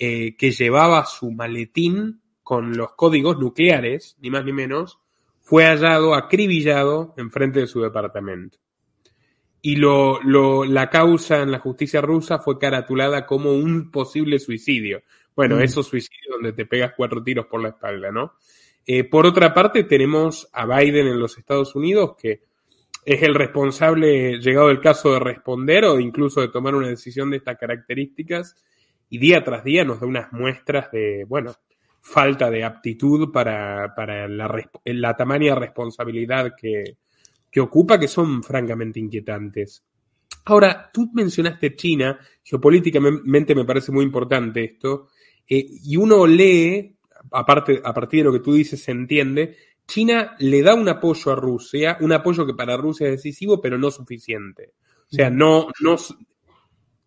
eh, 0.04 0.36
que 0.36 0.50
llevaba 0.50 1.06
su 1.06 1.30
maletín 1.32 2.22
con 2.42 2.76
los 2.76 2.94
códigos 2.94 3.38
nucleares, 3.38 4.18
ni 4.20 4.32
más 4.32 4.44
ni 4.44 4.52
menos, 4.52 5.00
fue 5.42 5.66
hallado 5.66 6.16
acribillado 6.16 7.14
enfrente 7.18 7.60
de 7.60 7.68
su 7.68 7.82
departamento. 7.82 8.58
Y 9.62 9.76
lo, 9.76 10.20
lo, 10.24 10.66
la 10.66 10.90
causa 10.90 11.44
en 11.44 11.52
la 11.52 11.60
justicia 11.60 12.02
rusa 12.02 12.40
fue 12.40 12.58
caratulada 12.58 13.28
como 13.28 13.54
un 13.54 13.92
posible 13.92 14.40
suicidio. 14.40 15.04
Bueno, 15.36 15.58
mm. 15.58 15.62
esos 15.62 15.86
suicidios 15.86 16.34
donde 16.34 16.54
te 16.54 16.66
pegas 16.66 16.94
cuatro 16.98 17.22
tiros 17.22 17.46
por 17.46 17.62
la 17.62 17.70
espalda, 17.70 18.12
¿no? 18.12 18.34
Eh, 18.88 19.04
por 19.04 19.28
otra 19.28 19.54
parte, 19.54 19.84
tenemos 19.84 20.50
a 20.52 20.66
Biden 20.66 21.06
en 21.06 21.20
los 21.20 21.38
Estados 21.38 21.76
Unidos, 21.76 22.16
que 22.20 22.42
es 23.06 23.22
el 23.22 23.36
responsable, 23.36 24.40
llegado 24.40 24.72
el 24.72 24.82
caso, 24.82 25.14
de 25.14 25.20
responder 25.20 25.86
o 25.86 26.00
incluso 26.00 26.42
de 26.42 26.48
tomar 26.48 26.74
una 26.74 26.88
decisión 26.88 27.30
de 27.30 27.38
estas 27.38 27.60
características, 27.60 28.56
y 29.12 29.19
día 29.19 29.43
tras 29.43 29.63
día 29.63 29.84
nos 29.84 30.00
da 30.00 30.08
unas 30.08 30.32
muestras 30.32 30.89
de, 30.89 31.26
bueno, 31.28 31.54
falta 32.02 32.50
de 32.50 32.63
aptitud 32.63 33.30
para, 33.32 33.93
para 33.93 34.28
la, 34.28 34.50
la 34.86 35.17
tamaña 35.17 35.54
responsabilidad 35.54 36.54
que, 36.58 36.95
que 37.52 37.60
ocupa, 37.60 38.00
que 38.00 38.08
son 38.08 38.41
francamente 38.41 39.02
inquietantes. 39.02 39.84
Ahora, 40.45 40.89
tú 40.91 41.12
mencionaste 41.13 41.76
China, 41.76 42.17
geopolíticamente 42.41 43.54
me 43.54 43.65
parece 43.65 43.91
muy 43.91 44.06
importante 44.06 44.63
esto, 44.63 45.10
eh, 45.47 45.65
y 45.84 45.97
uno 45.97 46.26
lee, 46.26 46.97
aparte, 47.32 47.82
a 47.84 47.93
partir 47.93 48.21
de 48.21 48.24
lo 48.24 48.34
que 48.34 48.39
tú 48.39 48.54
dices 48.54 48.82
se 48.82 48.91
entiende, 48.91 49.58
China 49.86 50.38
le 50.39 50.62
da 50.62 50.74
un 50.74 50.88
apoyo 50.88 51.34
a 51.34 51.36
Rusia, 51.36 51.97
un 52.00 52.13
apoyo 52.13 52.47
que 52.47 52.54
para 52.54 52.78
Rusia 52.78 53.08
es 53.08 53.17
decisivo, 53.17 53.60
pero 53.60 53.78
no 53.78 53.91
suficiente. 53.91 54.74
O 55.12 55.13
sea, 55.13 55.30
no, 55.30 55.67
no, 55.82 55.97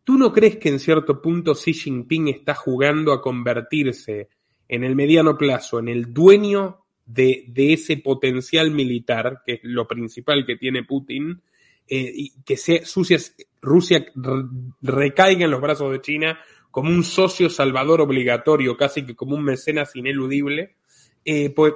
¿tú 0.05 0.17
no 0.17 0.33
crees 0.33 0.57
que 0.57 0.69
en 0.69 0.79
cierto 0.79 1.21
punto 1.21 1.55
Xi 1.55 1.73
Jinping 1.73 2.29
está 2.29 2.55
jugando 2.55 3.13
a 3.13 3.21
convertirse 3.21 4.29
en 4.69 4.85
el 4.85 4.95
mediano 4.95 5.37
plazo 5.37 5.79
en 5.79 5.89
el 5.89 6.13
dueño 6.13 6.85
de, 7.07 7.53
ese 7.57 7.99
potencial 7.99 8.71
militar, 8.71 9.43
que 9.45 9.55
es 9.55 9.61
lo 9.63 9.87
principal 9.87 10.47
que 10.47 10.57
tiene 10.57 10.85
Putin, 10.85 11.43
eh, 11.87 12.11
y 12.15 12.33
que 12.45 12.57
se, 12.57 12.83
Rusia, 12.95 13.19
Rusia 13.61 14.07
recaiga 14.81 15.45
en 15.45 15.51
los 15.51 15.61
brazos 15.61 15.93
de 15.93 16.01
China 16.01 16.39
como 16.71 16.91
un 16.91 17.05
socio 17.05 17.51
salvador 17.51 18.01
obligatorio, 18.01 18.77
casi 18.77 19.05
que 19.05 19.15
como 19.15 19.37
un 19.37 19.45
mecenas 19.45 19.95
ineludible, 19.95 20.77
eh, 21.25 21.51
pues 21.51 21.75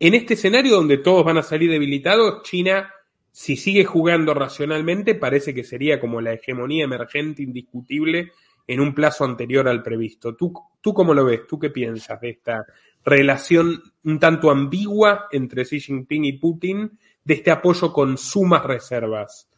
en 0.00 0.14
este 0.14 0.34
escenario 0.34 0.76
donde 0.76 0.98
todos 0.98 1.24
van 1.24 1.38
a 1.38 1.42
salir 1.42 1.70
debilitados, 1.70 2.42
China, 2.42 2.92
si 3.38 3.54
sigue 3.54 3.84
jugando 3.84 4.34
racionalmente, 4.34 5.14
parece 5.14 5.54
que 5.54 5.62
sería 5.62 6.00
como 6.00 6.20
la 6.20 6.32
hegemonía 6.32 6.82
emergente 6.82 7.40
indiscutible 7.40 8.32
en 8.66 8.80
un 8.80 8.92
plazo 8.92 9.24
anterior 9.24 9.68
al 9.68 9.80
previsto. 9.80 10.34
¿Tú, 10.34 10.52
tú 10.80 10.92
cómo 10.92 11.14
lo 11.14 11.24
ves? 11.24 11.46
¿Tú 11.46 11.56
qué 11.56 11.70
piensas 11.70 12.20
de 12.20 12.30
esta 12.30 12.66
relación 13.04 13.80
un 14.02 14.18
tanto 14.18 14.50
ambigua 14.50 15.26
entre 15.30 15.64
Xi 15.64 15.78
Jinping 15.78 16.24
y 16.24 16.32
Putin, 16.32 16.98
de 17.22 17.34
este 17.34 17.52
apoyo 17.52 17.92
con 17.92 18.18
sumas 18.18 18.64
reservas? 18.64 19.48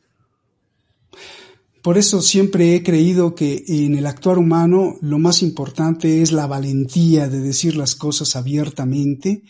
Por 1.81 1.97
eso 1.97 2.21
siempre 2.21 2.75
he 2.75 2.83
creído 2.83 3.35
que 3.35 3.65
en 3.67 3.97
el 3.97 4.05
actuar 4.05 4.37
humano 4.37 4.97
lo 5.01 5.19
más 5.19 5.43
importante 5.43 6.21
es 6.21 6.33
la 6.33 6.47
valentía 6.47 7.31
de 7.31 7.41
decir 7.41 7.77
las 7.77 7.95
cosas 7.95 8.37
abiertamente 8.37 9.41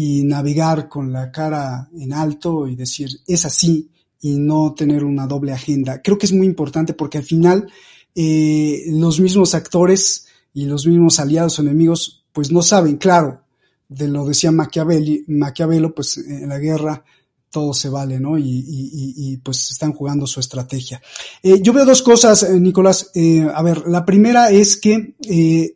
y 0.00 0.22
navegar 0.22 0.88
con 0.88 1.12
la 1.12 1.32
cara 1.32 1.88
en 1.92 2.12
alto 2.12 2.68
y 2.68 2.76
decir 2.76 3.08
es 3.26 3.44
así 3.44 3.90
y 4.20 4.38
no 4.38 4.72
tener 4.72 5.02
una 5.02 5.26
doble 5.26 5.50
agenda. 5.50 6.00
Creo 6.00 6.16
que 6.16 6.26
es 6.26 6.32
muy 6.32 6.46
importante 6.46 6.94
porque 6.94 7.18
al 7.18 7.24
final 7.24 7.68
eh, 8.14 8.84
los 8.92 9.18
mismos 9.18 9.56
actores 9.56 10.28
y 10.54 10.66
los 10.66 10.86
mismos 10.86 11.18
aliados 11.18 11.58
o 11.58 11.62
enemigos 11.62 12.24
pues 12.30 12.52
no 12.52 12.62
saben, 12.62 12.96
claro, 12.96 13.42
de 13.88 14.06
lo 14.06 14.24
decía 14.24 14.52
Maquiavelo, 14.52 15.92
pues 15.92 16.16
en 16.18 16.48
la 16.48 16.60
guerra 16.60 17.04
todo 17.50 17.72
se 17.72 17.88
vale, 17.88 18.20
¿no? 18.20 18.38
Y, 18.38 19.40
pues 19.42 19.70
están 19.70 19.92
jugando 19.92 20.26
su 20.26 20.40
estrategia. 20.40 21.00
Eh, 21.42 21.60
yo 21.62 21.72
veo 21.72 21.84
dos 21.84 22.02
cosas, 22.02 22.42
eh, 22.42 22.60
Nicolás. 22.60 23.10
Eh, 23.14 23.46
a 23.52 23.62
ver, 23.62 23.84
la 23.86 24.04
primera 24.04 24.50
es 24.50 24.76
que 24.76 25.14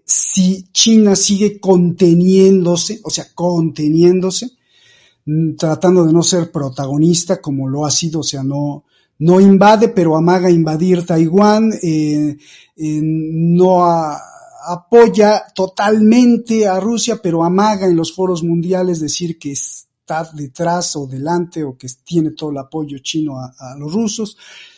si 0.05 0.65
China 0.73 1.17
sigue 1.17 1.59
conteniéndose, 1.59 3.01
o 3.03 3.11
sea, 3.11 3.27
conteniéndose, 3.35 4.51
mm, 5.27 5.55
tratando 5.57 6.05
de 6.05 6.13
no 6.13 6.23
ser 6.23 6.51
protagonista 6.51 7.41
como 7.41 7.69
lo 7.69 7.87
ha 7.87 7.91
sido, 7.91 8.21
o 8.21 8.25
sea, 8.25 8.43
no, 8.43 8.85
no 9.19 9.41
invade, 9.41 9.89
pero 9.89 10.17
amaga 10.17 10.51
invadir 10.51 11.07
Taiwán, 11.07 11.73
no 12.77 13.85
apoya 14.65 15.45
totalmente 15.55 16.67
a 16.67 16.79
Rusia, 16.81 17.21
pero 17.23 17.45
amaga 17.45 17.87
en 17.87 17.97
los 17.97 18.15
foros 18.15 18.43
mundiales 18.43 19.01
decir 19.01 19.39
que 19.39 19.53
es 19.53 19.89
detrás 20.35 20.97
o 20.97 21.07
delante 21.07 21.65
o 21.65 21.77
que 21.77 21.89
tiene 22.05 22.33
todo 22.33 22.51
el 22.51 22.59
apoyo 22.59 22.99
chino 22.99 23.39
a, 23.39 23.75
los 23.79 23.93
rusos. 23.93 24.37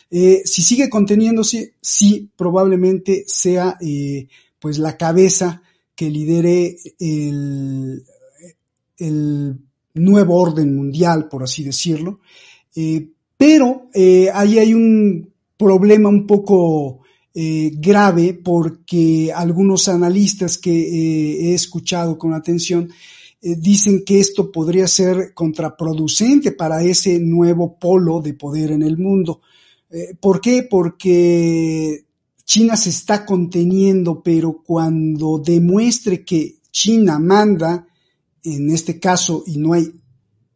Eh, 0.09 0.41
si 0.45 0.61
sigue 0.61 0.89
conteniéndose, 0.89 1.73
sí, 1.81 2.29
probablemente 2.35 3.25
sea 3.27 3.77
eh, 3.81 4.27
pues 4.59 4.77
la 4.77 4.95
cabeza 4.95 5.61
que 5.95 6.09
lidere 6.09 6.77
el, 6.99 8.03
el, 8.97 9.59
nuevo 9.97 10.35
orden 10.41 10.75
mundial, 10.75 11.29
por 11.29 11.43
así 11.43 11.63
decirlo. 11.63 12.19
Eh, 12.75 13.07
pero 13.37 13.89
ahí 14.33 14.59
hay 14.59 14.73
un 14.73 15.31
problema 15.57 16.09
un 16.09 16.27
poco 16.27 17.01
grave 17.33 18.33
porque 18.33 19.31
algunos 19.33 19.87
analistas 19.87 20.57
que 20.57 20.71
he 20.71 21.53
escuchado 21.53 22.17
con 22.17 22.33
atención 22.33 22.89
eh, 23.41 23.55
dicen 23.57 24.03
que 24.05 24.19
esto 24.19 24.51
podría 24.51 24.87
ser 24.87 25.33
contraproducente 25.33 26.51
para 26.51 26.83
ese 26.83 27.19
nuevo 27.19 27.77
polo 27.77 28.21
de 28.21 28.33
poder 28.33 28.71
en 28.71 28.83
el 28.83 28.97
mundo. 28.97 29.41
Eh, 29.89 30.15
¿Por 30.19 30.41
qué? 30.41 30.67
Porque 30.69 32.05
China 32.43 32.75
se 32.75 32.89
está 32.89 33.25
conteniendo, 33.25 34.21
pero 34.23 34.61
cuando 34.63 35.39
demuestre 35.39 36.23
que 36.23 36.59
China 36.71 37.19
manda, 37.19 37.87
en 38.43 38.69
este 38.69 38.99
caso, 38.99 39.43
y 39.47 39.57
no 39.57 39.73
hay 39.73 39.91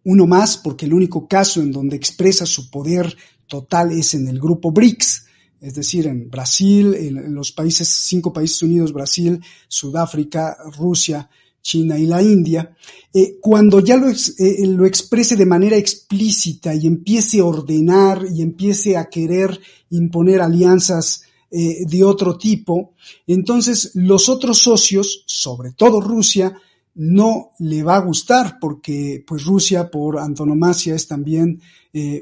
uno 0.04 0.28
más, 0.28 0.58
porque 0.58 0.86
el 0.86 0.94
único 0.94 1.28
caso 1.28 1.62
en 1.62 1.72
donde 1.72 1.96
expresa 1.96 2.46
su 2.46 2.70
poder 2.70 3.16
total 3.48 3.92
es 3.92 4.14
en 4.14 4.28
el 4.28 4.40
grupo 4.40 4.72
BRICS, 4.72 5.26
es 5.62 5.76
decir, 5.76 6.08
en 6.08 6.30
Brasil, 6.30 6.94
en, 6.96 7.34
los 7.34 7.52
países, 7.52 7.88
cinco 7.88 8.32
países 8.32 8.62
unidos, 8.64 8.94
Brasil, 8.94 9.42
Sudáfrica, 9.68 10.58
Rusia, 10.78 11.30
China 11.62 11.98
y 11.98 12.06
la 12.06 12.22
India, 12.22 12.76
eh, 13.14 13.38
cuando 13.42 13.80
ya 13.80 13.98
lo, 13.98 14.10
eh, 14.10 14.68
lo, 14.68 14.86
exprese 14.86 15.36
de 15.36 15.46
manera 15.46 15.76
explícita 15.78 16.74
y 16.76 16.88
empiece 16.88 17.40
a 17.40 17.46
ordenar 17.46 18.26
y 18.32 18.42
empiece 18.42 18.98
a 18.98 19.10
querer 19.10 19.60
imponer 19.90 20.42
alianzas 20.42 21.24
eh, 21.52 21.86
de 21.86 22.04
otro 22.04 22.38
tipo, 22.38 22.94
entonces 23.26 23.92
los 23.96 24.30
otros 24.30 24.60
socios, 24.60 25.24
sobre 25.26 25.72
todo 25.72 26.00
Rusia, 26.00 26.54
no 26.96 27.52
le 27.60 27.82
va 27.82 27.96
a 27.96 28.02
gustar 28.02 28.58
porque 28.60 29.24
pues 29.26 29.46
Rusia 29.46 29.90
por 29.90 30.20
antonomasia 30.20 30.96
es 30.96 31.08
también 31.08 31.62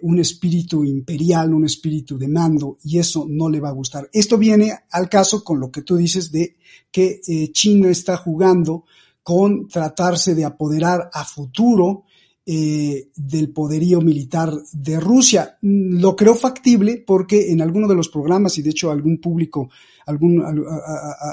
un 0.01 0.19
espíritu 0.19 0.85
imperial, 0.85 1.53
un 1.53 1.65
espíritu 1.65 2.17
de 2.17 2.27
mando 2.27 2.77
y 2.83 2.99
eso 2.99 3.25
no 3.27 3.49
le 3.49 3.59
va 3.59 3.69
a 3.69 3.73
gustar. 3.73 4.09
Esto 4.13 4.37
viene 4.37 4.71
al 4.91 5.09
caso 5.09 5.43
con 5.43 5.59
lo 5.59 5.71
que 5.71 5.81
tú 5.81 5.97
dices 5.97 6.31
de 6.31 6.55
que 6.91 7.19
China 7.51 7.89
está 7.89 8.17
jugando 8.17 8.85
con 9.27 9.67
tratarse 9.67 10.35
de 10.35 10.45
apoderar 10.45 11.09
a 11.11 11.25
futuro 11.25 12.05
eh, 12.45 13.09
del 13.13 13.51
poderío 13.51 13.99
militar 13.99 14.53
de 14.71 15.01
Rusia. 15.01 15.57
Lo 15.63 16.15
creo 16.15 16.33
factible 16.33 17.03
porque 17.05 17.51
en 17.51 17.59
alguno 17.59 17.89
de 17.89 17.95
los 17.95 18.07
programas, 18.07 18.57
y 18.57 18.61
de 18.61 18.69
hecho 18.69 18.89
algún 18.89 19.17
público, 19.17 19.69
algún, 20.05 20.41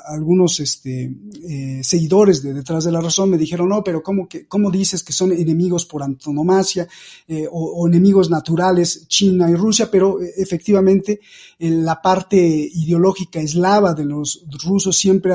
algunos 0.08 0.58
este, 0.58 1.14
eh, 1.48 1.84
seguidores 1.84 2.42
de 2.42 2.52
Detrás 2.52 2.82
de 2.82 2.90
la 2.90 3.00
Razón 3.00 3.30
me 3.30 3.38
dijeron, 3.38 3.68
no, 3.68 3.84
pero 3.84 4.02
¿cómo, 4.02 4.28
que, 4.28 4.48
dices 4.72 5.04
que 5.04 5.12
son 5.12 5.30
enemigos 5.30 5.86
por 5.86 6.02
antonomasia 6.02 6.88
eh, 7.28 7.46
o, 7.48 7.86
enemigos 7.86 8.28
naturales 8.28 9.06
China 9.06 9.48
y 9.48 9.54
Rusia? 9.54 9.88
Pero 9.88 10.18
efectivamente 10.20 11.20
la 11.58 12.02
parte 12.02 12.36
ideológica 12.36 13.40
eslava 13.40 13.94
de 13.94 14.04
los 14.04 14.44
rusos 14.64 14.96
siempre 14.96 15.32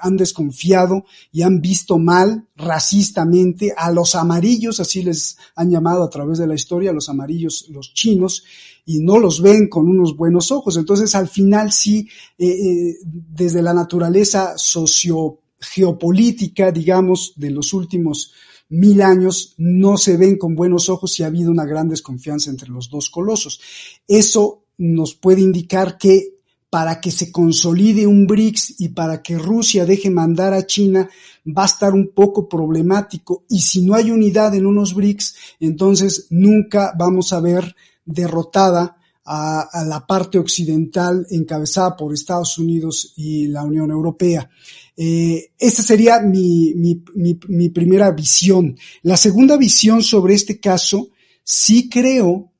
han 0.00 0.16
desconfiado 0.16 1.04
y 1.32 1.42
han 1.42 1.60
visto 1.60 1.98
mal 1.98 2.48
racistamente 2.56 3.74
a 3.76 3.90
los 3.90 4.14
amarillos, 4.14 4.78
así 4.80 5.02
les 5.02 5.36
han 5.56 5.70
llamado 5.70 6.04
a 6.04 6.10
través 6.10 6.38
de 6.38 6.46
la 6.46 6.54
historia, 6.54 6.92
los 6.92 7.08
amarillos, 7.08 7.66
los 7.70 7.94
chinos, 7.94 8.44
y 8.86 9.00
no 9.00 9.18
los 9.18 9.40
ven 9.40 9.68
con 9.68 9.88
unos 9.88 10.14
buenos 10.16 10.52
ojos. 10.52 10.76
Entonces, 10.76 11.14
al 11.14 11.28
final 11.28 11.72
sí, 11.72 12.06
eh, 12.38 12.48
eh, 12.48 12.98
desde 13.04 13.62
la 13.62 13.72
naturaleza 13.72 14.58
socio-geopolítica, 14.58 16.70
digamos, 16.70 17.32
de 17.36 17.50
los 17.50 17.72
últimos 17.72 18.32
mil 18.68 19.00
años, 19.02 19.54
no 19.56 19.96
se 19.96 20.16
ven 20.16 20.36
con 20.36 20.54
buenos 20.54 20.88
ojos 20.88 21.18
y 21.18 21.22
ha 21.22 21.26
habido 21.26 21.50
una 21.50 21.64
gran 21.64 21.88
desconfianza 21.88 22.50
entre 22.50 22.68
los 22.68 22.90
dos 22.90 23.10
colosos. 23.10 23.60
Eso 24.06 24.63
nos 24.78 25.14
puede 25.14 25.40
indicar 25.40 25.98
que 25.98 26.34
para 26.74 27.00
que 27.00 27.12
se 27.12 27.30
consolide 27.30 28.04
un 28.04 28.26
BRICS 28.26 28.80
y 28.80 28.88
para 28.88 29.22
que 29.22 29.38
Rusia 29.38 29.86
deje 29.86 30.10
mandar 30.10 30.52
a 30.52 30.66
China 30.66 31.08
va 31.46 31.62
a 31.62 31.66
estar 31.66 31.94
un 31.94 32.08
poco 32.08 32.48
problemático 32.48 33.44
y 33.48 33.60
si 33.60 33.82
no 33.82 33.94
hay 33.94 34.10
unidad 34.10 34.56
en 34.56 34.66
unos 34.66 34.92
BRICS, 34.92 35.36
entonces 35.60 36.26
nunca 36.30 36.92
vamos 36.98 37.32
a 37.32 37.38
ver 37.38 37.76
derrotada 38.04 38.96
a, 39.24 39.84
la 39.86 40.04
parte 40.04 40.36
occidental 40.36 41.24
encabezada 41.30 41.96
por 41.96 42.12
Estados 42.12 42.58
Unidos 42.58 43.12
y 43.16 43.46
la 43.46 43.62
Unión 43.62 43.92
Europea. 43.92 44.50
Eh, 44.96 45.52
esa 45.56 45.80
sería 45.80 46.18
mi, 46.22 46.74
mi 46.74 47.68
primera 47.68 48.10
visión. 48.10 48.76
La 49.02 49.16
segunda 49.16 49.56
visión 49.56 50.02
sobre 50.02 50.34
este 50.34 50.58
caso, 50.58 51.10
sí 51.44 51.88
creo 51.88 52.50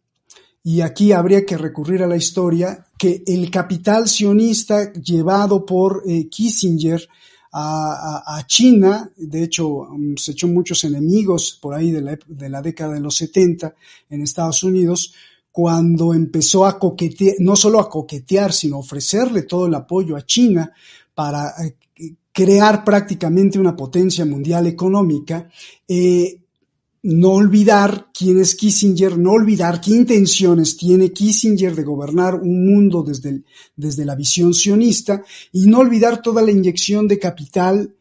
y 0.66 0.81
aquí 0.81 1.12
habría 1.12 1.44
que 1.44 1.59
recurrir 1.59 2.03
a 2.03 2.07
la 2.07 2.16
historia, 2.16 2.87
que 2.96 3.22
el 3.27 3.50
capital 3.50 4.09
sionista 4.09 4.94
llevado 4.94 5.66
por 5.66 6.03
eh, 6.07 6.27
Kissinger 6.29 7.07
a, 7.57 8.42
China, 8.48 9.09
de 9.16 9.44
hecho 9.44 9.87
mm, 9.88 10.16
se 10.16 10.33
echó 10.33 10.48
muchos 10.48 10.83
enemigos 10.83 11.57
por 11.62 11.74
ahí 11.74 11.92
de 11.92 12.00
la, 12.00 12.18
de 12.27 12.48
la 12.48 12.61
década 12.61 12.94
de 12.94 13.00
los 13.00 13.16
70 13.16 13.72
en 14.11 14.22
Estados 14.22 14.64
Unidos, 14.64 15.14
cuando 15.53 16.14
empezó 16.14 16.66
a 16.66 16.81
coquetear, 16.81 17.37
no 17.38 17.55
solo 17.55 17.79
a 17.79 17.88
coquetear, 17.88 18.53
sino 18.53 18.79
ofrecerle 18.79 19.42
todo 19.42 19.66
el 19.66 19.74
apoyo 19.74 20.16
a 20.16 20.27
China 20.27 20.72
para 21.14 21.55
eh, 21.64 21.77
crear 22.33 22.83
prácticamente 22.83 23.61
una 23.61 23.77
potencia 23.77 24.24
mundial 24.24 24.66
económica, 24.66 25.48
eh, 25.87 26.40
no 27.04 27.32
olvidar 27.32 28.08
quién 28.14 28.40
es 28.40 28.54
Kissinger, 28.54 29.18
no 29.18 29.32
olvidar 29.32 29.78
qué 29.78 29.90
intenciones 29.90 30.74
tiene 30.78 31.12
Kissinger 31.12 31.74
de 31.74 31.84
gobernar 31.84 32.36
un 32.36 32.64
mundo 32.64 33.02
desde, 33.02 33.42
desde 33.76 34.06
la 34.06 34.14
visión 34.14 34.54
sionista 34.54 35.22
y 35.52 35.66
no 35.66 35.80
olvidar 35.80 36.22
toda 36.22 36.40
la 36.40 36.50
inyección 36.50 37.06
de 37.06 37.18
capital, 37.18 37.94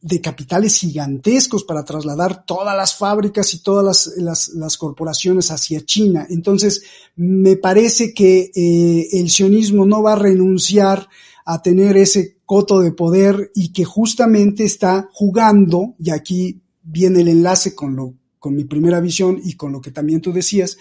de 0.00 0.20
capitales 0.22 0.78
gigantescos 0.78 1.64
para 1.64 1.84
trasladar 1.84 2.46
todas 2.46 2.74
las 2.74 2.94
fábricas 2.94 3.52
y 3.52 3.62
todas 3.62 4.10
las, 4.16 4.48
las, 4.54 4.78
corporaciones 4.78 5.50
hacia 5.50 5.84
China. 5.84 6.26
Entonces, 6.30 6.82
me 7.16 7.56
parece 7.56 8.14
que 8.14 8.50
eh, 8.54 9.08
el 9.12 9.28
sionismo 9.28 9.84
no 9.84 10.02
va 10.02 10.14
a 10.14 10.18
renunciar 10.18 11.06
a 11.44 11.60
tener 11.60 11.98
ese 11.98 12.38
coto 12.46 12.80
de 12.80 12.92
poder 12.92 13.50
y 13.54 13.74
que 13.74 13.84
justamente 13.84 14.64
está 14.64 15.10
jugando, 15.12 15.96
y 15.98 16.08
aquí 16.08 16.62
viene 16.82 17.20
el 17.20 17.28
enlace 17.28 17.74
con 17.74 17.94
lo 17.94 18.14
con 18.38 18.54
mi 18.54 18.64
primera 18.64 19.00
visión 19.00 19.40
y 19.42 19.54
con 19.54 19.72
lo 19.72 19.80
que 19.80 19.90
también 19.90 20.20
tú 20.20 20.32
decías, 20.32 20.78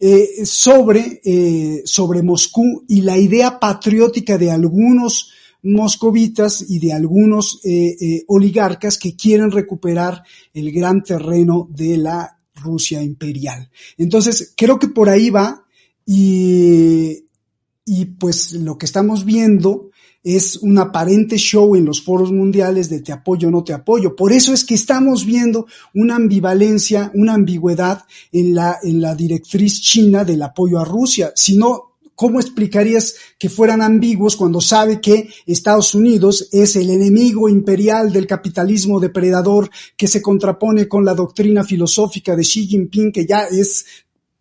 eh, 0.00 0.44
sobre, 0.44 1.20
eh, 1.24 1.82
sobre 1.84 2.22
Moscú 2.22 2.84
y 2.88 3.02
la 3.02 3.16
idea 3.18 3.58
patriótica 3.58 4.38
de 4.38 4.50
algunos 4.50 5.30
moscovitas 5.62 6.64
y 6.68 6.78
de 6.78 6.92
algunos 6.92 7.60
eh, 7.64 8.22
oligarcas 8.26 8.98
que 8.98 9.16
quieren 9.16 9.50
recuperar 9.50 10.22
el 10.52 10.72
gran 10.72 11.02
terreno 11.02 11.68
de 11.70 11.96
la 11.96 12.38
Rusia 12.56 13.02
imperial. 13.02 13.70
Entonces, 13.96 14.52
creo 14.56 14.78
que 14.78 14.88
por 14.88 15.08
ahí 15.08 15.30
va 15.30 15.64
y, 16.04 17.24
y 17.86 18.04
pues 18.04 18.52
lo 18.52 18.76
que 18.76 18.86
estamos 18.86 19.24
viendo 19.24 19.90
es 20.24 20.56
un 20.56 20.78
aparente 20.78 21.36
show 21.36 21.76
en 21.76 21.84
los 21.84 22.02
foros 22.02 22.32
mundiales 22.32 22.88
de 22.88 23.00
te 23.00 23.12
apoyo 23.12 23.48
o 23.48 23.50
no 23.50 23.62
te 23.62 23.74
apoyo. 23.74 24.16
Por 24.16 24.32
eso 24.32 24.54
es 24.54 24.64
que 24.64 24.74
estamos 24.74 25.26
viendo 25.26 25.66
una 25.92 26.16
ambivalencia, 26.16 27.12
una 27.14 27.34
ambigüedad 27.34 28.04
en 28.32 28.54
la, 28.54 28.78
en 28.82 29.02
la 29.02 29.14
directriz 29.14 29.80
china 29.82 30.24
del 30.24 30.42
apoyo 30.42 30.80
a 30.80 30.84
Rusia. 30.84 31.32
Si 31.36 31.58
no, 31.58 31.94
¿cómo 32.14 32.40
explicarías 32.40 33.14
que 33.38 33.50
fueran 33.50 33.82
ambiguos 33.82 34.36
cuando 34.36 34.60
sabe 34.60 35.00
que 35.00 35.28
Estados 35.46 35.94
Unidos 35.94 36.48
es 36.52 36.76
el 36.76 36.88
enemigo 36.88 37.48
imperial 37.48 38.12
del 38.12 38.26
capitalismo 38.26 39.00
depredador 39.00 39.70
que 39.96 40.08
se 40.08 40.22
contrapone 40.22 40.88
con 40.88 41.04
la 41.04 41.14
doctrina 41.14 41.64
filosófica 41.64 42.34
de 42.34 42.42
Xi 42.42 42.66
Jinping, 42.66 43.12
que 43.12 43.26
ya 43.26 43.44
es 43.44 43.84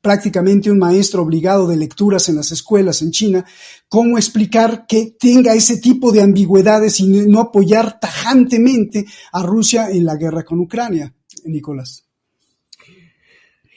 prácticamente 0.03 0.69
un 0.69 0.79
maestro 0.79 1.21
obligado 1.21 1.65
de 1.65 1.77
lecturas 1.77 2.27
en 2.27 2.35
las 2.35 2.51
escuelas 2.51 3.01
en 3.01 3.11
China, 3.11 3.45
cómo 3.87 4.17
explicar 4.17 4.85
que 4.85 5.15
tenga 5.17 5.53
ese 5.53 5.77
tipo 5.77 6.11
de 6.11 6.21
ambigüedades 6.21 6.99
y 6.99 7.07
no 7.07 7.39
apoyar 7.39 8.01
tajantemente 8.01 9.05
a 9.31 9.43
Rusia 9.43 9.89
en 9.89 10.03
la 10.03 10.17
guerra 10.17 10.43
con 10.43 10.59
Ucrania, 10.59 11.15
Nicolás. 11.45 12.05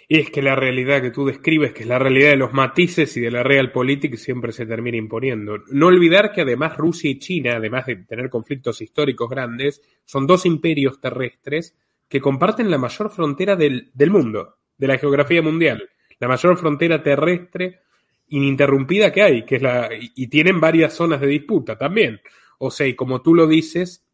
Y 0.08 0.18
es 0.18 0.30
que 0.30 0.42
la 0.42 0.56
realidad 0.56 1.00
que 1.00 1.12
tú 1.12 1.26
describes, 1.26 1.72
que 1.72 1.84
es 1.84 1.88
la 1.88 1.98
realidad 2.00 2.30
de 2.30 2.36
los 2.36 2.52
matices 2.52 3.16
y 3.16 3.20
de 3.20 3.30
la 3.30 3.44
realpolitik, 3.44 4.16
siempre 4.16 4.50
se 4.50 4.66
termina 4.66 4.96
imponiendo. 4.96 5.58
No 5.70 5.86
olvidar 5.86 6.32
que 6.32 6.40
además 6.40 6.76
Rusia 6.76 7.10
y 7.10 7.20
China, 7.20 7.54
además 7.56 7.86
de 7.86 7.96
tener 7.96 8.30
conflictos 8.30 8.80
históricos 8.82 9.30
grandes, 9.30 9.80
son 10.04 10.26
dos 10.26 10.44
imperios 10.44 11.00
terrestres 11.00 11.76
que 12.08 12.20
comparten 12.20 12.68
la 12.68 12.78
mayor 12.78 13.10
frontera 13.10 13.54
del, 13.54 13.92
del 13.94 14.10
mundo, 14.10 14.56
de 14.76 14.88
la 14.88 14.98
geografía 14.98 15.40
mundial 15.40 15.88
la 16.18 16.28
mayor 16.28 16.56
frontera 16.56 17.02
terrestre 17.02 17.80
ininterrumpida 18.28 19.12
que 19.12 19.22
hay, 19.22 19.44
que 19.44 19.56
es 19.56 19.62
la, 19.62 19.88
y 19.92 20.26
tienen 20.26 20.60
varias 20.60 20.94
zonas 20.94 21.20
de 21.20 21.28
disputa 21.28 21.78
también. 21.78 22.20
O 22.58 22.70
sea, 22.70 22.86
y 22.86 22.94
como 22.94 23.22
tú 23.22 23.34
lo 23.34 23.46
dices, 23.46 24.04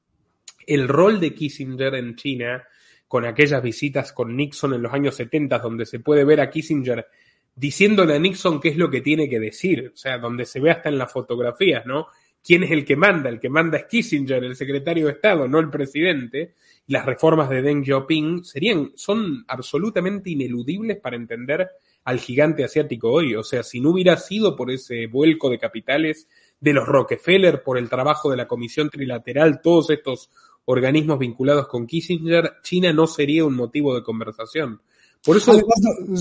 el 0.67 0.89
rol 0.89 1.21
de 1.21 1.35
Kissinger 1.35 1.95
en 1.95 2.17
China, 2.17 2.65
con 3.09 3.25
aquellas 3.25 3.63
visitas 3.63 4.13
con 4.13 4.37
Nixon 4.37 4.75
en 4.75 4.83
los 4.83 4.93
años 4.93 5.15
70, 5.17 5.59
donde 5.59 5.87
se 5.87 6.01
puede 6.01 6.25
ver 6.25 6.41
a 6.41 6.51
Kissinger 6.51 7.07
diciéndole 7.55 8.15
a 8.15 8.19
Nixon 8.19 8.61
qué 8.61 8.71
es 8.71 8.77
lo 8.77 8.91
que 8.91 9.03
tiene 9.03 9.29
que 9.29 9.39
decir, 9.39 9.93
o 9.93 9.97
sea, 9.97 10.19
donde 10.19 10.47
se 10.47 10.61
ve 10.61 10.71
hasta 10.71 10.89
en 10.89 10.99
las 10.99 11.13
fotografías, 11.13 11.85
¿no? 11.85 12.07
¿Quién 12.45 12.65
es 12.65 12.71
el 12.71 12.85
que 12.85 12.97
manda? 12.97 13.29
El 13.29 13.39
que 13.39 13.49
manda 13.49 13.79
es 13.79 13.85
Kissinger, 13.85 14.43
el 14.43 14.57
secretario 14.57 15.07
de 15.07 15.13
Estado, 15.13 15.47
no 15.47 15.61
el 15.61 15.71
presidente. 15.71 16.55
Las 16.89 17.07
reformas 17.07 17.49
de 17.49 17.63
Deng 17.63 17.85
Xiaoping 17.85 18.43
serían, 18.43 18.93
son 18.97 19.45
absolutamente 19.47 20.31
ineludibles 20.31 20.99
para 20.99 21.15
entender 21.15 21.69
al 22.05 22.19
gigante 22.19 22.65
asiático 22.65 23.11
hoy. 23.11 23.35
O 23.35 23.43
sea, 23.43 23.63
si 23.63 23.81
no 23.81 23.91
hubiera 23.91 24.17
sido 24.17 24.57
por 24.57 24.71
ese 24.71 25.07
vuelco 25.07 25.51
de 25.51 25.59
capitales 25.59 26.29
de 26.61 26.73
los 26.73 26.87
Rockefeller, 26.87 27.63
por 27.63 27.79
el 27.79 27.89
trabajo 27.89 28.31
de 28.31 28.37
la 28.37 28.47
Comisión 28.47 28.91
Trilateral, 28.91 29.61
todos 29.63 29.91
estos 29.91 30.31
organismos 30.65 31.19
vinculados 31.19 31.67
con 31.67 31.87
Kissinger, 31.87 32.55
China 32.63 32.93
no 32.93 33.07
sería 33.07 33.45
un 33.45 33.57
motivo 33.57 33.95
de 33.95 34.03
conversación. 34.03 34.81
Por 35.25 35.37
eso, 35.37 35.53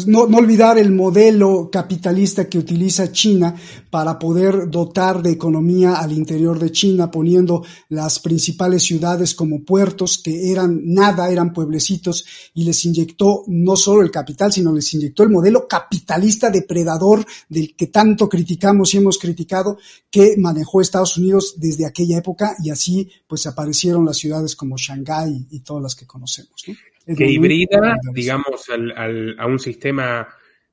no, 0.06 0.28
no, 0.28 0.38
olvidar 0.38 0.78
el 0.78 0.92
modelo 0.92 1.72
capitalista 1.72 2.48
que 2.48 2.60
utiliza 2.60 3.12
China 3.12 3.56
para 3.90 4.20
poder 4.20 4.70
dotar 4.70 5.24
de 5.24 5.32
economía 5.32 5.96
al 5.96 6.12
interior 6.12 6.60
de 6.60 6.72
China, 6.72 7.10
poniendo 7.10 7.66
las 7.90 8.20
principales 8.20 8.84
ciudades 8.84 9.34
como 9.34 9.64
puertos 9.64 10.20
que 10.20 10.52
eran 10.52 10.82
nada, 10.84 11.32
eran 11.32 11.52
pueblecitos, 11.52 12.26
y 12.54 12.64
les 12.64 12.86
inyectó 12.86 13.44
no 13.48 13.76
solo 13.76 14.04
el 14.04 14.12
capital, 14.12 14.54
sino 14.54 14.72
les 14.72 14.94
inyectó 14.94 15.24
el 15.24 15.32
modelo 15.32 15.68
capitalista 15.68 16.52
depredador 16.52 17.26
del 17.50 17.76
que 17.76 17.88
tanto 17.88 18.30
criticamos 18.30 18.94
y 18.94 18.98
hemos 18.98 19.18
criticado, 19.18 19.80
que 20.12 20.36
manejó 20.38 20.80
Estados 20.80 21.18
Unidos 21.18 21.56
desde 21.58 21.88
aquella 21.88 22.20
época, 22.20 22.56
y 22.64 22.70
así 22.70 23.10
pues 23.28 23.48
aparecieron 23.48 24.06
las 24.06 24.18
ciudades 24.18 24.56
como 24.56 24.78
Shanghái 24.78 25.48
y 25.50 25.62
todas 25.62 25.82
las 25.82 25.96
que 25.96 26.06
conocemos. 26.06 26.66
¿no? 26.68 26.76
Que 27.06 27.26
hibrida, 27.26 27.98
digamos, 28.14 28.68
a 28.70 29.46
un 29.46 29.60
sistema 29.60 30.28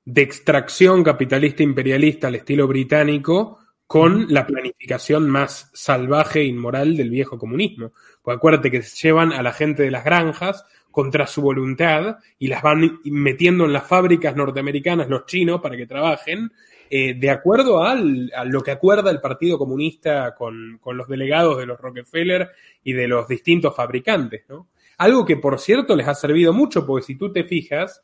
de 0.04 0.22
extracción 0.22 1.04
capitalista 1.04 1.62
imperialista 1.62 2.28
al 2.28 2.36
estilo 2.36 2.66
británico 2.66 3.58
con 3.86 4.26
la 4.28 4.46
planificación 4.46 5.28
más 5.28 5.70
salvaje 5.72 6.40
e 6.40 6.44
inmoral 6.44 6.96
del 6.96 7.10
viejo 7.10 7.38
comunismo. 7.38 7.92
Pues 8.22 8.36
acuérdate 8.36 8.70
que 8.70 8.82
se 8.82 9.08
llevan 9.08 9.32
a 9.32 9.42
la 9.42 9.52
gente 9.52 9.82
de 9.82 9.90
las 9.90 10.04
granjas, 10.04 10.64
contra 10.98 11.26
su 11.28 11.42
voluntad 11.42 12.18
y 12.40 12.48
las 12.48 12.60
van 12.60 13.00
metiendo 13.04 13.64
en 13.64 13.72
las 13.72 13.86
fábricas 13.86 14.34
norteamericanas 14.34 15.08
los 15.08 15.26
chinos 15.26 15.60
para 15.60 15.76
que 15.76 15.86
trabajen, 15.86 16.50
eh, 16.90 17.14
de 17.14 17.30
acuerdo 17.30 17.84
a 17.84 17.94
lo 17.94 18.62
que 18.62 18.70
acuerda 18.70 19.10
el 19.10 19.20
Partido 19.20 19.58
Comunista 19.58 20.34
con, 20.34 20.78
con, 20.80 20.96
los 20.96 21.06
delegados 21.06 21.58
de 21.58 21.66
los 21.66 21.80
Rockefeller 21.80 22.50
y 22.82 22.94
de 22.94 23.06
los 23.06 23.28
distintos 23.28 23.76
fabricantes, 23.76 24.44
¿no? 24.48 24.68
Algo 24.98 25.24
que, 25.24 25.36
por 25.36 25.58
cierto, 25.58 25.96
les 25.96 26.08
ha 26.08 26.14
servido 26.14 26.52
mucho, 26.52 26.84
porque 26.84 27.06
si 27.06 27.14
tú 27.16 27.32
te 27.32 27.44
fijas, 27.44 28.02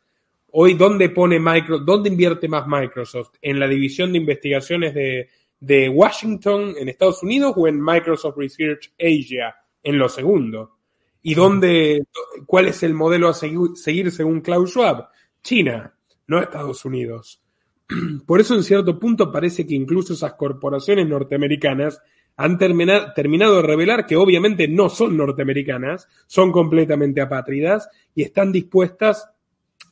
hoy, 0.53 0.75
¿dónde 0.75 1.11
pone 1.11 1.41
Microsoft, 1.41 1.85
dónde 1.85 2.09
invierte 2.09 2.49
más 2.49 2.67
Microsoft? 2.67 3.35
¿En 3.43 3.59
la 3.59 3.67
división 3.69 4.13
de 4.13 4.19
investigaciones 4.19 4.95
de, 4.95 5.29
de 5.59 5.89
Washington 5.89 6.75
en 6.79 6.89
Estados 6.89 7.23
Unidos 7.23 7.55
o 7.57 7.67
en 7.67 7.83
Microsoft 7.83 8.37
Research 8.37 8.93
Asia 8.99 9.57
en 9.83 9.99
lo 9.99 10.09
segundo? 10.09 10.79
¿Y 11.21 11.35
dónde, 11.35 12.05
cuál 12.47 12.69
es 12.69 12.83
el 12.83 12.95
modelo 12.95 13.29
a 13.29 13.35
seguir 13.35 14.11
según 14.13 14.41
Klaus 14.41 14.71
Schwab? 14.71 15.09
China, 15.43 15.95
no 16.29 16.41
Estados 16.41 16.85
Unidos. 16.85 17.43
Por 18.27 18.41
eso, 18.41 18.55
en 18.55 18.63
cierto 18.63 18.99
punto, 18.99 19.33
parece 19.33 19.67
que 19.67 19.75
incluso 19.75 20.13
esas 20.13 20.35
corporaciones 20.35 21.09
norteamericanas 21.09 22.01
han 22.37 22.59
terminado 22.59 23.57
de 23.57 23.63
revelar 23.63 24.07
que 24.07 24.17
obviamente 24.17 24.67
no 24.67 24.89
son 24.89 25.17
norteamericanas, 25.17 26.09
son 26.27 26.51
completamente 26.51 27.21
apátridas 27.21 27.89
y 28.15 28.23
están 28.23 28.51
dispuestas 28.51 29.29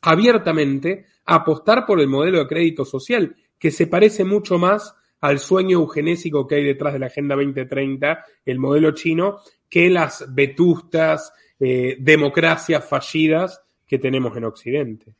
abiertamente 0.00 1.06
a 1.24 1.36
apostar 1.36 1.86
por 1.86 2.00
el 2.00 2.08
modelo 2.08 2.38
de 2.38 2.48
crédito 2.48 2.84
social, 2.84 3.36
que 3.58 3.70
se 3.70 3.86
parece 3.86 4.24
mucho 4.24 4.58
más 4.58 4.94
al 5.20 5.38
sueño 5.38 5.78
eugenésico 5.78 6.46
que 6.48 6.56
hay 6.56 6.64
detrás 6.64 6.92
de 6.92 6.98
la 6.98 7.06
Agenda 7.06 7.36
2030, 7.36 8.24
el 8.44 8.58
modelo 8.58 8.90
chino, 8.90 9.38
que 9.68 9.88
las 9.88 10.34
vetustas 10.34 11.32
eh, 11.60 11.96
democracias 12.00 12.84
fallidas 12.84 13.62
que 13.86 13.98
tenemos 13.98 14.36
en 14.36 14.44
Occidente. 14.44 15.14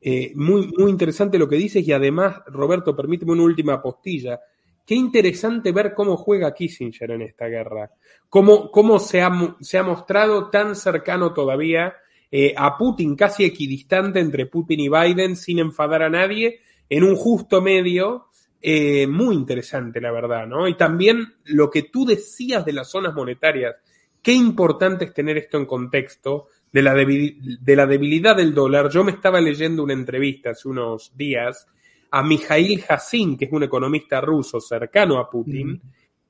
Eh, 0.00 0.32
muy, 0.34 0.72
muy 0.76 0.90
interesante 0.90 1.38
lo 1.38 1.48
que 1.48 1.56
dices 1.56 1.86
y 1.86 1.92
además, 1.92 2.40
Roberto, 2.46 2.96
permíteme 2.96 3.32
una 3.32 3.42
última 3.42 3.80
postilla. 3.82 4.40
Qué 4.84 4.94
interesante 4.94 5.72
ver 5.72 5.94
cómo 5.94 6.16
juega 6.16 6.54
Kissinger 6.54 7.12
en 7.12 7.22
esta 7.22 7.46
guerra, 7.46 7.90
cómo, 8.28 8.70
cómo 8.70 8.98
se, 8.98 9.22
ha, 9.22 9.30
se, 9.60 9.78
ha, 9.78 9.82
mostrado 9.82 10.50
tan 10.50 10.74
cercano 10.74 11.32
todavía 11.32 11.94
eh, 12.30 12.52
a 12.56 12.76
Putin, 12.76 13.14
casi 13.14 13.44
equidistante 13.44 14.18
entre 14.18 14.46
Putin 14.46 14.80
y 14.80 14.88
Biden, 14.88 15.36
sin 15.36 15.60
enfadar 15.60 16.02
a 16.02 16.10
nadie, 16.10 16.60
en 16.88 17.04
un 17.04 17.14
justo 17.14 17.60
medio, 17.60 18.26
eh, 18.60 19.06
muy 19.06 19.34
interesante, 19.34 20.00
la 20.00 20.12
verdad, 20.12 20.46
¿no? 20.46 20.66
Y 20.66 20.76
también 20.76 21.34
lo 21.44 21.70
que 21.70 21.82
tú 21.84 22.04
decías 22.04 22.64
de 22.64 22.72
las 22.72 22.90
zonas 22.90 23.14
monetarias, 23.14 23.76
qué 24.22 24.32
importante 24.32 25.04
es 25.04 25.12
tener 25.12 25.36
esto 25.36 25.58
en 25.58 25.66
contexto 25.66 26.46
de 26.72 26.82
la, 26.82 26.94
de 26.94 27.76
la 27.76 27.86
debilidad 27.86 28.36
del 28.36 28.54
dólar. 28.54 28.88
Yo 28.88 29.04
me 29.04 29.12
estaba 29.12 29.40
leyendo 29.40 29.82
una 29.82 29.92
entrevista 29.92 30.50
hace 30.50 30.68
unos 30.68 31.16
días 31.16 31.66
a 32.14 32.22
Mijail 32.22 32.84
Hassin, 32.86 33.38
que 33.38 33.46
es 33.46 33.52
un 33.52 33.62
economista 33.62 34.20
ruso 34.20 34.60
cercano 34.60 35.18
a 35.18 35.30
Putin, 35.30 35.80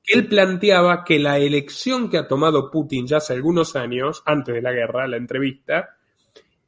que 0.01 0.13
él 0.17 0.27
planteaba 0.27 1.03
que 1.03 1.19
la 1.19 1.37
elección 1.37 2.09
que 2.09 2.17
ha 2.17 2.27
tomado 2.27 2.71
Putin 2.71 3.05
ya 3.05 3.17
hace 3.17 3.33
algunos 3.33 3.75
años, 3.75 4.23
antes 4.25 4.55
de 4.55 4.61
la 4.61 4.71
guerra, 4.71 5.07
la 5.07 5.17
entrevista, 5.17 5.97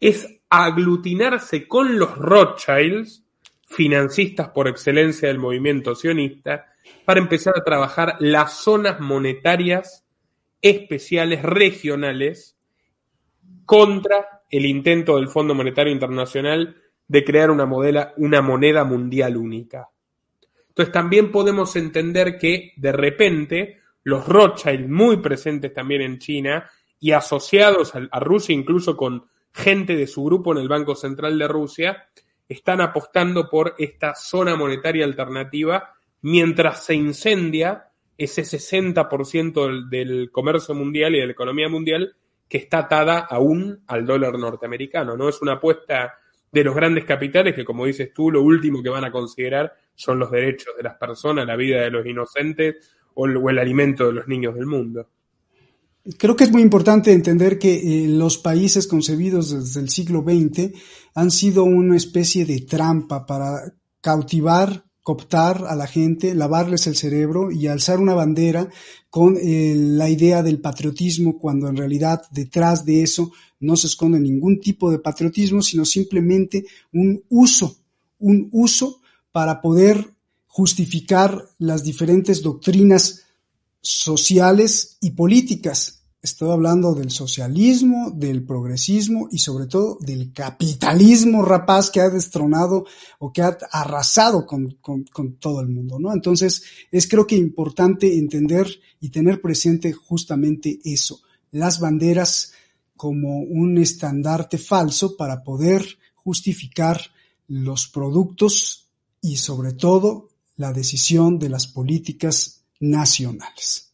es 0.02 0.42
aglutinarse 0.50 1.66
con 1.66 1.98
los 1.98 2.18
Rothschilds, 2.18 3.24
financistas 3.68 4.50
por 4.50 4.68
excelencia 4.68 5.30
del 5.30 5.40
movimiento 5.40 5.96
sionista, 5.96 6.66
para 7.06 7.22
empezar 7.22 7.54
a 7.58 7.64
trabajar 7.64 8.18
las 8.20 8.58
zonas 8.58 9.00
monetarias 9.00 10.06
especiales 10.62 11.42
regionales 11.42 12.58
contra 13.66 14.44
el 14.52 14.66
intento 14.66 15.16
del 15.16 15.30
Fondo 15.30 15.56
Monetario 15.56 15.94
Internacional 15.94 16.76
de 17.08 17.24
crear 17.24 17.52
una, 17.52 18.14
una 18.18 18.42
moneda 18.42 18.84
mundial 18.84 19.38
única. 19.38 19.90
Entonces 20.70 20.92
también 20.92 21.32
podemos 21.32 21.76
entender 21.76 22.38
que 22.38 22.74
de 22.76 22.92
repente 22.92 23.80
los 24.04 24.28
Rothschild, 24.28 24.88
muy 24.88 25.18
presentes 25.18 25.74
también 25.74 26.02
en 26.02 26.20
China 26.20 26.70
y 27.00 27.12
asociados 27.12 27.94
a, 27.96 28.20
Rusia, 28.20 28.54
incluso 28.54 28.96
con 28.96 29.26
gente 29.54 29.96
de 29.96 30.08
su 30.08 30.24
grupo 30.24 30.52
en 30.52 30.60
el 30.60 30.68
Banco 30.68 30.96
Central 30.96 31.40
de 31.40 31.48
Rusia, 31.48 32.08
están 32.48 32.82
apostando 32.82 33.50
por 33.50 33.76
esta 33.78 34.14
zona 34.16 34.56
monetaria 34.56 35.06
alternativa 35.06 35.94
mientras 36.22 36.84
se 36.84 36.94
incendia 36.94 37.90
ese 38.18 38.44
60% 38.44 39.90
del, 39.90 40.30
comercio 40.32 40.76
mundial 40.76 41.16
y 41.16 41.20
de 41.20 41.26
la 41.26 41.32
economía 41.32 41.68
mundial 41.68 42.16
que 42.48 42.58
está 42.60 42.80
atada 42.80 43.20
aún 43.20 43.84
al 43.88 44.06
dólar 44.06 44.38
norteamericano. 44.38 45.18
No 45.18 45.30
es 45.30 45.42
una 45.42 45.54
apuesta 45.54 46.14
de 46.56 46.64
los 46.64 46.74
grandes 46.74 47.04
capitales 47.04 47.54
que, 47.54 47.66
como 47.66 47.86
dices 47.86 48.14
tú, 48.14 48.32
lo 48.32 48.42
último 48.42 48.82
que 48.82 48.88
van 48.88 49.04
a 49.04 49.12
considerar 49.12 49.74
son 49.94 50.20
los 50.20 50.32
derechos 50.32 50.74
de 50.78 50.84
las 50.84 50.96
personas, 50.96 51.46
la 51.46 51.58
vida 51.58 51.82
de 51.82 51.92
los 51.92 52.06
inocentes 52.06 52.76
o 53.14 53.26
el, 53.28 53.60
alimento 53.60 54.08
de 54.08 54.14
los 54.14 54.28
niños 54.30 54.56
del 54.56 54.66
mundo. 54.66 55.10
Creo 56.18 56.34
que 56.38 56.46
es 56.46 56.52
muy 56.54 56.62
importante 56.62 57.12
entender 57.12 57.60
que 57.60 57.74
eh, 57.76 58.08
los 58.08 58.38
países 58.38 58.88
concebidos 58.88 59.52
desde 59.52 59.82
el 59.82 59.90
siglo 59.90 60.24
XX 60.24 60.72
han 61.14 61.30
sido 61.30 61.66
una 61.66 61.98
especie 61.98 62.46
de 62.46 62.62
trampa 62.62 63.26
para 63.26 63.74
cautivar 64.00 64.85
cooptar 65.06 65.66
a 65.68 65.76
la 65.76 65.86
gente, 65.86 66.34
lavarles 66.34 66.88
el 66.88 66.96
cerebro 66.96 67.52
y 67.52 67.68
alzar 67.68 68.00
una 68.00 68.16
bandera 68.16 68.72
con 69.12 69.38
eh, 69.38 69.76
la 69.78 70.10
idea 70.10 70.42
del 70.42 70.60
patriotismo, 70.60 71.38
cuando 71.38 71.68
en 71.68 71.78
realidad 71.78 72.24
detrás 72.32 72.86
de 72.86 73.04
eso 73.04 73.32
no 73.60 73.76
se 73.78 73.86
esconde 73.86 74.20
ningún 74.20 74.60
tipo 74.60 74.90
de 74.90 74.98
patriotismo, 74.98 75.62
sino 75.62 75.86
simplemente 75.86 76.66
un 76.92 77.24
uso, 77.30 77.78
un 78.18 78.50
uso 78.52 79.00
para 79.32 79.62
poder 79.62 80.12
justificar 80.48 81.50
las 81.60 81.84
diferentes 81.84 82.42
doctrinas 82.42 83.26
sociales 83.82 84.98
y 85.02 85.12
políticas 85.12 85.95
Estoy 86.26 86.50
hablando 86.50 86.96
del 86.96 87.12
socialismo, 87.12 88.10
del 88.10 88.44
progresismo 88.44 89.28
y 89.30 89.38
sobre 89.38 89.68
todo 89.68 90.00
del 90.02 90.34
capitalismo 90.34 91.44
rapaz 91.44 91.92
que 91.92 92.02
ha 92.02 92.10
destronado 92.10 92.88
o 93.20 93.32
que 93.32 93.44
ha 93.44 93.56
arrasado 93.72 94.48
con, 94.48 94.76
todo 95.40 95.62
el 95.62 95.68
mundo, 95.68 96.00
¿no? 96.00 96.12
Entonces, 96.12 96.64
es 96.92 97.08
creo 97.08 97.28
que 97.28 97.36
importante 97.36 98.18
entender 98.18 98.66
y 99.00 99.10
tener 99.10 99.40
presente 99.40 99.94
justamente 99.94 100.80
eso, 100.84 101.22
las 101.52 101.80
banderas 101.80 102.54
como 102.98 103.42
un 103.42 103.78
estandarte 103.78 104.58
falso 104.58 105.16
para 105.16 105.44
poder 105.44 105.86
justificar 106.16 107.00
los 107.48 107.88
productos 107.88 108.88
y 109.22 109.38
sobre 109.38 109.74
todo 109.74 110.30
la 110.56 110.74
decisión 110.74 111.38
de 111.38 111.50
las 111.50 111.68
políticas 111.68 112.64
nacionales. 112.80 113.92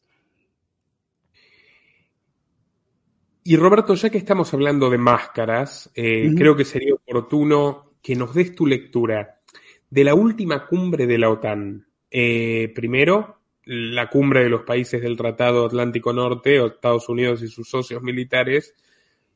Y 3.43 3.55
Roberto, 3.55 3.95
ya 3.95 4.09
que 4.09 4.19
estamos 4.19 4.53
hablando 4.53 4.89
de 4.89 4.99
máscaras, 4.99 5.89
eh, 5.95 6.31
creo 6.37 6.55
que 6.55 6.65
sería 6.65 6.93
oportuno 6.93 7.93
que 8.01 8.15
nos 8.15 8.35
des 8.35 8.53
tu 8.53 8.67
lectura 8.67 9.41
de 9.89 10.03
la 10.03 10.13
última 10.13 10.67
cumbre 10.67 11.07
de 11.07 11.17
la 11.17 11.29
OTAN. 11.29 11.87
Eh, 12.11 12.71
primero, 12.75 13.39
la 13.65 14.09
cumbre 14.09 14.43
de 14.43 14.49
los 14.49 14.61
países 14.61 15.01
del 15.01 15.17
Tratado 15.17 15.65
Atlántico 15.65 16.13
Norte, 16.13 16.63
Estados 16.63 17.09
Unidos 17.09 17.41
y 17.41 17.47
sus 17.47 17.67
socios 17.67 18.03
militares. 18.03 18.75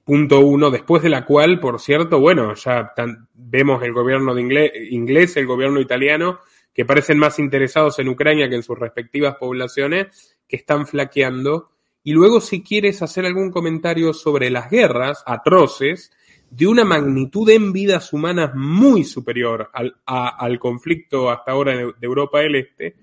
Punto 0.04 0.40
uno, 0.40 0.70
después 0.70 1.02
de 1.02 1.10
la 1.10 1.26
cual, 1.26 1.60
por 1.60 1.80
cierto, 1.80 2.20
bueno, 2.20 2.54
ya 2.54 2.94
vemos 3.34 3.82
el 3.82 3.92
gobierno 3.92 4.36
de 4.36 4.42
inglés, 4.42 4.72
inglés, 4.92 5.36
el 5.38 5.48
gobierno 5.48 5.80
italiano, 5.80 6.42
que 6.72 6.86
parecen 6.86 7.18
más 7.18 7.40
interesados 7.40 7.98
en 7.98 8.10
Ucrania 8.10 8.50
que 8.50 8.56
en 8.56 8.64
sus 8.64 8.78
respectivas 8.78 9.36
poblaciones, 9.38 10.38
que 10.48 10.58
están 10.58 10.86
flaqueando 10.86 11.72
y 12.06 12.14
luego 12.14 12.40
si 12.40 12.62
quieres 12.62 13.02
hacer 13.02 13.26
algún 13.26 13.50
comentario 13.50 14.14
sobre 14.14 14.52
las 14.52 14.70
guerras 14.70 15.24
atroces 15.26 16.12
de 16.52 16.68
una 16.68 16.86
magnitud 16.86 17.50
en 17.50 17.74
vidas 17.74 18.14
humanas 18.14 18.52
muy 18.54 19.04
superior 19.04 19.72
al, 19.74 19.98
al 20.06 20.60
conflicto 20.60 21.32
hasta 21.32 21.52
ahora 21.52 21.76
de, 21.76 21.94
Europa 22.00 22.42
del 22.42 22.58
Este, 22.58 22.96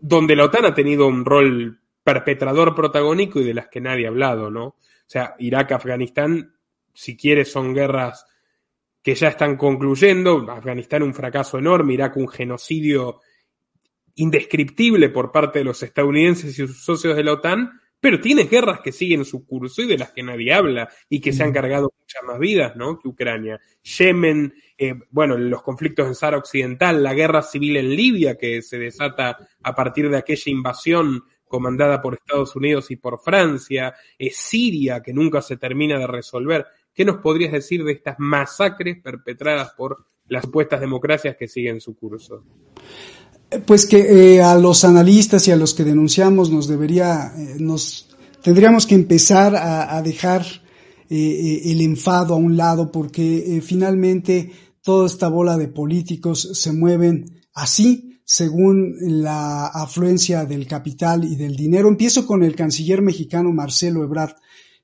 donde 0.00 0.34
la 0.34 0.46
OTAN 0.46 0.64
ha 0.64 0.74
tenido 0.74 1.06
un 1.06 1.22
rol 1.22 1.78
perpetrador 2.02 2.74
protagónico 2.74 3.40
y 3.40 3.44
de 3.44 3.52
las 3.52 3.68
que 3.68 3.82
nadie 3.82 4.06
ha 4.06 4.08
hablado, 4.08 4.50
¿no? 4.50 4.64
O 4.68 4.76
sea, 5.06 5.34
Irak, 5.38 5.72
Afganistán, 5.72 6.54
si 6.94 7.18
quieres, 7.18 7.52
son 7.52 7.74
guerras 7.74 8.24
que 9.02 9.14
ya 9.14 9.28
están 9.28 9.58
concluyendo. 9.58 10.50
Afganistán 10.50 11.02
un 11.02 11.12
fracaso 11.12 11.58
enorme, 11.58 11.92
Irak 11.92 12.16
un 12.16 12.28
genocidio 12.28 13.20
indescriptible 14.14 15.10
por 15.10 15.30
parte 15.30 15.58
de 15.58 15.66
los 15.66 15.82
estadounidenses 15.82 16.58
y 16.58 16.66
sus 16.66 16.82
socios 16.82 17.16
de 17.16 17.24
la 17.24 17.34
OTAN, 17.34 17.80
pero 18.04 18.20
tienes 18.20 18.50
guerras 18.50 18.80
que 18.80 18.92
siguen 18.92 19.24
su 19.24 19.46
curso 19.46 19.80
y 19.80 19.86
de 19.86 19.96
las 19.96 20.12
que 20.12 20.22
nadie 20.22 20.52
habla 20.52 20.90
y 21.08 21.22
que 21.22 21.32
se 21.32 21.42
han 21.42 21.54
cargado 21.54 21.90
muchas 21.98 22.22
más 22.24 22.38
vidas, 22.38 22.76
¿no? 22.76 22.98
Que 22.98 23.08
Ucrania. 23.08 23.58
Yemen, 23.82 24.52
eh, 24.76 24.92
bueno, 25.08 25.38
los 25.38 25.62
conflictos 25.62 26.06
en 26.06 26.14
Sahara 26.14 26.36
Occidental, 26.36 27.02
la 27.02 27.14
guerra 27.14 27.40
civil 27.40 27.78
en 27.78 27.96
Libia 27.96 28.36
que 28.36 28.60
se 28.60 28.78
desata 28.78 29.38
a 29.62 29.74
partir 29.74 30.10
de 30.10 30.18
aquella 30.18 30.52
invasión 30.52 31.24
comandada 31.48 32.02
por 32.02 32.12
Estados 32.12 32.54
Unidos 32.54 32.90
y 32.90 32.96
por 32.96 33.20
Francia, 33.20 33.94
eh, 34.18 34.28
Siria 34.30 35.00
que 35.00 35.14
nunca 35.14 35.40
se 35.40 35.56
termina 35.56 35.98
de 35.98 36.06
resolver. 36.06 36.66
¿Qué 36.92 37.06
nos 37.06 37.22
podrías 37.22 37.52
decir 37.52 37.84
de 37.84 37.92
estas 37.92 38.16
masacres 38.18 39.00
perpetradas 39.02 39.72
por 39.72 40.04
las 40.26 40.44
supuestas 40.44 40.78
democracias 40.78 41.36
que 41.38 41.48
siguen 41.48 41.80
su 41.80 41.96
curso? 41.96 42.44
Pues 43.66 43.86
que 43.86 44.34
eh, 44.34 44.42
a 44.42 44.56
los 44.56 44.84
analistas 44.84 45.46
y 45.46 45.52
a 45.52 45.56
los 45.56 45.74
que 45.74 45.84
denunciamos 45.84 46.50
nos 46.50 46.66
debería, 46.66 47.32
eh, 47.36 47.56
nos 47.58 48.08
tendríamos 48.42 48.86
que 48.86 48.94
empezar 48.94 49.54
a, 49.56 50.02
dejar 50.02 50.44
eh, 51.08 51.62
el 51.64 51.80
enfado 51.80 52.34
a 52.34 52.38
un 52.38 52.56
lado 52.56 52.90
porque 52.90 53.62
finalmente 53.64 54.50
toda 54.82 55.06
esta 55.06 55.28
bola 55.28 55.56
de 55.56 55.68
políticos 55.68 56.50
se 56.52 56.72
mueven 56.72 57.42
así 57.54 58.20
según 58.24 58.96
la 59.00 59.66
afluencia 59.66 60.44
del 60.44 60.66
capital 60.66 61.24
y 61.24 61.36
del 61.36 61.56
dinero. 61.56 61.88
Empiezo 61.88 62.26
con 62.26 62.42
el 62.42 62.56
canciller 62.56 63.02
mexicano 63.02 63.52
Marcelo 63.52 64.02
Ebrard, 64.02 64.34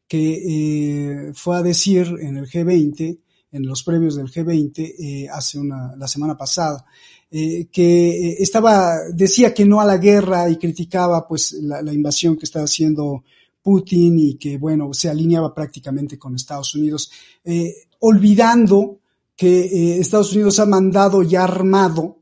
que 0.06 1.32
fue 1.34 1.56
a 1.56 1.62
decir 1.62 2.06
en 2.20 2.36
el 2.36 2.48
G20, 2.48 3.18
en 3.52 3.66
los 3.66 3.82
premios 3.82 4.16
del 4.16 4.30
G20 4.30 5.28
hace 5.30 5.58
una, 5.58 5.94
la 5.96 6.08
semana 6.08 6.36
pasada, 6.36 6.84
eh, 7.32 7.68
que 7.70 8.10
eh, 8.10 8.36
estaba, 8.40 9.04
decía 9.12 9.54
que 9.54 9.64
no 9.64 9.80
a 9.80 9.84
la 9.84 9.98
guerra 9.98 10.50
y 10.50 10.56
criticaba 10.56 11.28
pues 11.28 11.52
la, 11.52 11.92
invasión 11.92 12.36
que 12.36 12.44
estaba 12.44 12.64
haciendo 12.64 13.22
Putin 13.62 14.18
y 14.18 14.34
que 14.34 14.58
bueno, 14.58 14.92
se 14.92 15.08
alineaba 15.08 15.54
prácticamente 15.54 16.18
con 16.18 16.34
Estados 16.34 16.74
Unidos, 16.74 17.12
eh, 17.44 17.84
olvidando 18.00 18.98
que 19.36 20.00
Estados 20.00 20.32
Unidos 20.32 20.58
ha 20.58 20.66
mandado 20.66 21.22
y 21.22 21.36
armado 21.36 22.18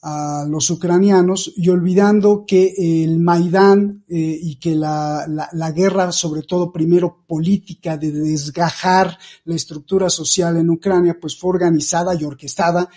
a 0.00 0.46
los 0.48 0.70
ucranianos 0.70 1.52
y 1.54 1.68
olvidando 1.68 2.44
que 2.46 2.72
el 3.04 3.18
Maidán 3.18 4.04
y 4.08 4.56
que 4.56 4.74
la, 4.74 5.26
la, 5.28 5.48
la, 5.52 5.72
guerra, 5.72 6.10
sobre 6.10 6.42
todo 6.42 6.72
primero 6.72 7.24
política, 7.28 7.96
de 7.96 8.10
desgajar 8.10 9.18
la 9.44 9.54
estructura 9.54 10.10
social 10.10 10.56
en 10.56 10.70
Ucrania, 10.70 11.18
pues 11.20 11.36
fue 11.36 11.50
organizada 11.50 12.14
y 12.14 12.24
orquestada 12.24 12.88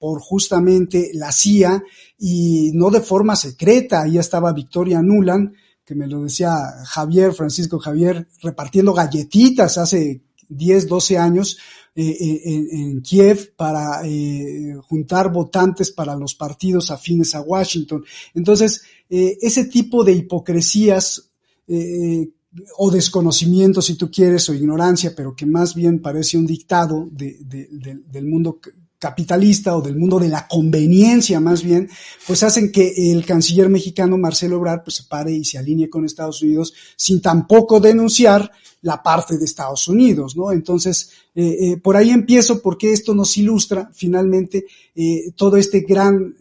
por 0.00 0.20
justamente 0.20 1.10
la 1.12 1.30
CIA 1.30 1.84
y 2.18 2.72
no 2.72 2.90
de 2.90 3.02
forma 3.02 3.36
secreta. 3.36 4.02
Ahí 4.02 4.16
estaba 4.16 4.54
Victoria 4.54 5.02
Nuland, 5.02 5.52
que 5.84 5.94
me 5.94 6.06
lo 6.06 6.22
decía 6.22 6.56
Javier, 6.86 7.34
Francisco 7.34 7.78
Javier, 7.78 8.26
repartiendo 8.42 8.94
galletitas 8.94 9.76
hace 9.76 10.22
10, 10.48 10.88
12 10.88 11.18
años 11.18 11.58
eh, 11.94 12.16
eh, 12.18 12.68
en, 12.72 13.02
Kiev 13.02 13.54
para 13.56 14.00
eh, 14.06 14.74
juntar 14.88 15.30
votantes 15.30 15.90
para 15.90 16.16
los 16.16 16.34
partidos 16.34 16.90
afines 16.90 17.34
a 17.34 17.42
Washington. 17.42 18.02
Entonces, 18.34 18.82
ese 19.08 19.64
tipo 19.66 20.02
de 20.02 20.12
hipocresías 20.12 21.30
o 22.78 22.90
desconocimiento, 22.90 23.82
si 23.82 23.96
tú 23.96 24.10
quieres, 24.10 24.48
o 24.48 24.54
ignorancia, 24.54 25.12
pero 25.14 25.34
que 25.34 25.46
más 25.46 25.74
bien 25.74 26.00
parece 26.00 26.38
un 26.38 26.46
dictado 26.46 27.08
del 27.10 28.26
mundo 28.26 28.60
capitalista 29.00 29.76
o 29.76 29.80
del 29.80 29.96
mundo 29.96 30.20
de 30.20 30.28
la 30.28 30.46
conveniencia 30.46 31.40
más 31.40 31.64
bien, 31.64 31.88
pues 32.26 32.42
hacen 32.42 32.70
que 32.70 33.12
el 33.12 33.24
canciller 33.24 33.68
mexicano 33.68 34.18
Marcelo 34.18 34.56
Ebrard 34.56 34.84
pues 34.84 34.96
se 34.96 35.04
pare 35.04 35.32
y 35.32 35.44
se 35.44 35.58
alinee 35.58 35.88
con 35.88 36.04
Estados 36.04 36.42
Unidos 36.42 36.74
sin 36.94 37.20
tampoco 37.20 37.80
denunciar 37.80 38.52
la 38.82 39.02
parte 39.02 39.38
de 39.38 39.44
Estados 39.44 39.88
Unidos, 39.88 40.36
¿no? 40.36 40.52
Entonces, 40.52 41.10
eh, 41.34 41.56
eh, 41.60 41.76
por 41.78 41.96
ahí 41.96 42.10
empiezo 42.10 42.62
porque 42.62 42.92
esto 42.92 43.14
nos 43.14 43.36
ilustra 43.36 43.90
finalmente 43.92 44.66
eh, 44.94 45.32
todo 45.34 45.56
este 45.56 45.80
gran 45.80 46.34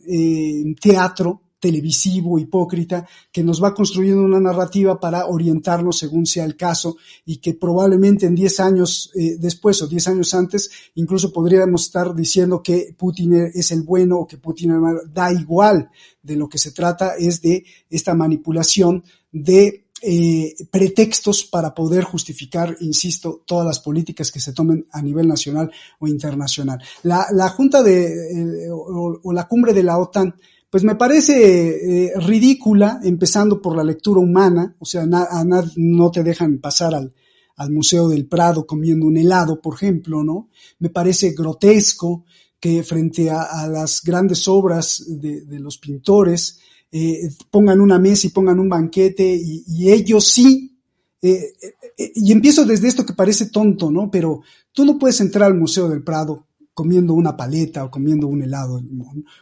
teatro 0.81 1.41
televisivo, 1.59 2.39
hipócrita, 2.39 3.07
que 3.31 3.43
nos 3.43 3.61
va 3.61 3.73
construyendo 3.73 4.23
una 4.23 4.39
narrativa 4.39 4.99
para 4.99 5.27
orientarnos 5.27 5.97
según 5.97 6.25
sea 6.25 6.45
el 6.45 6.55
caso 6.55 6.97
y 7.25 7.37
que 7.37 7.53
probablemente 7.53 8.25
en 8.25 8.35
10 8.35 8.59
años 8.59 9.11
eh, 9.15 9.35
después 9.37 9.81
o 9.81 9.87
10 9.87 10.07
años 10.07 10.33
antes 10.33 10.69
incluso 10.95 11.31
podríamos 11.31 11.83
estar 11.83 12.15
diciendo 12.15 12.63
que 12.63 12.95
Putin 12.97 13.51
es 13.53 13.71
el 13.71 13.83
bueno 13.83 14.19
o 14.19 14.27
que 14.27 14.37
Putin 14.37 14.71
es 14.71 14.75
el 14.75 14.81
malo. 14.81 15.01
Da 15.11 15.31
igual. 15.31 15.89
De 16.21 16.35
lo 16.35 16.49
que 16.49 16.57
se 16.57 16.71
trata 16.71 17.15
es 17.17 17.41
de 17.41 17.63
esta 17.89 18.13
manipulación 18.13 19.03
de 19.31 19.85
eh, 20.01 20.55
pretextos 20.71 21.43
para 21.43 21.73
poder 21.73 22.03
justificar, 22.05 22.77
insisto, 22.79 23.43
todas 23.45 23.65
las 23.65 23.79
políticas 23.79 24.31
que 24.31 24.39
se 24.39 24.53
tomen 24.53 24.87
a 24.91 25.01
nivel 25.01 25.27
nacional 25.27 25.71
o 25.99 26.07
internacional. 26.07 26.81
La, 27.03 27.27
la 27.31 27.49
Junta 27.49 27.83
de, 27.83 28.05
eh, 28.05 28.71
o, 28.71 29.19
o, 29.21 29.33
la 29.33 29.47
cumbre 29.47 29.73
de 29.73 29.83
la 29.83 29.97
OTAN 29.97 30.35
pues 30.69 30.83
me 30.83 30.95
parece 30.95 32.05
eh, 32.05 32.13
ridícula, 32.19 32.99
empezando 33.03 33.61
por 33.61 33.75
la 33.75 33.83
lectura 33.83 34.19
humana, 34.19 34.75
o 34.79 34.85
sea, 34.85 35.05
no 35.05 36.11
te 36.11 36.23
dejan 36.23 36.59
pasar 36.59 36.93
al, 36.93 37.13
al 37.55 37.71
Museo 37.71 38.07
del 38.07 38.27
Prado 38.27 38.65
comiendo 38.65 39.05
un 39.05 39.17
helado, 39.17 39.61
por 39.61 39.75
ejemplo, 39.75 40.23
¿no? 40.23 40.49
Me 40.79 40.89
parece 40.89 41.31
grotesco 41.31 42.25
que 42.59 42.83
frente 42.83 43.29
a, 43.29 43.67
las 43.67 44.01
grandes 44.03 44.47
obras 44.47 45.03
de, 45.07 45.41
de 45.41 45.59
los 45.59 45.77
pintores 45.77 46.59
eh, 46.91 47.29
pongan 47.51 47.81
una 47.81 47.99
mesa 47.99 48.27
y 48.27 48.31
pongan 48.31 48.59
un 48.59 48.69
banquete 48.69 49.23
y, 49.23 49.63
y 49.67 49.91
ellos 49.91 50.27
sí. 50.27 50.77
Eh, 51.21 51.53
eh, 51.97 52.11
y 52.15 52.31
empiezo 52.31 52.65
desde 52.65 52.87
esto 52.87 53.05
que 53.05 53.13
parece 53.13 53.47
tonto, 53.47 53.91
¿no? 53.91 54.09
Pero 54.09 54.41
tú 54.71 54.85
no 54.85 54.97
puedes 54.97 55.19
entrar 55.21 55.51
al 55.51 55.57
Museo 55.57 55.89
del 55.89 56.03
Prado 56.03 56.47
comiendo 56.73 57.13
una 57.13 57.35
paleta 57.35 57.83
o 57.83 57.91
comiendo 57.91 58.27
un 58.27 58.43
helado 58.43 58.81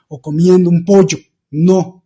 o 0.07 0.21
comiendo 0.21 0.69
un 0.69 0.83
pollo. 0.83 1.17
No. 1.51 2.03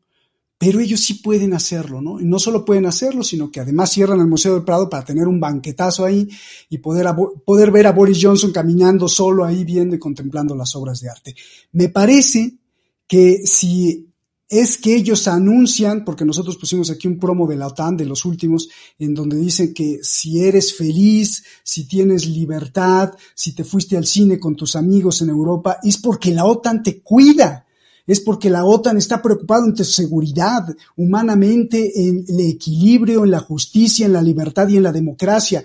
Pero 0.57 0.79
ellos 0.79 0.99
sí 0.99 1.15
pueden 1.15 1.53
hacerlo, 1.53 2.01
¿no? 2.01 2.21
Y 2.21 2.25
no 2.25 2.37
solo 2.37 2.63
pueden 2.63 2.85
hacerlo, 2.85 3.23
sino 3.23 3.49
que 3.49 3.59
además 3.59 3.91
cierran 3.91 4.19
el 4.19 4.27
Museo 4.27 4.53
del 4.53 4.63
Prado 4.63 4.87
para 4.87 5.03
tener 5.03 5.27
un 5.27 5.39
banquetazo 5.39 6.05
ahí 6.05 6.29
y 6.69 6.77
poder, 6.77 7.07
poder 7.43 7.71
ver 7.71 7.87
a 7.87 7.93
Boris 7.93 8.19
Johnson 8.21 8.51
caminando 8.51 9.07
solo 9.07 9.43
ahí 9.43 9.63
viendo 9.63 9.95
y 9.95 9.99
contemplando 9.99 10.55
las 10.55 10.75
obras 10.75 11.01
de 11.01 11.09
arte. 11.09 11.35
Me 11.71 11.89
parece 11.89 12.59
que 13.07 13.41
si 13.43 14.10
es 14.51 14.77
que 14.77 14.93
ellos 14.93 15.29
anuncian, 15.29 16.03
porque 16.03 16.25
nosotros 16.25 16.57
pusimos 16.57 16.91
aquí 16.91 17.07
un 17.07 17.17
promo 17.17 17.47
de 17.47 17.55
la 17.55 17.67
OTAN, 17.67 17.95
de 17.95 18.05
los 18.05 18.25
últimos, 18.25 18.67
en 18.99 19.13
donde 19.13 19.37
dicen 19.37 19.73
que 19.73 19.99
si 20.03 20.43
eres 20.43 20.75
feliz, 20.75 21.45
si 21.63 21.87
tienes 21.87 22.27
libertad, 22.27 23.13
si 23.33 23.55
te 23.55 23.63
fuiste 23.63 23.95
al 23.95 24.05
cine 24.05 24.41
con 24.41 24.57
tus 24.57 24.75
amigos 24.75 25.21
en 25.21 25.29
Europa, 25.29 25.77
es 25.81 25.97
porque 25.97 26.31
la 26.31 26.43
OTAN 26.43 26.83
te 26.83 27.01
cuida, 27.01 27.65
es 28.05 28.19
porque 28.19 28.49
la 28.49 28.65
OTAN 28.65 28.97
está 28.97 29.21
preocupada 29.21 29.65
en 29.65 29.73
tu 29.73 29.85
seguridad, 29.85 30.67
humanamente, 30.97 32.09
en 32.09 32.25
el 32.27 32.41
equilibrio, 32.41 33.23
en 33.23 33.31
la 33.31 33.39
justicia, 33.39 34.05
en 34.05 34.11
la 34.11 34.21
libertad 34.21 34.67
y 34.67 34.75
en 34.75 34.83
la 34.83 34.91
democracia. 34.91 35.63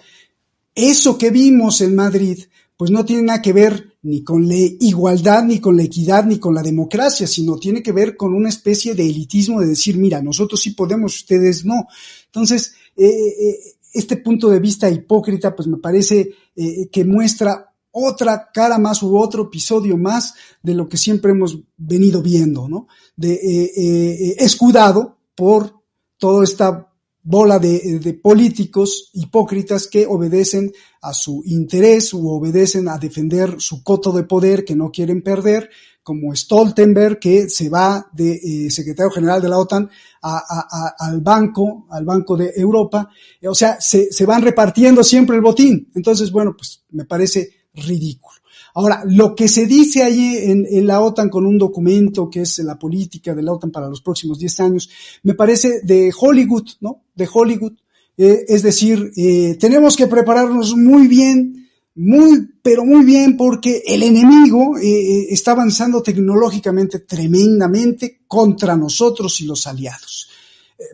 Eso 0.77 1.19
que 1.19 1.31
vimos 1.31 1.81
en 1.81 1.97
Madrid, 1.97 2.39
pues 2.77 2.93
no 2.93 3.05
tiene 3.05 3.23
nada 3.23 3.43
que 3.43 3.53
ver 3.53 3.96
ni 4.07 4.23
con 4.23 4.47
la 4.47 4.55
igualdad, 4.55 5.43
ni 5.43 5.59
con 5.59 5.77
la 5.77 5.83
equidad, 5.83 6.25
ni 6.25 6.39
con 6.39 6.55
la 6.55 6.63
democracia, 6.63 7.27
sino 7.27 7.59
tiene 7.59 7.83
que 7.83 7.91
ver 7.91 8.17
con 8.17 8.35
una 8.35 8.49
especie 8.49 8.95
de 8.95 9.05
elitismo 9.05 9.61
de 9.61 9.67
decir, 9.67 9.97
mira, 9.97 10.23
nosotros 10.23 10.61
sí 10.61 10.71
podemos, 10.71 11.17
ustedes 11.17 11.65
no. 11.65 11.89
Entonces, 12.27 12.75
eh, 12.97 13.09
eh, 13.09 13.59
este 13.93 14.19
punto 14.19 14.49
de 14.49 14.61
vista 14.61 14.89
hipócrita, 14.89 15.57
pues 15.57 15.67
me 15.67 15.79
parece 15.79 16.31
eh, 16.55 16.89
que 16.89 17.05
muestra 17.05 17.75
otra 17.91 18.49
cara 18.55 18.79
más 18.79 19.03
u 19.03 19.19
otro 19.19 19.45
episodio 19.45 19.97
más 19.97 20.35
de 20.63 20.75
lo 20.75 20.89
que 20.89 20.99
siempre 20.99 21.33
hemos 21.33 21.59
venido 21.77 22.23
viendo, 22.23 22.69
¿no? 22.69 22.87
De 23.17 24.37
escudado 24.39 25.17
por 25.35 25.83
toda 26.17 26.45
esta 26.45 26.86
bola 27.27 27.59
de, 27.59 28.21
políticos 28.23 29.11
hipócritas 29.13 29.89
que 29.89 30.07
obedecen 30.07 30.73
a 31.03 31.13
su 31.13 31.43
interés 31.45 32.15
u 32.15 32.29
obedecen 32.29 32.89
a 32.89 32.99
defender 32.99 33.57
su 33.59 33.83
coto 33.83 34.13
de 34.13 34.23
poder 34.23 34.65
que 34.65 34.77
no 34.77 34.93
quieren 34.93 35.23
perder, 35.23 35.69
como 36.05 36.33
Stoltenberg, 36.37 37.19
que 37.19 37.49
se 37.49 37.69
va 37.69 38.09
de 38.13 38.35
eh, 38.35 38.71
secretario 38.71 39.11
general 39.11 39.43
de 39.43 39.49
la 39.49 39.59
OTAN 39.59 39.91
al 40.23 41.21
banco, 41.21 41.89
al 41.91 42.05
Banco 42.05 42.37
de 42.37 42.53
Europa. 42.55 43.11
O 43.43 43.55
sea, 43.57 43.81
se, 43.81 44.13
se 44.13 44.25
van 44.25 44.43
repartiendo 44.43 45.03
siempre 45.03 45.35
el 45.35 45.43
botín. 45.43 45.91
Entonces, 45.97 46.31
bueno, 46.31 46.55
pues 46.57 46.85
me 46.91 47.07
parece 47.07 47.51
ridículo. 47.75 48.39
Ahora, 48.77 49.05
lo 49.07 49.35
que 49.35 49.49
se 49.49 49.65
dice 49.65 50.03
ahí 50.03 50.37
en, 50.37 50.87
la 50.87 51.01
OTAN 51.01 51.31
con 51.31 51.47
un 51.47 51.57
documento 51.57 52.29
que 52.29 52.43
es 52.43 52.59
la 52.59 52.79
política 52.79 53.35
de 53.35 53.43
la 53.43 53.55
OTAN 53.55 53.71
para 53.71 53.89
los 53.89 54.03
próximos 54.03 54.39
10 54.39 54.61
años, 54.61 54.91
me 55.23 55.33
parece 55.33 55.81
de 55.83 56.13
Hollywood, 56.15 56.69
¿no? 56.83 57.05
De 57.15 57.27
Hollywood. 57.33 57.73
Eh, 58.19 58.45
es 58.47 58.63
decir, 58.63 59.13
eh, 59.17 59.57
tenemos 59.59 59.97
que 59.97 60.07
prepararnos 60.07 60.77
muy 60.77 61.09
bien, 61.09 61.71
muy, 61.95 62.51
pero 62.63 62.85
muy 62.85 63.03
bien, 63.03 63.39
porque 63.39 63.83
el 63.87 64.03
enemigo 64.03 64.77
eh, 64.77 65.29
está 65.31 65.53
avanzando 65.53 66.03
tecnológicamente 66.03 66.99
tremendamente 66.99 68.25
contra 68.27 68.77
nosotros 68.77 69.41
y 69.41 69.47
los 69.47 69.67
aliados. 69.67 70.29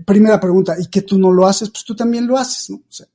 primera 0.07 0.39
pregunta, 0.39 0.77
¿y 0.79 0.87
que 0.87 1.03
tú 1.03 1.19
no 1.19 1.33
lo 1.33 1.49
haces? 1.49 1.69
Pues 1.71 1.85
tú 1.85 1.97
también 1.97 2.29
lo 2.29 2.39
haces, 2.39 2.71
¿no? 2.71 2.77
O 2.77 2.93
sea, 2.93 3.09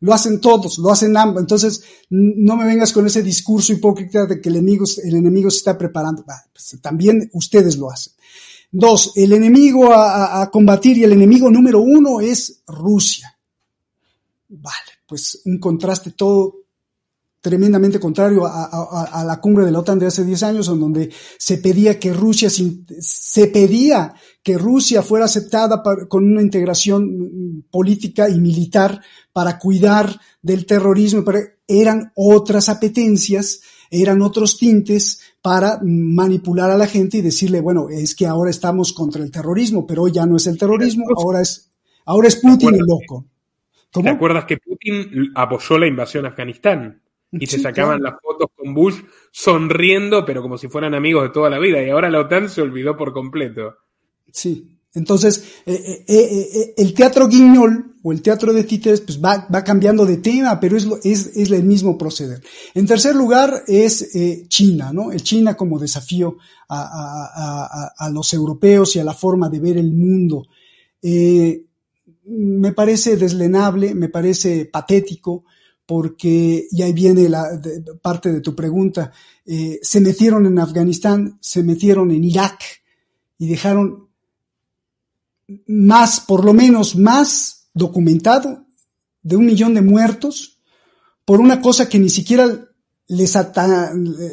lo 0.00 0.14
hacen 0.14 0.40
todos, 0.40 0.78
lo 0.78 0.90
hacen 0.90 1.16
ambos. 1.16 1.40
Entonces, 1.40 1.82
no 2.08 2.56
me 2.56 2.64
vengas 2.64 2.92
con 2.92 3.06
ese 3.06 3.22
discurso 3.22 3.72
hipócrita 3.72 4.26
de 4.26 4.40
que 4.40 4.48
el 4.48 4.56
enemigo, 4.56 4.84
el 5.04 5.14
enemigo 5.14 5.50
se 5.50 5.58
está 5.58 5.76
preparando. 5.76 6.24
Pues, 6.24 6.78
también 6.80 7.30
ustedes 7.34 7.76
lo 7.76 7.90
hacen. 7.90 8.14
Dos, 8.72 9.12
el 9.16 9.32
enemigo 9.32 9.92
a, 9.92 10.48
combatir 10.50 10.98
y 10.98 11.04
el 11.04 11.12
enemigo 11.12 11.50
número 11.50 11.80
uno 11.80 12.20
es 12.20 12.62
Rusia. 12.66 13.36
Vale, 14.48 14.90
pues 15.06 15.42
un 15.44 15.58
contraste 15.58 16.12
todo 16.12 16.59
tremendamente 17.40 17.98
contrario 17.98 18.44
a, 18.44 19.24
la 19.26 19.40
cumbre 19.40 19.64
de 19.64 19.70
la 19.70 19.78
OTAN 19.78 19.98
de 19.98 20.06
hace 20.06 20.24
10 20.24 20.42
años, 20.42 20.68
en 20.68 20.80
donde 20.80 21.10
se 21.38 21.58
pedía 21.58 21.98
que 21.98 22.12
Rusia, 22.12 22.50
se 22.50 23.46
pedía 23.46 24.14
que 24.42 24.58
Rusia 24.58 25.02
fuera 25.02 25.24
aceptada 25.24 25.82
con 26.08 26.24
una 26.24 26.42
integración 26.42 27.64
política 27.70 28.28
y 28.28 28.38
militar 28.40 29.00
para 29.32 29.58
cuidar 29.58 30.20
del 30.42 30.66
terrorismo, 30.66 31.24
pero 31.24 31.40
eran 31.66 32.12
otras 32.14 32.68
apetencias, 32.68 33.62
eran 33.90 34.20
otros 34.22 34.58
tintes 34.58 35.20
para 35.40 35.80
manipular 35.82 36.70
a 36.70 36.76
la 36.76 36.86
gente 36.86 37.18
y 37.18 37.22
decirle, 37.22 37.60
bueno, 37.60 37.88
es 37.88 38.14
que 38.14 38.26
ahora 38.26 38.50
estamos 38.50 38.92
contra 38.92 39.22
el 39.22 39.30
terrorismo, 39.30 39.86
pero 39.86 40.02
hoy 40.02 40.12
ya 40.12 40.26
no 40.26 40.36
es 40.36 40.46
el 40.46 40.58
terrorismo, 40.58 41.06
ahora 41.16 41.40
es, 41.40 41.72
ahora 42.04 42.28
es 42.28 42.36
Putin 42.36 42.74
el 42.74 42.84
loco. 42.86 43.26
¿Te 43.90 44.08
acuerdas 44.08 44.44
que 44.44 44.58
Putin 44.58 45.32
apoyó 45.34 45.78
la 45.78 45.86
invasión 45.86 46.24
a 46.26 46.28
Afganistán? 46.28 47.02
Y 47.32 47.46
se 47.46 47.60
sacaban 47.60 48.02
las 48.02 48.14
fotos 48.20 48.48
con 48.56 48.74
Bush 48.74 48.96
sonriendo, 49.30 50.24
pero 50.24 50.42
como 50.42 50.58
si 50.58 50.68
fueran 50.68 50.94
amigos 50.94 51.22
de 51.24 51.30
toda 51.30 51.48
la 51.48 51.58
vida. 51.58 51.82
Y 51.82 51.90
ahora 51.90 52.10
la 52.10 52.20
OTAN 52.20 52.48
se 52.48 52.62
olvidó 52.62 52.96
por 52.96 53.12
completo. 53.12 53.76
Sí. 54.32 54.80
Entonces, 54.92 55.44
eh, 55.66 56.04
eh, 56.08 56.48
eh, 56.52 56.74
el 56.76 56.94
teatro 56.94 57.28
guiñol 57.28 57.94
o 58.02 58.10
el 58.10 58.22
teatro 58.22 58.52
de 58.52 58.64
títeres 58.64 59.00
pues 59.00 59.22
va, 59.22 59.46
va 59.54 59.62
cambiando 59.62 60.04
de 60.04 60.16
tema, 60.16 60.58
pero 60.58 60.76
es, 60.76 60.88
es, 61.04 61.26
es, 61.36 61.50
el 61.52 61.62
mismo 61.62 61.96
proceder. 61.96 62.42
En 62.74 62.86
tercer 62.86 63.14
lugar 63.14 63.62
es 63.68 64.10
China, 64.48 64.92
¿no? 64.92 65.12
El 65.12 65.22
China 65.22 65.56
como 65.56 65.78
desafío 65.78 66.38
a, 66.68 66.80
a, 66.80 67.84
a, 67.84 67.92
a, 67.96 68.10
los 68.10 68.32
europeos 68.34 68.96
y 68.96 68.98
a 68.98 69.04
la 69.04 69.14
forma 69.14 69.48
de 69.48 69.60
ver 69.60 69.76
el 69.78 69.92
mundo. 69.92 70.48
me 72.24 72.72
parece 72.72 73.16
deslenable, 73.16 73.94
me 73.94 74.08
parece 74.08 74.64
patético, 74.64 75.44
porque, 75.90 76.68
y 76.70 76.82
ahí 76.82 76.92
viene 76.92 77.28
la 77.28 77.60
parte 78.00 78.32
de 78.32 78.40
tu 78.40 78.54
pregunta, 78.54 79.10
eh, 79.44 79.80
se 79.82 80.00
metieron 80.00 80.46
en 80.46 80.60
Afganistán, 80.60 81.36
se 81.40 81.64
metieron 81.64 82.12
en 82.12 82.22
Irak 82.22 82.62
y 83.38 83.48
dejaron 83.48 84.08
más, 85.66 86.20
por 86.20 86.44
lo 86.44 86.54
menos 86.54 86.94
más 86.94 87.70
documentado, 87.74 88.66
de 89.20 89.34
un 89.34 89.46
millón 89.46 89.74
de 89.74 89.82
muertos 89.82 90.60
por 91.24 91.40
una 91.40 91.60
cosa 91.60 91.88
que 91.88 91.98
ni 91.98 92.08
siquiera 92.08 92.68
les, 93.08 93.36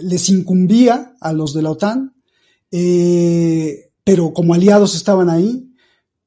les 0.03 0.29
incumbía 0.29 1.15
a 1.19 1.33
los 1.33 1.55
de 1.55 1.63
la 1.63 1.71
OTAN, 1.71 2.13
eh, 2.69 3.93
pero 4.03 4.31
como 4.31 4.53
aliados 4.53 4.93
estaban 4.93 5.27
ahí, 5.27 5.73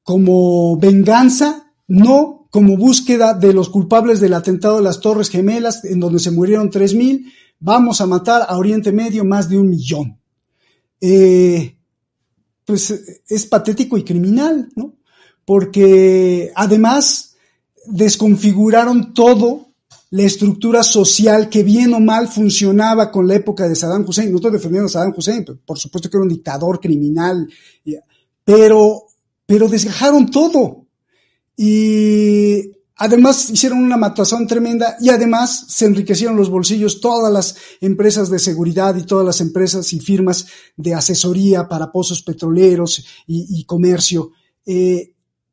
como 0.02 0.76
venganza, 0.76 1.72
no 1.86 2.39
como 2.50 2.76
búsqueda 2.76 3.32
de 3.32 3.54
los 3.54 3.68
culpables 3.68 4.20
del 4.20 4.34
atentado 4.34 4.76
de 4.76 4.82
las 4.82 5.00
Torres 5.00 5.30
Gemelas, 5.30 5.84
en 5.84 6.00
donde 6.00 6.18
se 6.18 6.32
murieron 6.32 6.70
3.000, 6.70 7.32
vamos 7.60 8.00
a 8.00 8.06
matar 8.06 8.44
a 8.48 8.58
Oriente 8.58 8.92
Medio 8.92 9.24
más 9.24 9.48
de 9.48 9.56
un 9.56 9.70
millón. 9.70 10.18
Eh, 11.00 11.76
pues 12.64 13.22
es 13.26 13.46
patético 13.46 13.96
y 13.96 14.04
criminal, 14.04 14.68
¿no? 14.74 14.94
Porque 15.44 16.52
además 16.54 17.36
desconfiguraron 17.86 19.14
todo 19.14 19.70
la 20.10 20.24
estructura 20.24 20.82
social 20.82 21.48
que 21.48 21.62
bien 21.62 21.94
o 21.94 22.00
mal 22.00 22.28
funcionaba 22.28 23.10
con 23.12 23.28
la 23.28 23.36
época 23.36 23.68
de 23.68 23.76
Saddam 23.76 24.04
Hussein. 24.06 24.30
No 24.30 24.36
estoy 24.36 24.52
defendiendo 24.52 24.86
a 24.86 24.90
Saddam 24.90 25.14
Hussein, 25.16 25.44
por 25.64 25.78
supuesto 25.78 26.10
que 26.10 26.16
era 26.16 26.24
un 26.24 26.28
dictador 26.28 26.80
criminal, 26.80 27.48
pero, 28.44 29.04
pero 29.46 29.68
desgajaron 29.68 30.30
todo 30.30 30.79
y 31.62 32.72
además 32.96 33.50
hicieron 33.50 33.80
una 33.80 33.98
matazón 33.98 34.46
tremenda 34.46 34.96
y 34.98 35.10
además 35.10 35.66
se 35.68 35.84
enriquecieron 35.84 36.34
los 36.34 36.48
bolsillos 36.48 37.02
todas 37.02 37.30
las 37.30 37.54
empresas 37.82 38.30
de 38.30 38.38
seguridad 38.38 38.96
y 38.96 39.02
todas 39.02 39.26
las 39.26 39.42
empresas 39.42 39.92
y 39.92 40.00
firmas 40.00 40.46
de 40.74 40.94
asesoría 40.94 41.68
para 41.68 41.92
pozos 41.92 42.22
petroleros 42.22 43.04
y, 43.26 43.62
comercio. 43.64 44.30
Eh, 44.64 45.12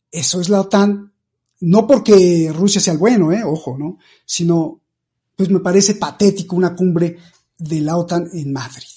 eso 0.10 0.40
es 0.40 0.48
la 0.48 0.62
OTAN, 0.62 1.12
no 1.60 1.86
porque 1.86 2.54
Rusia 2.56 2.80
sea 2.80 2.94
el 2.94 3.00
bueno, 3.00 3.34
eh, 3.34 3.44
ojo, 3.44 3.78
¿no? 3.78 3.98
Sino, 4.26 4.80
pues 5.36 5.50
me 5.50 5.60
parece 5.60 5.96
patético 5.96 6.56
una 6.56 6.74
cumbre 6.74 7.18
de 7.58 7.82
la 7.82 7.98
OTAN 7.98 8.30
en 8.32 8.54
Madrid. 8.54 8.88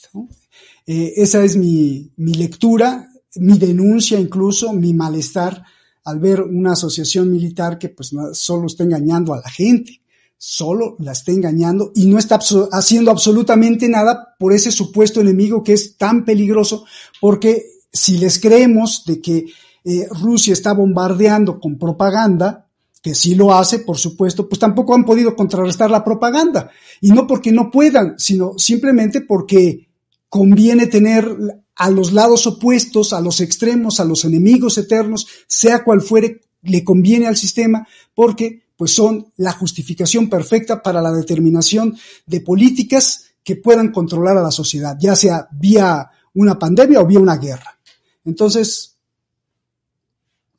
Eh, 0.87 1.15
esa 1.17 1.43
es 1.43 1.57
mi, 1.57 2.13
mi 2.19 2.35
lectura, 2.35 3.11
mi 3.35 3.59
denuncia 3.59 4.21
incluso, 4.21 4.73
mi 4.73 4.95
malestar 4.95 5.65
al 6.05 6.19
ver 6.19 6.43
una 6.43 6.73
asociación 6.73 7.31
militar 7.31 7.79
que 7.79 7.89
pues 7.89 8.13
solo 8.33 8.67
está 8.67 8.85
engañando 8.85 9.35
a 9.35 9.41
la 9.41 9.51
gente, 9.51 10.01
solo 10.37 10.97
la 10.99 11.13
está 11.13 11.33
engañando 11.33 11.93
y 11.95 12.07
no 12.07 12.19
está 12.19 12.39
haciendo 12.73 13.11
absolutamente 13.11 13.89
nada 13.89 14.35
por 14.39 14.53
ese 14.53 14.73
supuesto 14.73 15.21
enemigo 15.21 15.63
que 15.63 15.75
es 15.75 15.97
tan 15.97 16.25
peligroso, 16.25 16.85
porque 17.21 17.65
si 17.93 18.19
les 18.19 18.39
creemos 18.39 19.05
de 19.05 19.21
que 19.21 19.47
eh, 19.85 20.07
Rusia 20.11 20.53
está 20.53 20.73
bombardeando 20.73 21.61
con 21.61 21.79
propaganda, 21.79 22.67
que 23.03 23.15
sí 23.15 23.35
lo 23.35 23.55
hace, 23.55 23.81
por 23.81 23.99
supuesto, 23.99 24.49
pues 24.49 24.59
tampoco 24.59 24.95
han 24.95 25.05
podido 25.05 25.35
contrarrestar 25.35 25.91
la 25.91 26.05
propaganda. 26.05 26.71
Y 27.01 27.13
no 27.13 27.27
porque 27.27 27.51
no 27.51 27.71
puedan, 27.71 28.19
sino 28.19 28.53
simplemente 28.59 29.23
porque 29.23 29.89
conviene 30.29 30.87
tener 30.87 31.37
a 31.81 31.89
los 31.89 32.13
lados 32.13 32.47
opuestos, 32.47 33.15
a 33.15 33.23
los 33.23 33.41
extremos, 33.41 34.01
a 34.01 34.05
los 34.05 34.27
enemigos 34.27 34.77
eternos, 34.77 35.27
sea 35.47 35.83
cual 35.83 36.03
fuere, 36.03 36.43
le 36.61 36.85
conviene 36.85 37.27
al 37.27 37.39
sistema 37.39 37.89
porque 38.15 38.65
pues 38.77 38.93
son 38.93 39.33
la 39.39 39.53
justificación 39.53 40.29
perfecta 40.29 40.83
para 40.83 41.01
la 41.01 41.11
determinación 41.11 41.97
de 42.27 42.43
políticas 42.43 43.31
que 43.43 43.57
puedan 43.57 43.93
controlar 43.93 44.37
a 44.37 44.43
la 44.43 44.51
sociedad, 44.51 44.95
ya 45.01 45.17
sea 45.17 45.49
vía 45.53 46.11
una 46.35 46.59
pandemia 46.59 47.01
o 47.01 47.07
vía 47.07 47.19
una 47.19 47.39
guerra. 47.39 47.79
Entonces, 48.27 48.99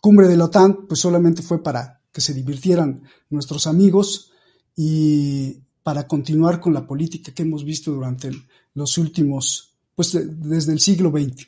cumbre 0.02 0.28
de 0.28 0.38
la 0.38 0.46
OTAN, 0.46 0.88
pues 0.88 1.02
solamente 1.02 1.44
fue 1.44 1.62
para 1.62 2.02
que 2.12 2.22
se 2.22 2.34
divirtieran 2.34 3.04
nuestros 3.30 3.68
amigos 3.68 4.32
y 4.76 5.60
para 5.84 6.08
continuar 6.08 6.60
con 6.60 6.74
la 6.74 6.88
política 6.88 7.32
que 7.32 7.44
hemos 7.44 7.64
visto 7.64 7.92
durante 7.92 8.32
los 8.74 8.98
últimos 8.98 9.71
pues 9.96 10.18
desde 10.50 10.74
el 10.74 10.80
siglo 10.80 11.12
XX, 11.12 11.48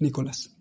Nicolás. 0.00 0.56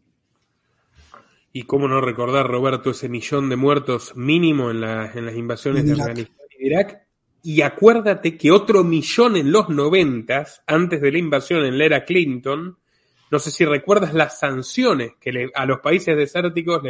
Y 1.53 1.63
cómo 1.63 1.87
no 1.87 2.01
recordar, 2.01 2.47
Roberto, 2.47 2.91
ese 2.91 3.07
millón 3.07 3.49
de 3.49 3.55
muertos 3.55 4.15
mínimo 4.15 4.71
en, 4.71 4.81
las 4.81 5.15
invasiones 5.15 5.85
de 5.85 5.93
Afganistán 5.93 6.47
y 6.59 6.65
Irak. 6.65 7.07
Y 7.43 7.61
acuérdate 7.61 8.37
que 8.37 8.51
otro 8.51 8.83
millón 8.83 9.37
en 9.37 9.51
los 9.51 9.69
noventas, 9.69 10.63
antes 10.67 10.99
de 10.99 11.11
la 11.11 11.17
invasión 11.17 11.63
en 11.63 11.77
la 11.77 11.85
era 11.85 12.03
Clinton, 12.03 12.77
no 13.31 13.39
sé 13.39 13.51
si 13.51 13.63
recuerdas 13.63 14.13
las 14.13 14.39
sanciones 14.39 15.13
que 15.19 15.49
a 15.53 15.65
los 15.65 15.79
países 15.79 16.17
desérticos 16.17 16.81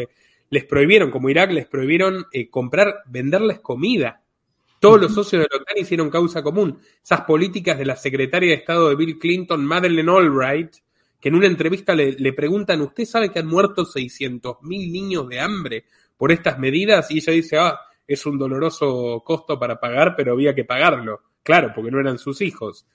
les 0.49 0.66
prohibieron, 0.66 1.11
como 1.11 1.30
Irak, 1.30 1.51
les 1.51 1.68
prohibieron 1.68 2.26
eh, 2.32 2.49
comprar, 2.49 3.03
venderles 3.05 3.59
comida 3.59 4.22
todos 4.80 5.01
los 5.01 5.13
socios 5.13 5.41
de 5.41 5.47
la 5.51 5.61
OTAN 5.61 5.78
hicieron 5.78 6.09
causa 6.09 6.43
común. 6.43 6.80
Esas 7.03 7.21
políticas 7.21 7.78
de 7.78 7.86
la 7.86 7.95
secretaria 7.95 8.49
de 8.49 8.55
Estado 8.55 8.89
de 8.89 8.95
Bill 8.95 9.17
Clinton, 9.17 9.65
Madeleine 9.65 10.11
Albright, 10.11 10.76
que 11.19 11.30
en 11.30 11.36
una 11.36 11.47
entrevista 11.47 11.95
le, 11.95 12.34
preguntan, 12.34 12.82
¿usted 12.82 13.05
sabe 13.05 13.32
que 13.32 13.39
han 13.39 13.47
muerto 13.47 13.86
600.000 13.86 14.61
niños 14.91 15.28
de 15.28 15.39
hambre 15.39 15.86
por 16.17 16.32
estas 16.32 16.59
medidas? 16.59 17.09
Y 17.09 17.17
ella 17.17 17.34
dice, 17.34 17.57
ah, 17.57 17.80
es 18.07 18.26
un 18.26 18.38
doloroso 18.38 19.23
costo 19.26 19.57
para 19.57 19.80
pagar, 19.80 20.13
pero 20.15 20.34
había 20.34 20.53
que 20.53 20.65
pagarlo. 20.65 21.21
Claro, 21.41 21.71
porque 21.73 21.91
no 21.91 21.99
eran 21.99 22.17
sus 22.17 22.41
hijos. 22.41 22.86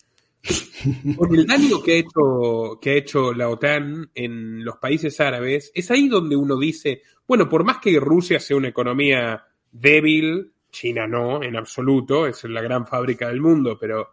Por 1.16 1.36
el 1.36 1.46
daño 1.46 1.82
que 1.82 1.92
ha 1.92 1.96
hecho, 1.96 2.78
que 2.80 2.90
ha 2.90 2.94
hecho 2.94 3.34
la 3.34 3.48
OTAN 3.48 4.10
en 4.14 4.64
los 4.64 4.78
países 4.78 5.20
árabes, 5.20 5.70
es 5.74 5.90
ahí 5.90 6.08
donde 6.08 6.36
uno 6.36 6.56
dice, 6.56 7.02
bueno, 7.28 7.48
por 7.48 7.64
más 7.64 7.78
que 7.78 8.00
Rusia 8.00 8.40
sea 8.40 8.56
una 8.56 8.68
economía 8.68 9.44
débil, 9.70 10.52
China 10.70 11.06
no, 11.06 11.42
en 11.42 11.56
absoluto, 11.56 12.26
es 12.26 12.44
la 12.44 12.62
gran 12.62 12.86
fábrica 12.86 13.28
del 13.28 13.40
mundo, 13.40 13.76
pero 13.78 14.10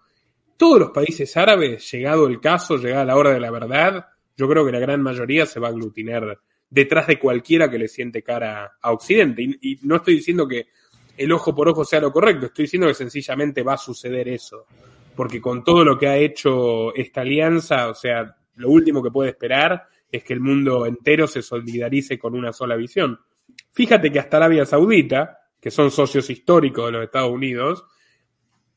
todos 0.57 0.79
los 0.79 0.91
países 0.91 1.37
árabes, 1.37 1.89
llegado 1.91 2.27
el 2.27 2.39
caso, 2.39 2.77
llegada 2.77 3.05
la 3.05 3.15
hora 3.15 3.31
de 3.31 3.39
la 3.39 3.51
verdad, 3.51 4.07
yo 4.35 4.47
creo 4.47 4.65
que 4.65 4.71
la 4.71 4.79
gran 4.79 5.01
mayoría 5.01 5.45
se 5.45 5.59
va 5.59 5.67
a 5.67 5.71
aglutinar 5.71 6.39
detrás 6.69 7.07
de 7.07 7.19
cualquiera 7.19 7.69
que 7.69 7.77
le 7.77 7.87
siente 7.87 8.23
cara 8.23 8.77
a 8.81 8.91
Occidente. 8.91 9.41
Y, 9.41 9.79
no 9.83 9.97
estoy 9.97 10.15
diciendo 10.15 10.47
que 10.47 10.67
el 11.15 11.31
ojo 11.31 11.55
por 11.55 11.69
ojo 11.69 11.85
sea 11.85 11.99
lo 11.99 12.11
correcto, 12.11 12.47
estoy 12.47 12.63
diciendo 12.63 12.87
que 12.87 12.93
sencillamente 12.93 13.63
va 13.63 13.73
a 13.73 13.77
suceder 13.77 14.27
eso. 14.27 14.65
Porque 15.15 15.41
con 15.41 15.63
todo 15.63 15.83
lo 15.83 15.97
que 15.97 16.07
ha 16.07 16.17
hecho 16.17 16.93
esta 16.93 17.21
alianza, 17.21 17.89
o 17.89 17.95
sea, 17.95 18.35
lo 18.55 18.69
último 18.69 19.01
que 19.01 19.09
puede 19.09 19.31
esperar 19.31 19.87
es 20.11 20.23
que 20.23 20.33
el 20.33 20.39
mundo 20.39 20.85
entero 20.85 21.27
se 21.27 21.41
solidarice 21.41 22.19
con 22.19 22.35
una 22.35 22.53
sola 22.53 22.75
visión. 22.75 23.19
Fíjate 23.71 24.11
que 24.11 24.19
hasta 24.19 24.37
Arabia 24.37 24.65
Saudita, 24.65 25.39
que 25.59 25.71
son 25.71 25.91
socios 25.91 26.29
históricos 26.29 26.85
de 26.85 26.91
los 26.91 27.03
Estados 27.03 27.31
Unidos, 27.31 27.85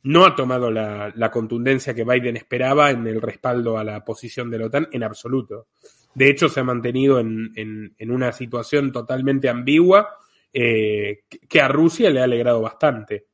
no 0.03 0.25
ha 0.25 0.35
tomado 0.35 0.71
la, 0.71 1.31
contundencia 1.31 1.95
que 1.95 2.05
Biden 2.05 2.37
esperaba 2.37 2.91
en 2.91 3.07
el 3.07 3.21
respaldo 3.21 3.77
a 3.77 3.85
la 3.85 4.05
posición 4.05 4.51
de 4.51 4.59
la 4.59 4.67
OTAN 4.67 4.89
en 4.93 5.03
absoluto. 5.03 5.69
De 6.15 6.29
hecho, 6.29 6.49
se 6.49 6.61
ha 6.61 6.65
mantenido 6.65 7.21
en, 7.21 7.95
una 8.01 8.33
situación 8.33 8.93
totalmente 8.93 9.49
ambigua 9.49 10.17
eh, 10.53 11.25
que 11.49 11.61
a 11.61 11.69
Rusia 11.69 12.11
le 12.11 12.21
ha 12.21 12.25
alegrado 12.25 12.63
bastante. 12.63 13.27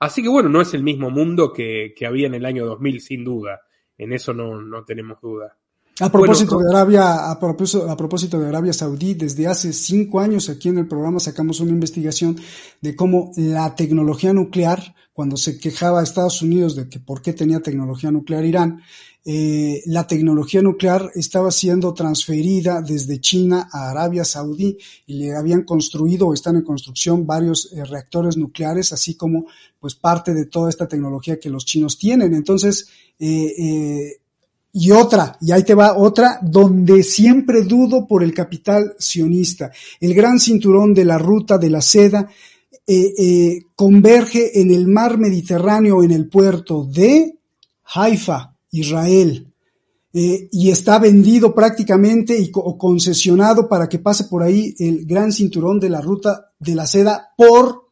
Así 0.00 0.22
que 0.22 0.28
bueno, 0.28 0.48
no 0.48 0.60
es 0.60 0.74
el 0.74 0.82
mismo 0.82 1.10
mundo 1.10 1.52
que, 1.52 1.94
había 2.06 2.26
en 2.26 2.34
el 2.34 2.46
año 2.46 2.66
2000, 2.66 3.00
sin 3.00 3.24
duda. 3.24 3.60
En 3.98 4.12
eso 4.12 4.32
no 4.34 4.84
tenemos 4.84 5.20
duda. 5.20 5.56
A 5.98 6.12
propósito 6.12 6.58
de 6.58 6.68
Arabia, 6.68 7.30
a 7.30 7.40
propósito, 7.40 7.90
a 7.90 7.96
propósito 7.96 8.38
de 8.38 8.48
Arabia 8.48 8.74
Saudí, 8.74 9.14
desde 9.14 9.46
hace 9.46 9.72
cinco 9.72 10.20
años 10.20 10.50
aquí 10.50 10.68
en 10.68 10.76
el 10.76 10.86
programa 10.86 11.20
sacamos 11.20 11.60
una 11.60 11.70
investigación 11.70 12.36
de 12.82 12.94
cómo 12.94 13.32
la 13.36 13.74
tecnología 13.74 14.34
nuclear, 14.34 14.94
cuando 15.14 15.38
se 15.38 15.58
quejaba 15.58 16.00
a 16.00 16.02
Estados 16.02 16.42
Unidos 16.42 16.76
de 16.76 16.90
que 16.90 17.00
por 17.00 17.22
qué 17.22 17.32
tenía 17.32 17.60
tecnología 17.60 18.10
nuclear 18.10 18.44
Irán, 18.44 18.82
eh, 19.24 19.82
la 19.86 20.06
tecnología 20.06 20.60
nuclear 20.60 21.10
estaba 21.14 21.50
siendo 21.50 21.94
transferida 21.94 22.82
desde 22.82 23.18
China 23.18 23.66
a 23.72 23.88
Arabia 23.90 24.26
Saudí 24.26 24.76
y 25.06 25.14
le 25.14 25.34
habían 25.34 25.62
construido 25.62 26.28
o 26.28 26.34
están 26.34 26.56
en 26.56 26.62
construcción 26.62 27.26
varios 27.26 27.72
eh, 27.72 27.82
reactores 27.86 28.36
nucleares, 28.36 28.92
así 28.92 29.16
como 29.16 29.46
pues 29.80 29.94
parte 29.94 30.34
de 30.34 30.44
toda 30.44 30.68
esta 30.68 30.86
tecnología 30.86 31.40
que 31.40 31.48
los 31.48 31.64
chinos 31.64 31.98
tienen. 31.98 32.34
Entonces, 32.34 32.86
eh, 33.18 33.54
eh 33.58 34.20
y 34.78 34.90
otra, 34.90 35.38
y 35.40 35.52
ahí 35.52 35.64
te 35.64 35.72
va 35.72 35.96
otra, 35.96 36.38
donde 36.42 37.02
siempre 37.02 37.62
dudo 37.62 38.06
por 38.06 38.22
el 38.22 38.34
capital 38.34 38.94
sionista. 38.98 39.72
El 40.00 40.12
gran 40.12 40.38
cinturón 40.38 40.92
de 40.92 41.06
la 41.06 41.16
ruta 41.16 41.56
de 41.56 41.70
la 41.70 41.80
seda 41.80 42.28
eh, 42.86 43.14
eh, 43.16 43.62
converge 43.74 44.60
en 44.60 44.70
el 44.70 44.86
mar 44.86 45.16
Mediterráneo, 45.16 46.02
en 46.02 46.10
el 46.10 46.28
puerto 46.28 46.84
de 46.84 47.38
Haifa, 47.94 48.54
Israel. 48.70 49.50
Eh, 50.12 50.50
y 50.52 50.70
está 50.70 50.98
vendido 50.98 51.54
prácticamente 51.54 52.38
y, 52.38 52.50
o 52.52 52.76
concesionado 52.76 53.70
para 53.70 53.88
que 53.88 53.98
pase 53.98 54.24
por 54.24 54.42
ahí 54.42 54.74
el 54.78 55.06
gran 55.06 55.32
cinturón 55.32 55.80
de 55.80 55.88
la 55.88 56.02
ruta 56.02 56.52
de 56.58 56.74
la 56.74 56.86
seda 56.86 57.32
por 57.34 57.86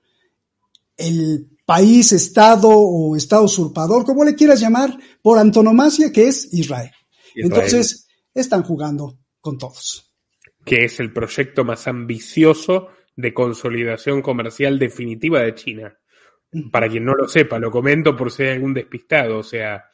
el 0.98 1.48
país, 1.64 2.12
estado 2.12 2.68
o 2.70 3.16
estado 3.16 3.44
usurpador, 3.44 4.04
como 4.04 4.24
le 4.24 4.34
quieras 4.34 4.60
llamar, 4.60 4.96
por 5.22 5.38
antonomasia, 5.38 6.12
que 6.12 6.28
es 6.28 6.52
Israel. 6.52 6.90
Entonces, 7.34 8.06
están 8.34 8.62
jugando 8.62 9.18
con 9.40 9.58
todos. 9.58 10.12
Que 10.64 10.84
es 10.84 11.00
el 11.00 11.12
proyecto 11.12 11.64
más 11.64 11.86
ambicioso 11.88 12.88
de 13.16 13.32
consolidación 13.32 14.22
comercial 14.22 14.78
definitiva 14.78 15.40
de 15.40 15.54
China. 15.54 15.98
Para 16.70 16.88
quien 16.88 17.04
no 17.04 17.14
lo 17.14 17.28
sepa, 17.28 17.58
lo 17.58 17.70
comento 17.70 18.14
por 18.14 18.30
si 18.30 18.44
hay 18.44 18.50
algún 18.50 18.74
despistado, 18.74 19.38
o 19.38 19.42
sea, 19.42 19.84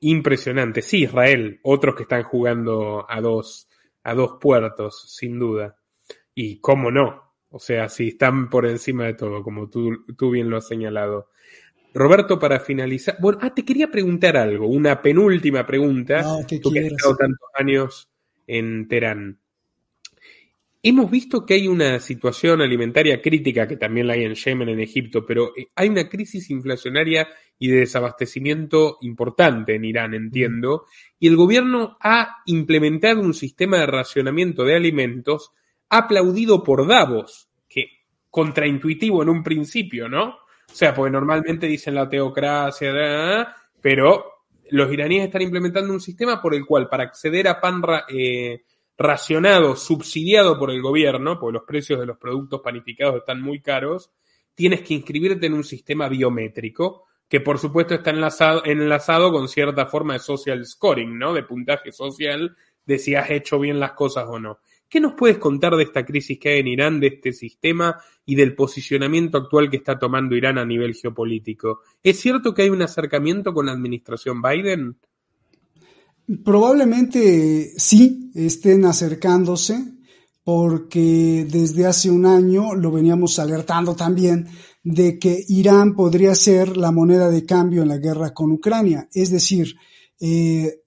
impresionante. 0.00 0.82
Sí, 0.82 1.02
Israel, 1.04 1.60
otros 1.62 1.94
que 1.94 2.02
están 2.04 2.22
jugando 2.22 3.04
a 3.08 3.20
dos, 3.20 3.68
a 4.04 4.14
dos 4.14 4.38
puertos, 4.40 5.14
sin 5.16 5.38
duda. 5.38 5.76
Y 6.34 6.60
cómo 6.60 6.90
no, 6.90 7.29
o 7.50 7.58
sea, 7.58 7.88
sí, 7.88 8.08
están 8.08 8.48
por 8.48 8.66
encima 8.66 9.04
de 9.06 9.14
todo, 9.14 9.42
como 9.42 9.68
tú, 9.68 10.04
tú 10.16 10.30
bien 10.30 10.48
lo 10.48 10.56
has 10.56 10.68
señalado. 10.68 11.30
Roberto, 11.92 12.38
para 12.38 12.60
finalizar, 12.60 13.16
bueno, 13.20 13.38
ah, 13.42 13.52
te 13.52 13.64
quería 13.64 13.90
preguntar 13.90 14.36
algo, 14.36 14.68
una 14.68 15.02
penúltima 15.02 15.66
pregunta. 15.66 16.22
No, 16.22 16.38
tú 16.62 16.70
que 16.70 16.80
has 16.80 16.86
estado 16.86 17.16
tantos 17.16 17.48
años 17.54 18.08
en 18.46 18.86
Teherán. 18.86 19.40
Hemos 20.82 21.10
visto 21.10 21.44
que 21.44 21.54
hay 21.54 21.68
una 21.68 22.00
situación 22.00 22.62
alimentaria 22.62 23.20
crítica, 23.20 23.68
que 23.68 23.76
también 23.76 24.06
la 24.06 24.14
hay 24.14 24.24
en 24.24 24.34
Yemen, 24.34 24.70
en 24.70 24.80
Egipto, 24.80 25.26
pero 25.26 25.52
eh, 25.56 25.68
hay 25.74 25.88
una 25.88 26.08
crisis 26.08 26.48
inflacionaria 26.48 27.28
y 27.58 27.68
de 27.68 27.80
desabastecimiento 27.80 28.96
importante 29.02 29.74
en 29.74 29.84
Irán, 29.84 30.14
entiendo, 30.14 30.86
y 31.18 31.26
el 31.26 31.36
gobierno 31.36 31.98
ha 32.00 32.38
implementado 32.46 33.20
un 33.20 33.34
sistema 33.34 33.78
de 33.78 33.86
racionamiento 33.86 34.64
de 34.64 34.76
alimentos 34.76 35.52
aplaudido 35.90 36.62
por 36.62 36.86
Davos, 36.86 37.50
que 37.68 37.88
contraintuitivo 38.30 39.22
en 39.22 39.28
un 39.28 39.42
principio, 39.42 40.08
¿no? 40.08 40.28
O 40.28 40.74
sea, 40.74 40.94
porque 40.94 41.10
normalmente 41.10 41.66
dicen 41.66 41.94
la 41.94 42.08
teocracia, 42.08 43.54
pero 43.80 44.44
los 44.70 44.92
iraníes 44.92 45.24
están 45.24 45.42
implementando 45.42 45.92
un 45.92 46.00
sistema 46.00 46.40
por 46.40 46.54
el 46.54 46.64
cual 46.64 46.88
para 46.88 47.04
acceder 47.04 47.48
a 47.48 47.60
pan 47.60 47.82
eh, 48.08 48.62
racionado, 48.96 49.74
subsidiado 49.74 50.58
por 50.58 50.70
el 50.70 50.80
gobierno, 50.80 51.38
porque 51.40 51.54
los 51.54 51.64
precios 51.66 51.98
de 51.98 52.06
los 52.06 52.18
productos 52.18 52.60
panificados 52.60 53.16
están 53.16 53.42
muy 53.42 53.60
caros, 53.60 54.12
tienes 54.54 54.82
que 54.82 54.94
inscribirte 54.94 55.46
en 55.46 55.54
un 55.54 55.64
sistema 55.64 56.08
biométrico 56.08 57.06
que 57.28 57.40
por 57.40 57.58
supuesto 57.58 57.94
está 57.94 58.10
enlazado, 58.10 58.64
enlazado 58.64 59.32
con 59.32 59.48
cierta 59.48 59.86
forma 59.86 60.14
de 60.14 60.18
social 60.18 60.66
scoring, 60.66 61.16
¿no? 61.16 61.32
De 61.32 61.44
puntaje 61.44 61.92
social 61.92 62.56
de 62.84 62.98
si 62.98 63.14
has 63.14 63.30
hecho 63.30 63.58
bien 63.60 63.78
las 63.78 63.92
cosas 63.92 64.26
o 64.28 64.38
no. 64.38 64.58
¿Qué 64.90 64.98
nos 64.98 65.14
puedes 65.14 65.38
contar 65.38 65.76
de 65.76 65.84
esta 65.84 66.04
crisis 66.04 66.36
que 66.40 66.48
hay 66.48 66.60
en 66.60 66.66
Irán, 66.66 66.98
de 66.98 67.06
este 67.06 67.32
sistema 67.32 67.96
y 68.26 68.34
del 68.34 68.56
posicionamiento 68.56 69.38
actual 69.38 69.70
que 69.70 69.76
está 69.76 69.96
tomando 69.96 70.34
Irán 70.34 70.58
a 70.58 70.64
nivel 70.64 70.94
geopolítico? 70.94 71.78
¿Es 72.02 72.18
cierto 72.18 72.52
que 72.52 72.62
hay 72.62 72.70
un 72.70 72.82
acercamiento 72.82 73.54
con 73.54 73.66
la 73.66 73.72
administración 73.72 74.42
Biden? 74.42 74.96
Probablemente 76.44 77.72
sí, 77.76 78.32
estén 78.34 78.84
acercándose, 78.84 79.80
porque 80.42 81.46
desde 81.48 81.86
hace 81.86 82.10
un 82.10 82.26
año 82.26 82.74
lo 82.74 82.90
veníamos 82.90 83.38
alertando 83.38 83.94
también 83.94 84.48
de 84.82 85.20
que 85.20 85.44
Irán 85.46 85.94
podría 85.94 86.34
ser 86.34 86.76
la 86.76 86.90
moneda 86.90 87.30
de 87.30 87.46
cambio 87.46 87.82
en 87.82 87.88
la 87.88 87.98
guerra 87.98 88.34
con 88.34 88.50
Ucrania. 88.50 89.08
Es 89.14 89.30
decir, 89.30 89.76
eh, 90.18 90.79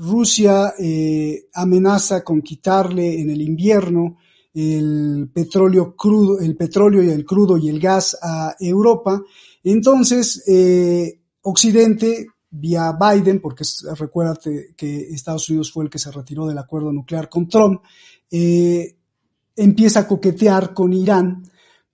Rusia 0.00 0.72
eh, 0.78 1.48
amenaza 1.52 2.24
con 2.24 2.40
quitarle 2.40 3.20
en 3.20 3.28
el 3.28 3.42
invierno 3.42 4.16
el 4.54 5.30
petróleo 5.32 5.94
crudo, 5.94 6.40
el 6.40 6.56
petróleo 6.56 7.02
y 7.02 7.10
el 7.10 7.24
crudo 7.24 7.58
y 7.58 7.68
el 7.68 7.78
gas 7.78 8.18
a 8.20 8.56
Europa. 8.58 9.22
Entonces, 9.62 10.42
eh, 10.48 11.20
Occidente, 11.42 12.28
vía 12.48 12.96
Biden, 12.98 13.40
porque 13.40 13.64
recuérdate 13.96 14.74
que 14.74 15.00
Estados 15.10 15.48
Unidos 15.50 15.70
fue 15.70 15.84
el 15.84 15.90
que 15.90 15.98
se 15.98 16.10
retiró 16.10 16.46
del 16.46 16.58
acuerdo 16.58 16.92
nuclear 16.92 17.28
con 17.28 17.46
Trump, 17.46 17.82
eh, 18.30 18.96
empieza 19.54 20.00
a 20.00 20.08
coquetear 20.08 20.72
con 20.72 20.94
Irán 20.94 21.42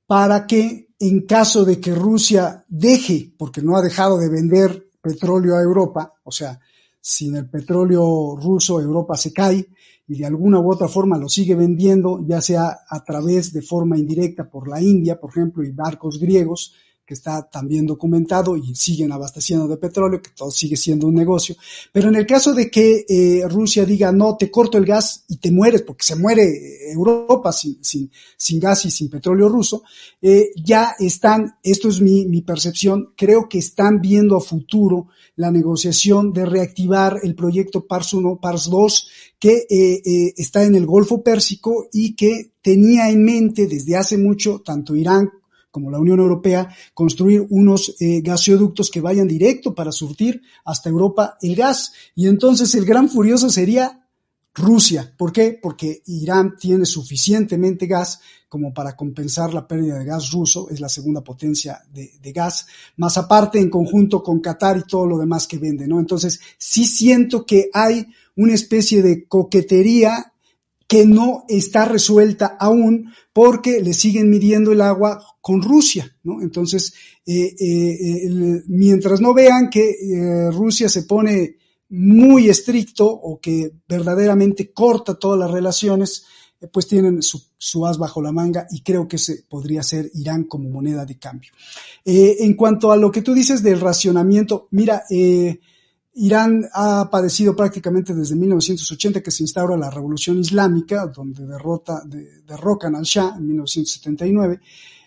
para 0.07 0.47
que 0.47 0.91
en 1.01 1.27
caso 1.27 1.65
de 1.65 1.81
que 1.81 1.95
Rusia 1.95 2.65
deje, 2.69 3.35
porque 3.37 3.63
no 3.63 3.77
ha 3.77 3.83
dejado 3.83 4.17
de 4.17 4.31
vender 4.31 4.91
petróleo 5.03 5.57
a 5.57 5.63
Europa, 5.63 6.15
o 6.23 6.31
sea, 6.31 6.59
sin 7.09 7.37
el 7.37 7.49
petróleo 7.49 8.35
ruso 8.35 8.81
Europa 8.81 9.17
se 9.17 9.33
cae 9.33 9.69
y 10.09 10.19
de 10.19 10.27
alguna 10.27 10.59
u 10.59 10.73
otra 10.73 10.89
forma 10.89 11.17
lo 11.17 11.29
sigue 11.29 11.55
vendiendo, 11.55 12.21
ya 12.27 12.41
sea 12.41 12.81
a 12.89 13.05
través 13.05 13.53
de 13.53 13.63
forma 13.63 13.97
indirecta 13.97 14.51
por 14.51 14.67
la 14.67 14.83
India, 14.83 15.21
por 15.21 15.31
ejemplo, 15.31 15.63
y 15.63 15.71
barcos 15.71 16.19
griegos, 16.19 16.75
que 17.07 17.15
está 17.15 17.49
también 17.49 17.87
documentado 17.87 18.57
y 18.57 18.75
siguen 18.75 19.13
abasteciendo 19.13 19.69
de 19.69 19.77
petróleo, 19.77 20.21
que 20.21 20.31
todo 20.31 20.51
sigue 20.51 20.77
siendo 20.77 21.07
un 21.07 21.15
negocio. 21.15 21.55
Pero 21.93 22.09
en 22.09 22.17
el 22.17 22.27
caso 22.27 22.53
de 22.53 22.69
que 22.69 23.07
eh, 23.09 23.43
Rusia 23.49 23.85
diga, 23.85 24.11
no, 24.11 24.37
te 24.37 24.51
corto 24.51 24.77
el 24.77 24.85
gas 24.85 25.25
y 25.29 25.37
te 25.37 25.53
mueres, 25.53 25.83
porque 25.83 26.05
se 26.05 26.17
muere 26.17 26.91
Europa 26.91 27.53
sin, 27.53 27.83
sin, 27.85 28.11
sin 28.37 28.59
gas 28.59 28.87
y 28.87 28.91
sin 28.91 29.09
petróleo 29.09 29.49
ruso, 29.49 29.85
eh, 30.21 30.51
ya 30.57 30.97
están, 30.99 31.57
esto 31.63 31.89
es 31.89 32.01
mi, 32.01 32.27
mi 32.27 32.43
percepción, 32.43 33.13
creo 33.17 33.49
que 33.49 33.59
están 33.59 34.01
viendo 34.01 34.37
a 34.37 34.41
futuro 34.41 35.07
la 35.37 35.53
negociación 35.53 36.33
de 36.33 36.45
reactivar 36.45 37.21
el 37.23 37.37
proyecto 37.37 37.87
PARS 37.87 38.15
1, 38.15 38.41
PARS 38.41 38.69
2, 38.69 39.09
que 39.39 39.67
eh, 39.71 40.33
está 40.37 40.65
en 40.65 40.75
el 40.75 40.87
Golfo 40.87 41.23
Pérsico 41.23 41.89
y 41.93 42.17
que 42.17 42.55
tenía 42.63 43.11
en 43.11 43.23
mente 43.23 43.69
desde 43.69 43.97
hace 43.97 44.19
mucho 44.19 44.61
tanto 44.65 44.97
Irán 44.97 45.31
como 45.77 45.91
la 45.91 45.99
Unión 45.99 46.20
Europea, 46.20 46.74
construir 46.95 47.47
unos 47.51 47.97
eh, 48.01 48.22
gasoductos 48.22 48.91
que 48.91 49.03
vayan 49.03 49.29
directo 49.29 49.74
para 49.74 49.93
surtir 49.93 50.41
hasta 50.64 50.89
Europa 50.89 51.37
el 51.43 51.55
gas. 51.55 51.93
Y 52.14 52.29
entonces 52.29 52.74
el 52.77 52.87
gran 52.87 53.11
furioso 53.11 53.51
sería 53.51 54.09
Rusia. 54.55 55.12
¿Por 55.18 55.35
qué? 55.35 55.59
Porque 55.61 56.01
Irán 56.07 56.57
tiene 56.59 56.87
suficientemente 56.87 57.87
gas 57.87 58.20
como 58.49 58.72
para 58.72 58.97
compensar 58.97 59.53
la 59.53 59.68
pérdida 59.68 59.99
de 59.99 60.07
gas 60.07 60.31
ruso, 60.31 60.70
es 60.70 60.81
la 60.81 60.89
segunda 60.89 61.22
potencia 61.22 61.83
de, 61.93 62.11
de, 62.22 62.33
gas, 62.33 62.66
más 62.97 63.18
aparte 63.18 63.61
en 63.61 63.68
conjunto 63.68 64.22
con 64.22 64.41
Qatar 64.41 64.79
y 64.79 64.89
todo 64.89 65.07
lo 65.07 65.18
demás 65.18 65.47
que 65.47 65.59
vende, 65.59 65.87
¿no? 65.87 66.01
Entonces, 66.01 66.41
sí 66.57 66.87
siento 66.87 67.45
que 67.45 67.68
hay 67.74 68.07
una 68.35 68.55
especie 68.55 69.03
de 69.03 69.29
coquetería 69.29 70.33
que 70.89 71.05
no 71.05 71.45
está 71.49 71.85
resuelta 71.85 72.57
aún 72.59 73.12
porque 73.37 73.82
le 73.82 73.93
siguen 73.93 74.30
midiendo 74.30 74.72
el 74.72 74.80
agua 74.80 75.22
con 75.43 75.61
Rusia, 75.61 76.11
¿no? 76.22 76.41
Entonces, 76.41 76.95
eh, 77.26 77.55
eh, 77.61 78.62
mientras 78.66 79.20
no 79.20 79.34
vean 79.34 79.68
que 79.68 79.91
eh, 79.91 80.51
Rusia 80.51 80.89
se 80.89 81.03
pone 81.03 81.59
muy 81.91 82.49
estricto 82.49 83.07
o 83.07 83.39
que 83.39 83.72
verdaderamente 83.87 84.72
corta 84.72 85.18
todas 85.18 85.39
las 85.39 85.51
relaciones, 85.51 86.24
pues 86.72 86.87
tienen 86.87 87.20
su, 87.20 87.39
su, 87.59 87.87
as 87.87 87.99
bajo 87.99 88.22
la 88.22 88.32
manga 88.32 88.66
y 88.70 88.80
creo 88.80 89.07
que 89.07 89.16
ese 89.16 89.45
podría 89.47 89.82
ser 89.82 90.11
Irán 90.14 90.45
como 90.45 90.70
moneda 90.70 91.05
de 91.05 91.18
cambio. 91.18 91.53
en 92.07 92.55
cuanto 92.55 92.91
a 92.91 92.97
lo 92.97 93.12
que 93.12 93.20
tú 93.20 93.34
dices 93.34 93.62
del 93.62 93.82
racionamiento, 93.82 94.66
mira, 94.70 95.03
Irán 96.17 96.67
ha 96.73 97.11
padecido 97.11 97.55
prácticamente 97.55 98.14
desde 98.14 98.37
1980 98.37 99.23
que 99.23 99.31
se 99.31 99.43
instaura 99.43 99.77
la 99.77 99.91
revolución 99.91 100.39
islámica, 100.39 101.07
donde 101.07 101.47
derrota, 101.47 102.03
derrocan 102.47 102.97
al 102.97 103.05
Shah 103.05 103.35
en 103.37 103.47
1979. 103.47 104.61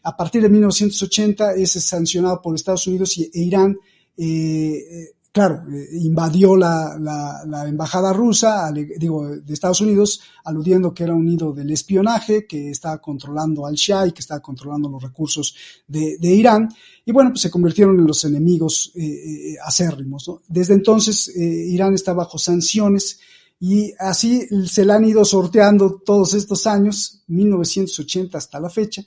A 0.04 0.16
partir 0.16 0.44
de 0.44 0.50
1980 0.50 1.54
es 1.56 1.72
sancionado 1.72 2.40
por 2.42 2.54
Estados 2.54 2.86
Unidos 2.86 3.18
y, 3.18 3.24
e 3.24 3.42
Irán 3.42 3.76
eh, 4.16 5.14
claro, 5.40 5.64
eh, 5.72 5.88
invadió 6.02 6.58
la, 6.58 7.66
embajada 7.66 8.12
rusa, 8.12 8.70
digo, 8.74 9.26
de 9.38 9.54
Estados 9.54 9.80
Unidos, 9.80 10.20
aludiendo 10.44 10.94
que 10.94 11.04
era 11.04 11.14
un 11.14 11.26
nido 11.26 11.54
del 11.54 11.72
espionaje, 11.72 12.46
que 12.46 12.72
estaba 12.72 12.98
controlando 12.98 13.66
al 13.66 13.76
Shah 13.76 14.08
y 14.08 14.12
que 14.12 14.20
estaba 14.20 14.42
controlando 14.42 14.90
los 14.90 15.02
recursos 15.02 15.56
de, 15.88 16.18
Irán. 16.22 16.68
Y 17.06 17.14
bueno, 17.14 17.30
pues 17.30 17.42
se 17.42 17.50
convirtieron 17.50 17.98
en 17.98 18.06
los 18.06 18.26
enemigos 18.26 18.92
eh, 18.96 19.02
eh, 19.02 19.56
acérrimos. 19.66 20.30
Desde 20.46 20.74
entonces, 20.74 21.34
Irán 21.34 21.94
está 21.94 22.12
bajo 22.12 22.38
sanciones 22.38 23.22
y 23.62 23.94
así 23.98 24.46
se 24.68 24.84
la 24.84 24.96
han 24.96 25.06
ido 25.06 25.24
sorteando 25.24 26.02
todos 26.06 26.34
estos 26.34 26.68
años, 26.68 27.24
1980 27.28 28.38
hasta 28.38 28.60
la 28.60 28.70
fecha. 28.70 29.04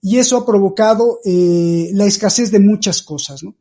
Y 0.00 0.16
eso 0.16 0.38
ha 0.38 0.46
provocado 0.46 1.18
la 1.22 2.06
escasez 2.06 2.50
de 2.50 2.60
muchas 2.60 3.02
cosas, 3.02 3.42
¿no? 3.42 3.54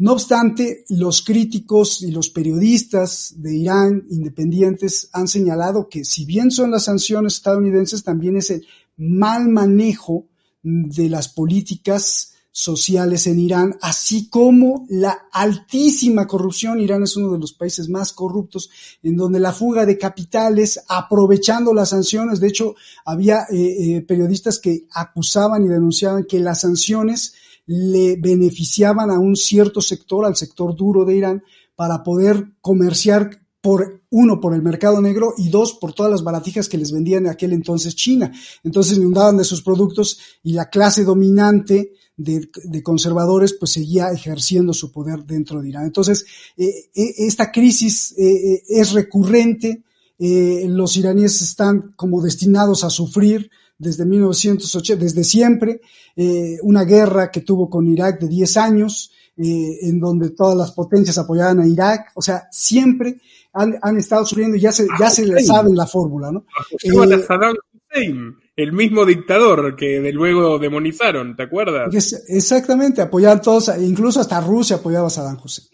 No 0.00 0.12
obstante, 0.12 0.86
los 0.88 1.20
críticos 1.20 2.00
y 2.00 2.10
los 2.10 2.30
periodistas 2.30 3.34
de 3.36 3.54
Irán 3.54 4.06
independientes 4.08 5.10
han 5.12 5.28
señalado 5.28 5.90
que 5.90 6.06
si 6.06 6.24
bien 6.24 6.50
son 6.50 6.70
las 6.70 6.84
sanciones 6.84 7.34
estadounidenses, 7.34 8.02
también 8.02 8.38
es 8.38 8.48
el 8.48 8.66
mal 8.96 9.50
manejo 9.50 10.24
de 10.62 11.10
las 11.10 11.28
políticas 11.28 12.32
sociales 12.50 13.26
en 13.26 13.40
Irán, 13.40 13.76
así 13.82 14.30
como 14.30 14.86
la 14.88 15.26
altísima 15.32 16.26
corrupción. 16.26 16.80
Irán 16.80 17.02
es 17.02 17.18
uno 17.18 17.32
de 17.32 17.38
los 17.38 17.52
países 17.52 17.90
más 17.90 18.14
corruptos, 18.14 18.70
en 19.02 19.18
donde 19.18 19.38
la 19.38 19.52
fuga 19.52 19.84
de 19.84 19.98
capitales, 19.98 20.80
aprovechando 20.88 21.74
las 21.74 21.90
sanciones, 21.90 22.40
de 22.40 22.48
hecho, 22.48 22.74
había 23.04 23.42
eh, 23.50 23.96
eh, 23.96 24.00
periodistas 24.00 24.58
que 24.60 24.86
acusaban 24.94 25.62
y 25.62 25.68
denunciaban 25.68 26.24
que 26.24 26.40
las 26.40 26.62
sanciones 26.62 27.34
le 27.72 28.16
beneficiaban 28.16 29.12
a 29.12 29.20
un 29.20 29.36
cierto 29.36 29.80
sector, 29.80 30.24
al 30.24 30.34
sector 30.34 30.74
duro 30.74 31.04
de 31.04 31.14
Irán, 31.14 31.44
para 31.76 32.02
poder 32.02 32.48
comerciar 32.60 33.42
por 33.60 34.02
uno, 34.10 34.40
por 34.40 34.56
el 34.56 34.62
mercado 34.62 35.00
negro 35.00 35.34
y 35.38 35.50
dos, 35.50 35.74
por 35.74 35.92
todas 35.92 36.10
las 36.10 36.24
baratijas 36.24 36.68
que 36.68 36.78
les 36.78 36.90
vendían 36.90 37.26
en 37.26 37.30
aquel 37.30 37.52
entonces 37.52 37.94
China. 37.94 38.32
Entonces 38.64 38.98
inundaban 38.98 39.36
de 39.36 39.44
sus 39.44 39.62
productos 39.62 40.18
y 40.42 40.54
la 40.54 40.68
clase 40.68 41.04
dominante 41.04 41.92
de, 42.16 42.50
conservadores 42.82 43.52
pues 43.52 43.70
seguía 43.70 44.10
ejerciendo 44.10 44.74
su 44.74 44.90
poder 44.90 45.24
dentro 45.24 45.62
de 45.62 45.68
Irán. 45.68 45.84
Entonces, 45.84 46.26
eh, 46.56 46.90
eh, 46.92 47.14
esta 47.18 47.52
crisis 47.52 48.16
eh, 48.18 48.64
es 48.68 48.90
recurrente, 48.90 49.84
los 50.18 50.96
iraníes 50.98 51.40
están 51.40 51.94
como 51.96 52.20
destinados 52.20 52.82
a 52.84 52.90
sufrir, 52.90 53.48
desde 53.80 54.04
1980, 54.04 55.02
desde 55.02 55.24
siempre, 55.24 55.80
eh, 56.14 56.58
una 56.62 56.84
guerra 56.84 57.30
que 57.30 57.40
tuvo 57.40 57.68
con 57.70 57.88
Irak 57.88 58.20
de 58.20 58.28
10 58.28 58.56
años, 58.58 59.10
eh, 59.38 59.78
en 59.82 59.98
donde 59.98 60.30
todas 60.30 60.56
las 60.56 60.72
potencias 60.72 61.16
apoyaban 61.16 61.60
a 61.60 61.66
Irak, 61.66 62.12
o 62.14 62.20
sea, 62.20 62.46
siempre 62.52 63.16
han, 63.54 63.78
han 63.80 63.96
estado 63.96 64.26
sufriendo 64.26 64.58
y 64.58 64.60
ya 64.60 64.70
se, 64.70 64.86
ya 64.98 65.08
se 65.08 65.24
le 65.26 65.42
sabe 65.42 65.70
la 65.74 65.86
fórmula, 65.86 66.30
¿no? 66.30 66.44
Eh, 66.82 67.22
Saddam 67.26 67.56
Hussein, 67.72 68.36
el 68.54 68.72
mismo 68.72 69.06
dictador 69.06 69.74
que 69.76 70.00
de 70.00 70.12
luego 70.12 70.58
demonizaron, 70.58 71.34
¿te 71.34 71.44
acuerdas? 71.44 71.88
exactamente, 72.28 73.00
apoyaban 73.00 73.40
todos, 73.40 73.72
incluso 73.80 74.20
hasta 74.20 74.42
Rusia 74.42 74.76
apoyaba 74.76 75.06
a 75.06 75.10
Saddam 75.10 75.38
Hussein. 75.42 75.66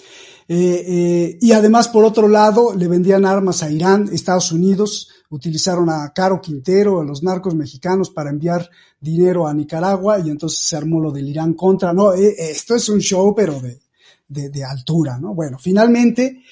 Eh, 0.48 0.84
eh, 0.86 1.38
y 1.40 1.52
además, 1.52 1.88
por 1.88 2.04
otro 2.04 2.28
lado, 2.28 2.72
le 2.74 2.86
vendían 2.86 3.24
armas 3.24 3.62
a 3.62 3.70
Irán, 3.70 4.08
Estados 4.12 4.52
Unidos, 4.52 5.10
utilizaron 5.30 5.88
a 5.90 6.12
Caro 6.14 6.40
Quintero, 6.40 7.00
a 7.00 7.04
los 7.04 7.22
narcos 7.22 7.54
mexicanos 7.54 8.10
para 8.10 8.30
enviar 8.30 8.68
dinero 9.00 9.46
a 9.46 9.54
Nicaragua 9.54 10.20
y 10.20 10.30
entonces 10.30 10.60
se 10.60 10.76
armó 10.76 11.00
lo 11.00 11.10
del 11.10 11.28
Irán 11.28 11.54
contra, 11.54 11.92
no, 11.92 12.14
eh, 12.14 12.34
esto 12.38 12.74
es 12.74 12.88
un 12.88 13.00
show 13.00 13.34
pero 13.34 13.60
de, 13.60 14.48
de, 14.50 14.64
altura, 14.64 15.18
¿no? 15.18 15.34
Bueno, 15.34 15.58
finalmente, 15.58 16.42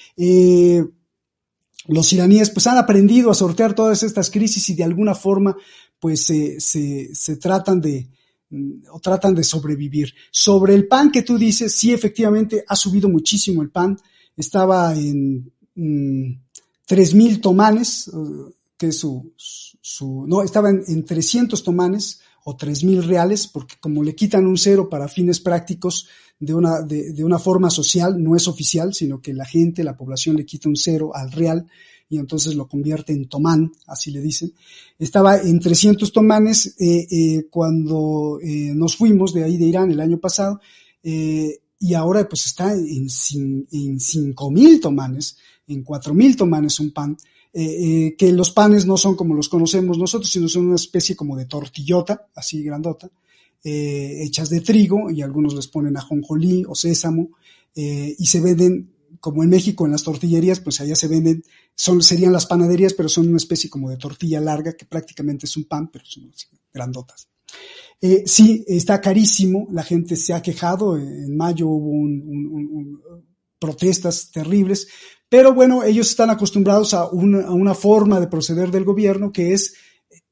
los 1.87 2.13
iraníes 2.13 2.49
pues 2.49 2.67
han 2.67 2.77
aprendido 2.77 3.31
a 3.31 3.35
sortear 3.35 3.73
todas 3.73 4.03
estas 4.03 4.29
crisis 4.31 4.69
y 4.69 4.75
de 4.75 4.83
alguna 4.83 5.15
forma 5.15 5.55
pues 5.99 6.23
se, 6.25 6.59
se 6.59 7.37
tratan 7.37 7.81
de, 7.81 8.09
Mm, 8.49 8.83
o 8.91 8.99
tratan 8.99 9.33
de 9.33 9.43
sobrevivir. 9.43 10.13
Sobre 10.31 10.75
el 10.75 10.87
pan 10.87 11.11
que 11.11 11.23
tú 11.23 11.37
dices, 11.37 11.73
sí, 11.73 11.91
efectivamente 11.91 12.63
ha 12.67 12.75
subido 12.75 13.09
muchísimo 13.09 13.61
el 13.61 13.71
pan. 13.71 13.97
Estaba 14.37 14.93
en 14.93 15.51
mm, 15.75 16.39
tres 16.85 17.13
mil 17.15 17.41
tomanes, 17.41 18.07
eh, 18.07 18.53
que 18.77 18.91
su, 18.91 19.33
su, 19.37 20.25
no, 20.27 20.41
estaba 20.41 20.69
en, 20.69 21.05
300 21.05 21.63
tomanes 21.63 22.21
o 22.43 22.55
tres 22.55 22.83
mil 22.83 23.03
reales, 23.03 23.47
porque 23.47 23.75
como 23.79 24.03
le 24.03 24.15
quitan 24.15 24.45
un 24.45 24.57
cero 24.57 24.89
para 24.89 25.07
fines 25.07 25.39
prácticos 25.39 26.07
de 26.39 26.53
una, 26.53 26.81
de, 26.81 27.13
de 27.13 27.23
una 27.23 27.39
forma 27.39 27.69
social, 27.69 28.21
no 28.21 28.35
es 28.35 28.47
oficial, 28.47 28.93
sino 28.93 29.21
que 29.21 29.33
la 29.33 29.45
gente, 29.45 29.83
la 29.83 29.97
población 29.97 30.35
le 30.35 30.45
quita 30.45 30.69
un 30.69 30.75
cero 30.75 31.11
al 31.13 31.31
real, 31.31 31.65
y 32.09 32.17
entonces 32.17 32.55
lo 32.55 32.67
convierte 32.67 33.13
en 33.13 33.27
tomán, 33.27 33.71
así 33.87 34.11
le 34.11 34.21
dicen. 34.21 34.53
Estaba 34.99 35.37
en 35.37 35.59
300 35.59 36.11
tomanes 36.11 36.75
eh, 36.79 37.07
eh, 37.09 37.47
cuando 37.49 38.39
eh, 38.41 38.73
nos 38.75 38.95
fuimos 38.95 39.33
de 39.33 39.43
ahí 39.43 39.57
de 39.57 39.65
Irán 39.65 39.91
el 39.91 39.99
año 39.99 40.19
pasado 40.19 40.59
y 41.07 41.93
ahora 41.93 42.27
pues 42.27 42.47
está 42.47 42.73
en, 42.73 43.07
en 43.71 43.99
5.000 43.99 44.81
tomanes, 44.81 45.37
en 45.67 45.85
4.000 45.85 46.35
tomanes 46.35 46.79
un 46.79 46.91
pan. 46.91 47.15
Que 47.55 48.31
los 48.33 48.51
panes 48.51 48.85
no 48.85 48.97
son 48.97 49.15
como 49.15 49.33
los 49.33 49.47
conocemos 49.47 49.97
nosotros, 49.97 50.29
sino 50.29 50.49
son 50.49 50.65
una 50.65 50.75
especie 50.75 51.15
como 51.15 51.37
de 51.37 51.45
tortillota, 51.45 52.27
así 52.35 52.61
grandota, 52.61 53.09
hechas 53.63 54.49
de 54.49 54.59
trigo 54.59 55.09
y 55.09 55.21
algunos 55.21 55.55
les 55.55 55.67
ponen 55.67 55.95
ajonjolí 55.95 56.65
o 56.67 56.75
sésamo 56.75 57.29
y 57.73 58.25
se 58.25 58.41
venden 58.41 58.95
como 59.25 59.41
en 59.41 59.49
México 59.49 59.85
en 59.85 59.91
las 59.91 60.03
tortillerías, 60.03 60.59
pues 60.59 60.81
allá 60.81 60.95
se 60.95 61.07
venden, 61.07 61.43
son, 61.73 62.03
serían 62.03 62.31
las 62.31 62.45
panaderías, 62.45 62.93
pero 62.93 63.09
son 63.09 63.27
una 63.27 63.37
especie 63.37 63.71
como 63.71 63.89
de 63.89 63.97
tortilla 63.97 64.39
larga, 64.39 64.73
que 64.73 64.85
prácticamente 64.85 65.47
es 65.47 65.57
un 65.57 65.63
pan, 65.63 65.89
pero 65.91 66.05
son 66.05 66.31
grandotas. 66.71 67.27
Eh, 68.01 68.23
sí, 68.27 68.63
está 68.67 69.01
carísimo, 69.01 69.67
la 69.71 69.83
gente 69.83 70.15
se 70.15 70.33
ha 70.33 70.43
quejado, 70.43 70.95
en 70.95 71.35
mayo 71.35 71.67
hubo 71.67 71.89
un, 71.89 73.01
protestas 73.57 74.29
terribles, 74.29 74.87
pero 75.35 75.53
bueno, 75.53 75.83
ellos 75.83 76.11
están 76.11 76.29
acostumbrados 76.29 76.93
a 76.93 77.09
una, 77.09 77.73
forma 77.73 78.21
de 78.21 78.27
proceder 78.27 78.71
del 78.71 78.85
gobierno 78.85 79.33
que 79.33 79.51
es 79.51 79.73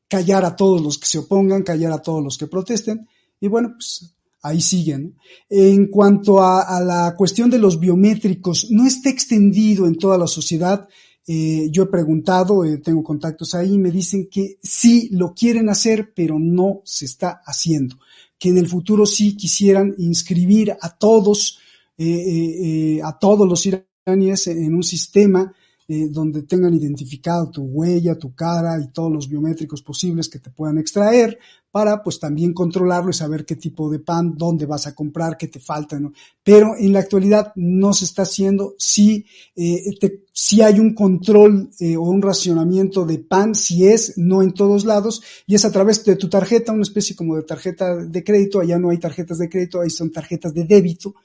callar 0.07 0.45
a 0.45 0.55
todos 0.55 0.81
los 0.81 0.97
que 0.97 1.07
se 1.07 1.17
opongan, 1.17 1.63
callar 1.63 1.91
a 1.91 2.01
todos 2.01 2.23
los 2.23 2.37
que 2.37 2.47
protesten, 2.47 3.05
y 3.41 3.49
bueno, 3.49 3.73
pues 3.73 4.15
ahí 4.41 4.61
siguen. 4.61 5.17
En 5.49 5.87
cuanto 5.87 6.41
a, 6.41 6.79
la 6.79 7.15
cuestión 7.17 7.49
de 7.49 7.59
los 7.59 7.81
biométricos, 7.81 8.71
no 8.71 8.87
está 8.87 9.09
extendido 9.09 9.87
en 9.87 9.97
toda 9.97 10.17
la 10.17 10.25
sociedad. 10.25 10.87
Eh, 11.27 11.67
yo 11.69 11.83
he 11.83 11.87
preguntado, 11.87 12.63
eh, 12.63 12.77
tengo 12.77 13.03
contactos 13.03 13.55
ahí, 13.55 13.77
me 13.77 13.91
dicen 13.91 14.29
que 14.31 14.57
sí 14.63 15.09
lo 15.11 15.33
quieren 15.33 15.67
hacer, 15.67 16.13
pero 16.15 16.39
no 16.39 16.81
se 16.85 17.03
está 17.03 17.41
haciendo. 17.45 17.97
Que 18.39 18.47
en 18.47 18.57
el 18.57 18.69
futuro 18.69 19.05
sí 19.05 19.35
quisieran 19.35 19.95
inscribir 19.97 20.77
a 20.79 20.97
todos, 20.97 21.59
eh, 21.97 23.01
a 23.03 23.19
todos 23.19 23.45
los 23.45 23.65
iraníes 23.65 23.92
en 24.05 24.75
un 24.75 24.83
sistema 24.83 25.53
eh, 25.85 26.07
donde 26.09 26.43
tengan 26.43 26.73
identificado 26.73 27.51
tu 27.51 27.63
huella, 27.63 28.17
tu 28.17 28.33
cara 28.33 28.79
y 28.81 28.87
todos 28.93 29.11
los 29.11 29.27
biométricos 29.27 29.81
posibles 29.81 30.29
que 30.29 30.39
te 30.39 30.49
puedan 30.49 30.77
extraer 30.77 31.37
para 31.71 32.01
pues 32.01 32.19
también 32.19 32.53
controlarlo 32.53 33.09
y 33.09 33.13
saber 33.13 33.45
qué 33.45 33.57
tipo 33.57 33.89
de 33.89 33.99
pan, 33.99 34.35
dónde 34.37 34.65
vas 34.65 34.87
a 34.87 34.95
comprar, 34.95 35.35
qué 35.37 35.49
te 35.49 35.59
falta, 35.59 35.99
¿no? 35.99 36.13
Pero 36.41 36.77
en 36.77 36.93
la 36.93 36.99
actualidad 36.99 37.51
no 37.55 37.93
se 37.93 38.05
está 38.05 38.21
haciendo, 38.21 38.75
sí, 38.77 39.25
eh, 39.57 39.83
hay 40.63 40.79
un 40.79 40.93
control 40.93 41.69
eh, 41.79 41.97
o 41.97 42.03
un 42.03 42.21
racionamiento 42.21 43.05
de 43.05 43.19
pan, 43.19 43.53
si 43.53 43.85
es, 43.87 44.17
no 44.17 44.41
en 44.41 44.53
todos 44.53 44.85
lados, 44.85 45.21
y 45.47 45.55
es 45.55 45.65
a 45.65 45.71
través 45.71 46.05
de 46.05 46.15
tu 46.15 46.29
tarjeta, 46.29 46.71
una 46.71 46.83
especie 46.83 47.15
como 47.15 47.35
de 47.35 47.43
tarjeta 47.43 47.95
de 47.95 48.23
crédito, 48.23 48.61
allá 48.61 48.77
no 48.77 48.91
hay 48.91 48.99
tarjetas 48.99 49.39
de 49.39 49.49
crédito, 49.49 49.81
ahí 49.81 49.89
son 49.89 50.11
tarjetas 50.11 50.53
de 50.53 50.63
débito, 50.63 51.15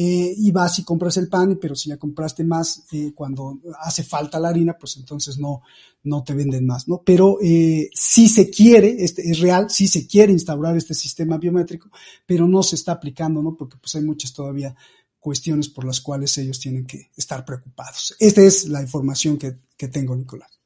eh, 0.00 0.32
y 0.36 0.52
vas 0.52 0.78
y 0.78 0.84
compras 0.84 1.16
el 1.16 1.28
pan, 1.28 1.58
pero 1.60 1.74
si 1.74 1.88
ya 1.88 1.96
compraste 1.96 2.44
más 2.44 2.86
eh, 2.92 3.10
cuando 3.16 3.58
hace 3.80 4.04
falta 4.04 4.38
la 4.38 4.50
harina, 4.50 4.78
pues 4.78 4.96
entonces 4.96 5.38
no, 5.38 5.62
no 6.04 6.22
te 6.22 6.34
venden 6.34 6.64
más, 6.66 6.86
¿no? 6.86 7.02
Pero 7.04 7.38
eh, 7.42 7.90
sí 7.92 8.28
se 8.28 8.48
quiere, 8.48 8.94
este, 9.02 9.28
es 9.28 9.40
real, 9.40 9.68
sí 9.70 9.88
se 9.88 10.06
quiere 10.06 10.32
instaurar 10.32 10.76
este 10.76 10.94
sistema 10.94 11.36
biométrico, 11.36 11.90
pero 12.24 12.46
no 12.46 12.62
se 12.62 12.76
está 12.76 12.92
aplicando, 12.92 13.42
¿no? 13.42 13.56
Porque 13.56 13.76
pues 13.76 13.92
hay 13.96 14.02
muchas 14.02 14.32
todavía 14.32 14.72
cuestiones 15.18 15.68
por 15.68 15.84
las 15.84 16.00
cuales 16.00 16.38
ellos 16.38 16.60
tienen 16.60 16.86
que 16.86 17.10
estar 17.16 17.44
preocupados. 17.44 18.14
Esta 18.20 18.42
es 18.42 18.68
la 18.68 18.80
información 18.80 19.36
que, 19.36 19.56
que 19.76 19.88
tengo, 19.88 20.14
Nicolás. 20.14 20.60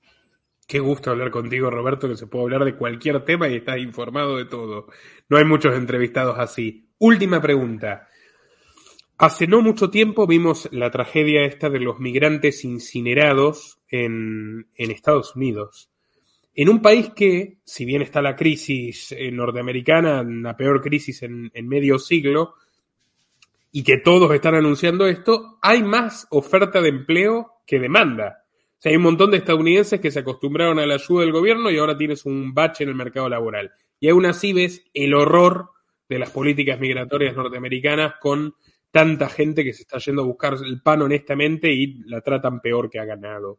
Qué 0.66 0.78
gusto 0.78 1.10
hablar 1.10 1.30
contigo, 1.30 1.70
Roberto, 1.70 2.06
que 2.06 2.18
se 2.18 2.26
puede 2.26 2.44
hablar 2.44 2.66
de 2.66 2.76
cualquier 2.76 3.24
tema 3.24 3.48
y 3.48 3.56
estás 3.56 3.78
informado 3.78 4.36
de 4.36 4.44
todo. 4.44 4.88
No 5.30 5.38
hay 5.38 5.46
muchos 5.46 5.74
entrevistados 5.74 6.38
así. 6.38 6.90
Última 6.98 7.40
pregunta. 7.40 8.08
Hace 9.18 9.46
no 9.46 9.62
mucho 9.62 9.90
tiempo 9.90 10.26
vimos 10.26 10.68
la 10.72 10.90
tragedia 10.90 11.44
esta 11.44 11.70
de 11.70 11.80
los 11.80 12.00
migrantes 12.00 12.64
incinerados 12.64 13.78
en, 13.88 14.66
en 14.74 14.90
Estados 14.90 15.36
Unidos. 15.36 15.90
En 16.54 16.68
un 16.68 16.82
país 16.82 17.10
que, 17.14 17.58
si 17.64 17.84
bien 17.84 18.02
está 18.02 18.20
la 18.20 18.36
crisis 18.36 19.12
eh, 19.12 19.30
norteamericana, 19.30 20.22
la 20.22 20.56
peor 20.56 20.80
crisis 20.82 21.22
en, 21.22 21.50
en 21.54 21.68
medio 21.68 21.98
siglo, 21.98 22.54
y 23.70 23.82
que 23.84 23.96
todos 23.96 24.32
están 24.34 24.54
anunciando 24.54 25.06
esto, 25.06 25.58
hay 25.62 25.82
más 25.82 26.26
oferta 26.30 26.82
de 26.82 26.90
empleo 26.90 27.52
que 27.66 27.78
demanda. 27.78 28.44
O 28.78 28.82
sea, 28.82 28.90
hay 28.90 28.96
un 28.96 29.04
montón 29.04 29.30
de 29.30 29.38
estadounidenses 29.38 29.98
que 29.98 30.10
se 30.10 30.18
acostumbraron 30.18 30.78
a 30.78 30.86
la 30.86 30.94
ayuda 30.94 31.22
del 31.22 31.32
gobierno 31.32 31.70
y 31.70 31.78
ahora 31.78 31.96
tienes 31.96 32.26
un 32.26 32.52
bache 32.52 32.84
en 32.84 32.90
el 32.90 32.96
mercado 32.96 33.30
laboral. 33.30 33.72
Y 33.98 34.10
aún 34.10 34.26
así 34.26 34.52
ves 34.52 34.84
el 34.92 35.14
horror 35.14 35.70
de 36.08 36.18
las 36.18 36.30
políticas 36.30 36.78
migratorias 36.78 37.34
norteamericanas 37.34 38.14
con 38.20 38.54
tanta 38.92 39.28
gente 39.28 39.64
que 39.64 39.72
se 39.72 39.82
está 39.82 39.98
yendo 39.98 40.22
a 40.22 40.26
buscar 40.26 40.54
el 40.64 40.80
pan 40.80 41.02
honestamente 41.02 41.72
y 41.72 41.94
la 42.04 42.20
tratan 42.20 42.60
peor 42.60 42.88
que 42.88 43.00
ha 43.00 43.04
ganado. 43.04 43.58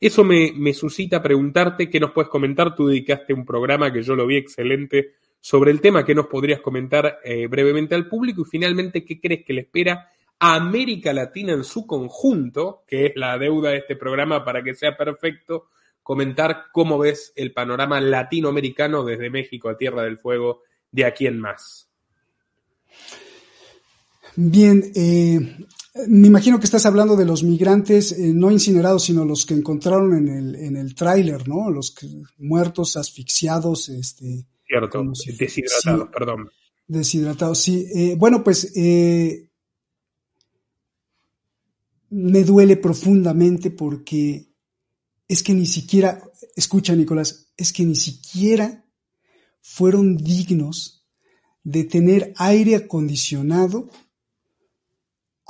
Eso 0.00 0.24
me, 0.24 0.52
me 0.56 0.72
suscita 0.72 1.22
preguntarte 1.22 1.88
qué 1.88 2.00
nos 2.00 2.12
puedes 2.12 2.30
comentar. 2.30 2.74
Tú 2.74 2.88
dedicaste 2.88 3.34
un 3.34 3.44
programa 3.44 3.92
que 3.92 4.02
yo 4.02 4.16
lo 4.16 4.26
vi 4.26 4.38
excelente 4.38 5.12
sobre 5.38 5.70
el 5.70 5.80
tema, 5.80 6.04
que 6.04 6.14
nos 6.14 6.26
podrías 6.26 6.60
comentar 6.60 7.20
eh, 7.22 7.46
brevemente 7.46 7.94
al 7.94 8.08
público 8.08 8.42
y 8.42 8.50
finalmente 8.50 9.04
qué 9.04 9.20
crees 9.20 9.44
que 9.44 9.52
le 9.52 9.60
espera 9.62 10.08
a 10.38 10.54
América 10.54 11.12
Latina 11.12 11.52
en 11.52 11.64
su 11.64 11.86
conjunto, 11.86 12.82
que 12.86 13.06
es 13.06 13.12
la 13.14 13.36
deuda 13.36 13.70
de 13.70 13.78
este 13.78 13.96
programa 13.96 14.42
para 14.42 14.62
que 14.62 14.74
sea 14.74 14.96
perfecto, 14.96 15.68
comentar 16.02 16.66
cómo 16.72 16.98
ves 16.98 17.34
el 17.36 17.52
panorama 17.52 18.00
latinoamericano 18.00 19.04
desde 19.04 19.28
México 19.28 19.68
a 19.68 19.76
Tierra 19.76 20.02
del 20.02 20.18
Fuego 20.18 20.62
de 20.90 21.04
aquí 21.04 21.26
en 21.26 21.38
más. 21.38 21.90
Bien, 24.36 24.92
eh, 24.94 25.38
me 26.08 26.28
imagino 26.28 26.58
que 26.58 26.64
estás 26.64 26.86
hablando 26.86 27.16
de 27.16 27.24
los 27.24 27.42
migrantes 27.42 28.12
eh, 28.12 28.32
no 28.32 28.50
incinerados, 28.50 29.04
sino 29.04 29.24
los 29.24 29.44
que 29.44 29.54
encontraron 29.54 30.14
en 30.14 30.28
el, 30.28 30.54
en 30.54 30.76
el 30.76 30.94
tráiler, 30.94 31.48
¿no? 31.48 31.70
Los 31.70 31.90
que, 31.90 32.06
muertos, 32.38 32.96
asfixiados, 32.96 33.88
este. 33.88 34.46
Cierto, 34.66 35.02
deshidratados, 35.38 36.04
sí, 36.04 36.10
perdón. 36.12 36.50
Deshidratados, 36.86 37.58
sí. 37.58 37.88
Eh, 37.94 38.14
bueno, 38.16 38.44
pues 38.44 38.72
me 42.10 42.44
duele 42.44 42.76
profundamente 42.76 43.70
porque 43.70 44.50
es 45.26 45.42
que 45.42 45.54
ni 45.54 45.66
siquiera, 45.66 46.22
escucha 46.56 46.94
Nicolás, 46.94 47.52
es 47.56 47.72
que 47.72 47.84
ni 47.84 47.94
siquiera 47.96 48.84
fueron 49.60 50.16
dignos 50.16 51.06
de 51.62 51.84
tener 51.84 52.32
aire 52.36 52.76
acondicionado 52.76 53.90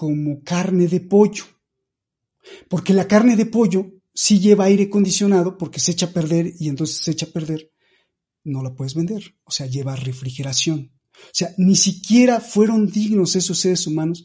como 0.01 0.43
carne 0.43 0.89
de 0.89 1.01
pollo. 1.01 1.45
Porque 2.71 2.95
la 2.95 3.07
carne 3.07 3.37
de 3.37 3.45
pollo 3.45 4.01
sí 4.15 4.41
lleva 4.41 4.65
aire 4.65 4.85
acondicionado 4.85 5.59
porque 5.59 5.79
se 5.79 5.93
echa 5.93 6.07
a 6.07 6.13
perder 6.15 6.55
y 6.59 6.71
entonces 6.71 6.97
se 6.97 7.11
echa 7.11 7.27
a 7.27 7.29
perder, 7.29 7.71
no 8.43 8.63
la 8.63 8.75
puedes 8.75 8.95
vender. 8.95 9.35
O 9.45 9.51
sea, 9.51 9.67
lleva 9.67 9.97
refrigeración. 9.97 10.99
O 11.15 11.35
sea, 11.35 11.53
ni 11.59 11.77
siquiera 11.77 12.41
fueron 12.41 12.87
dignos 12.87 13.37
esos 13.37 13.59
seres 13.59 13.87
humanos 13.87 14.25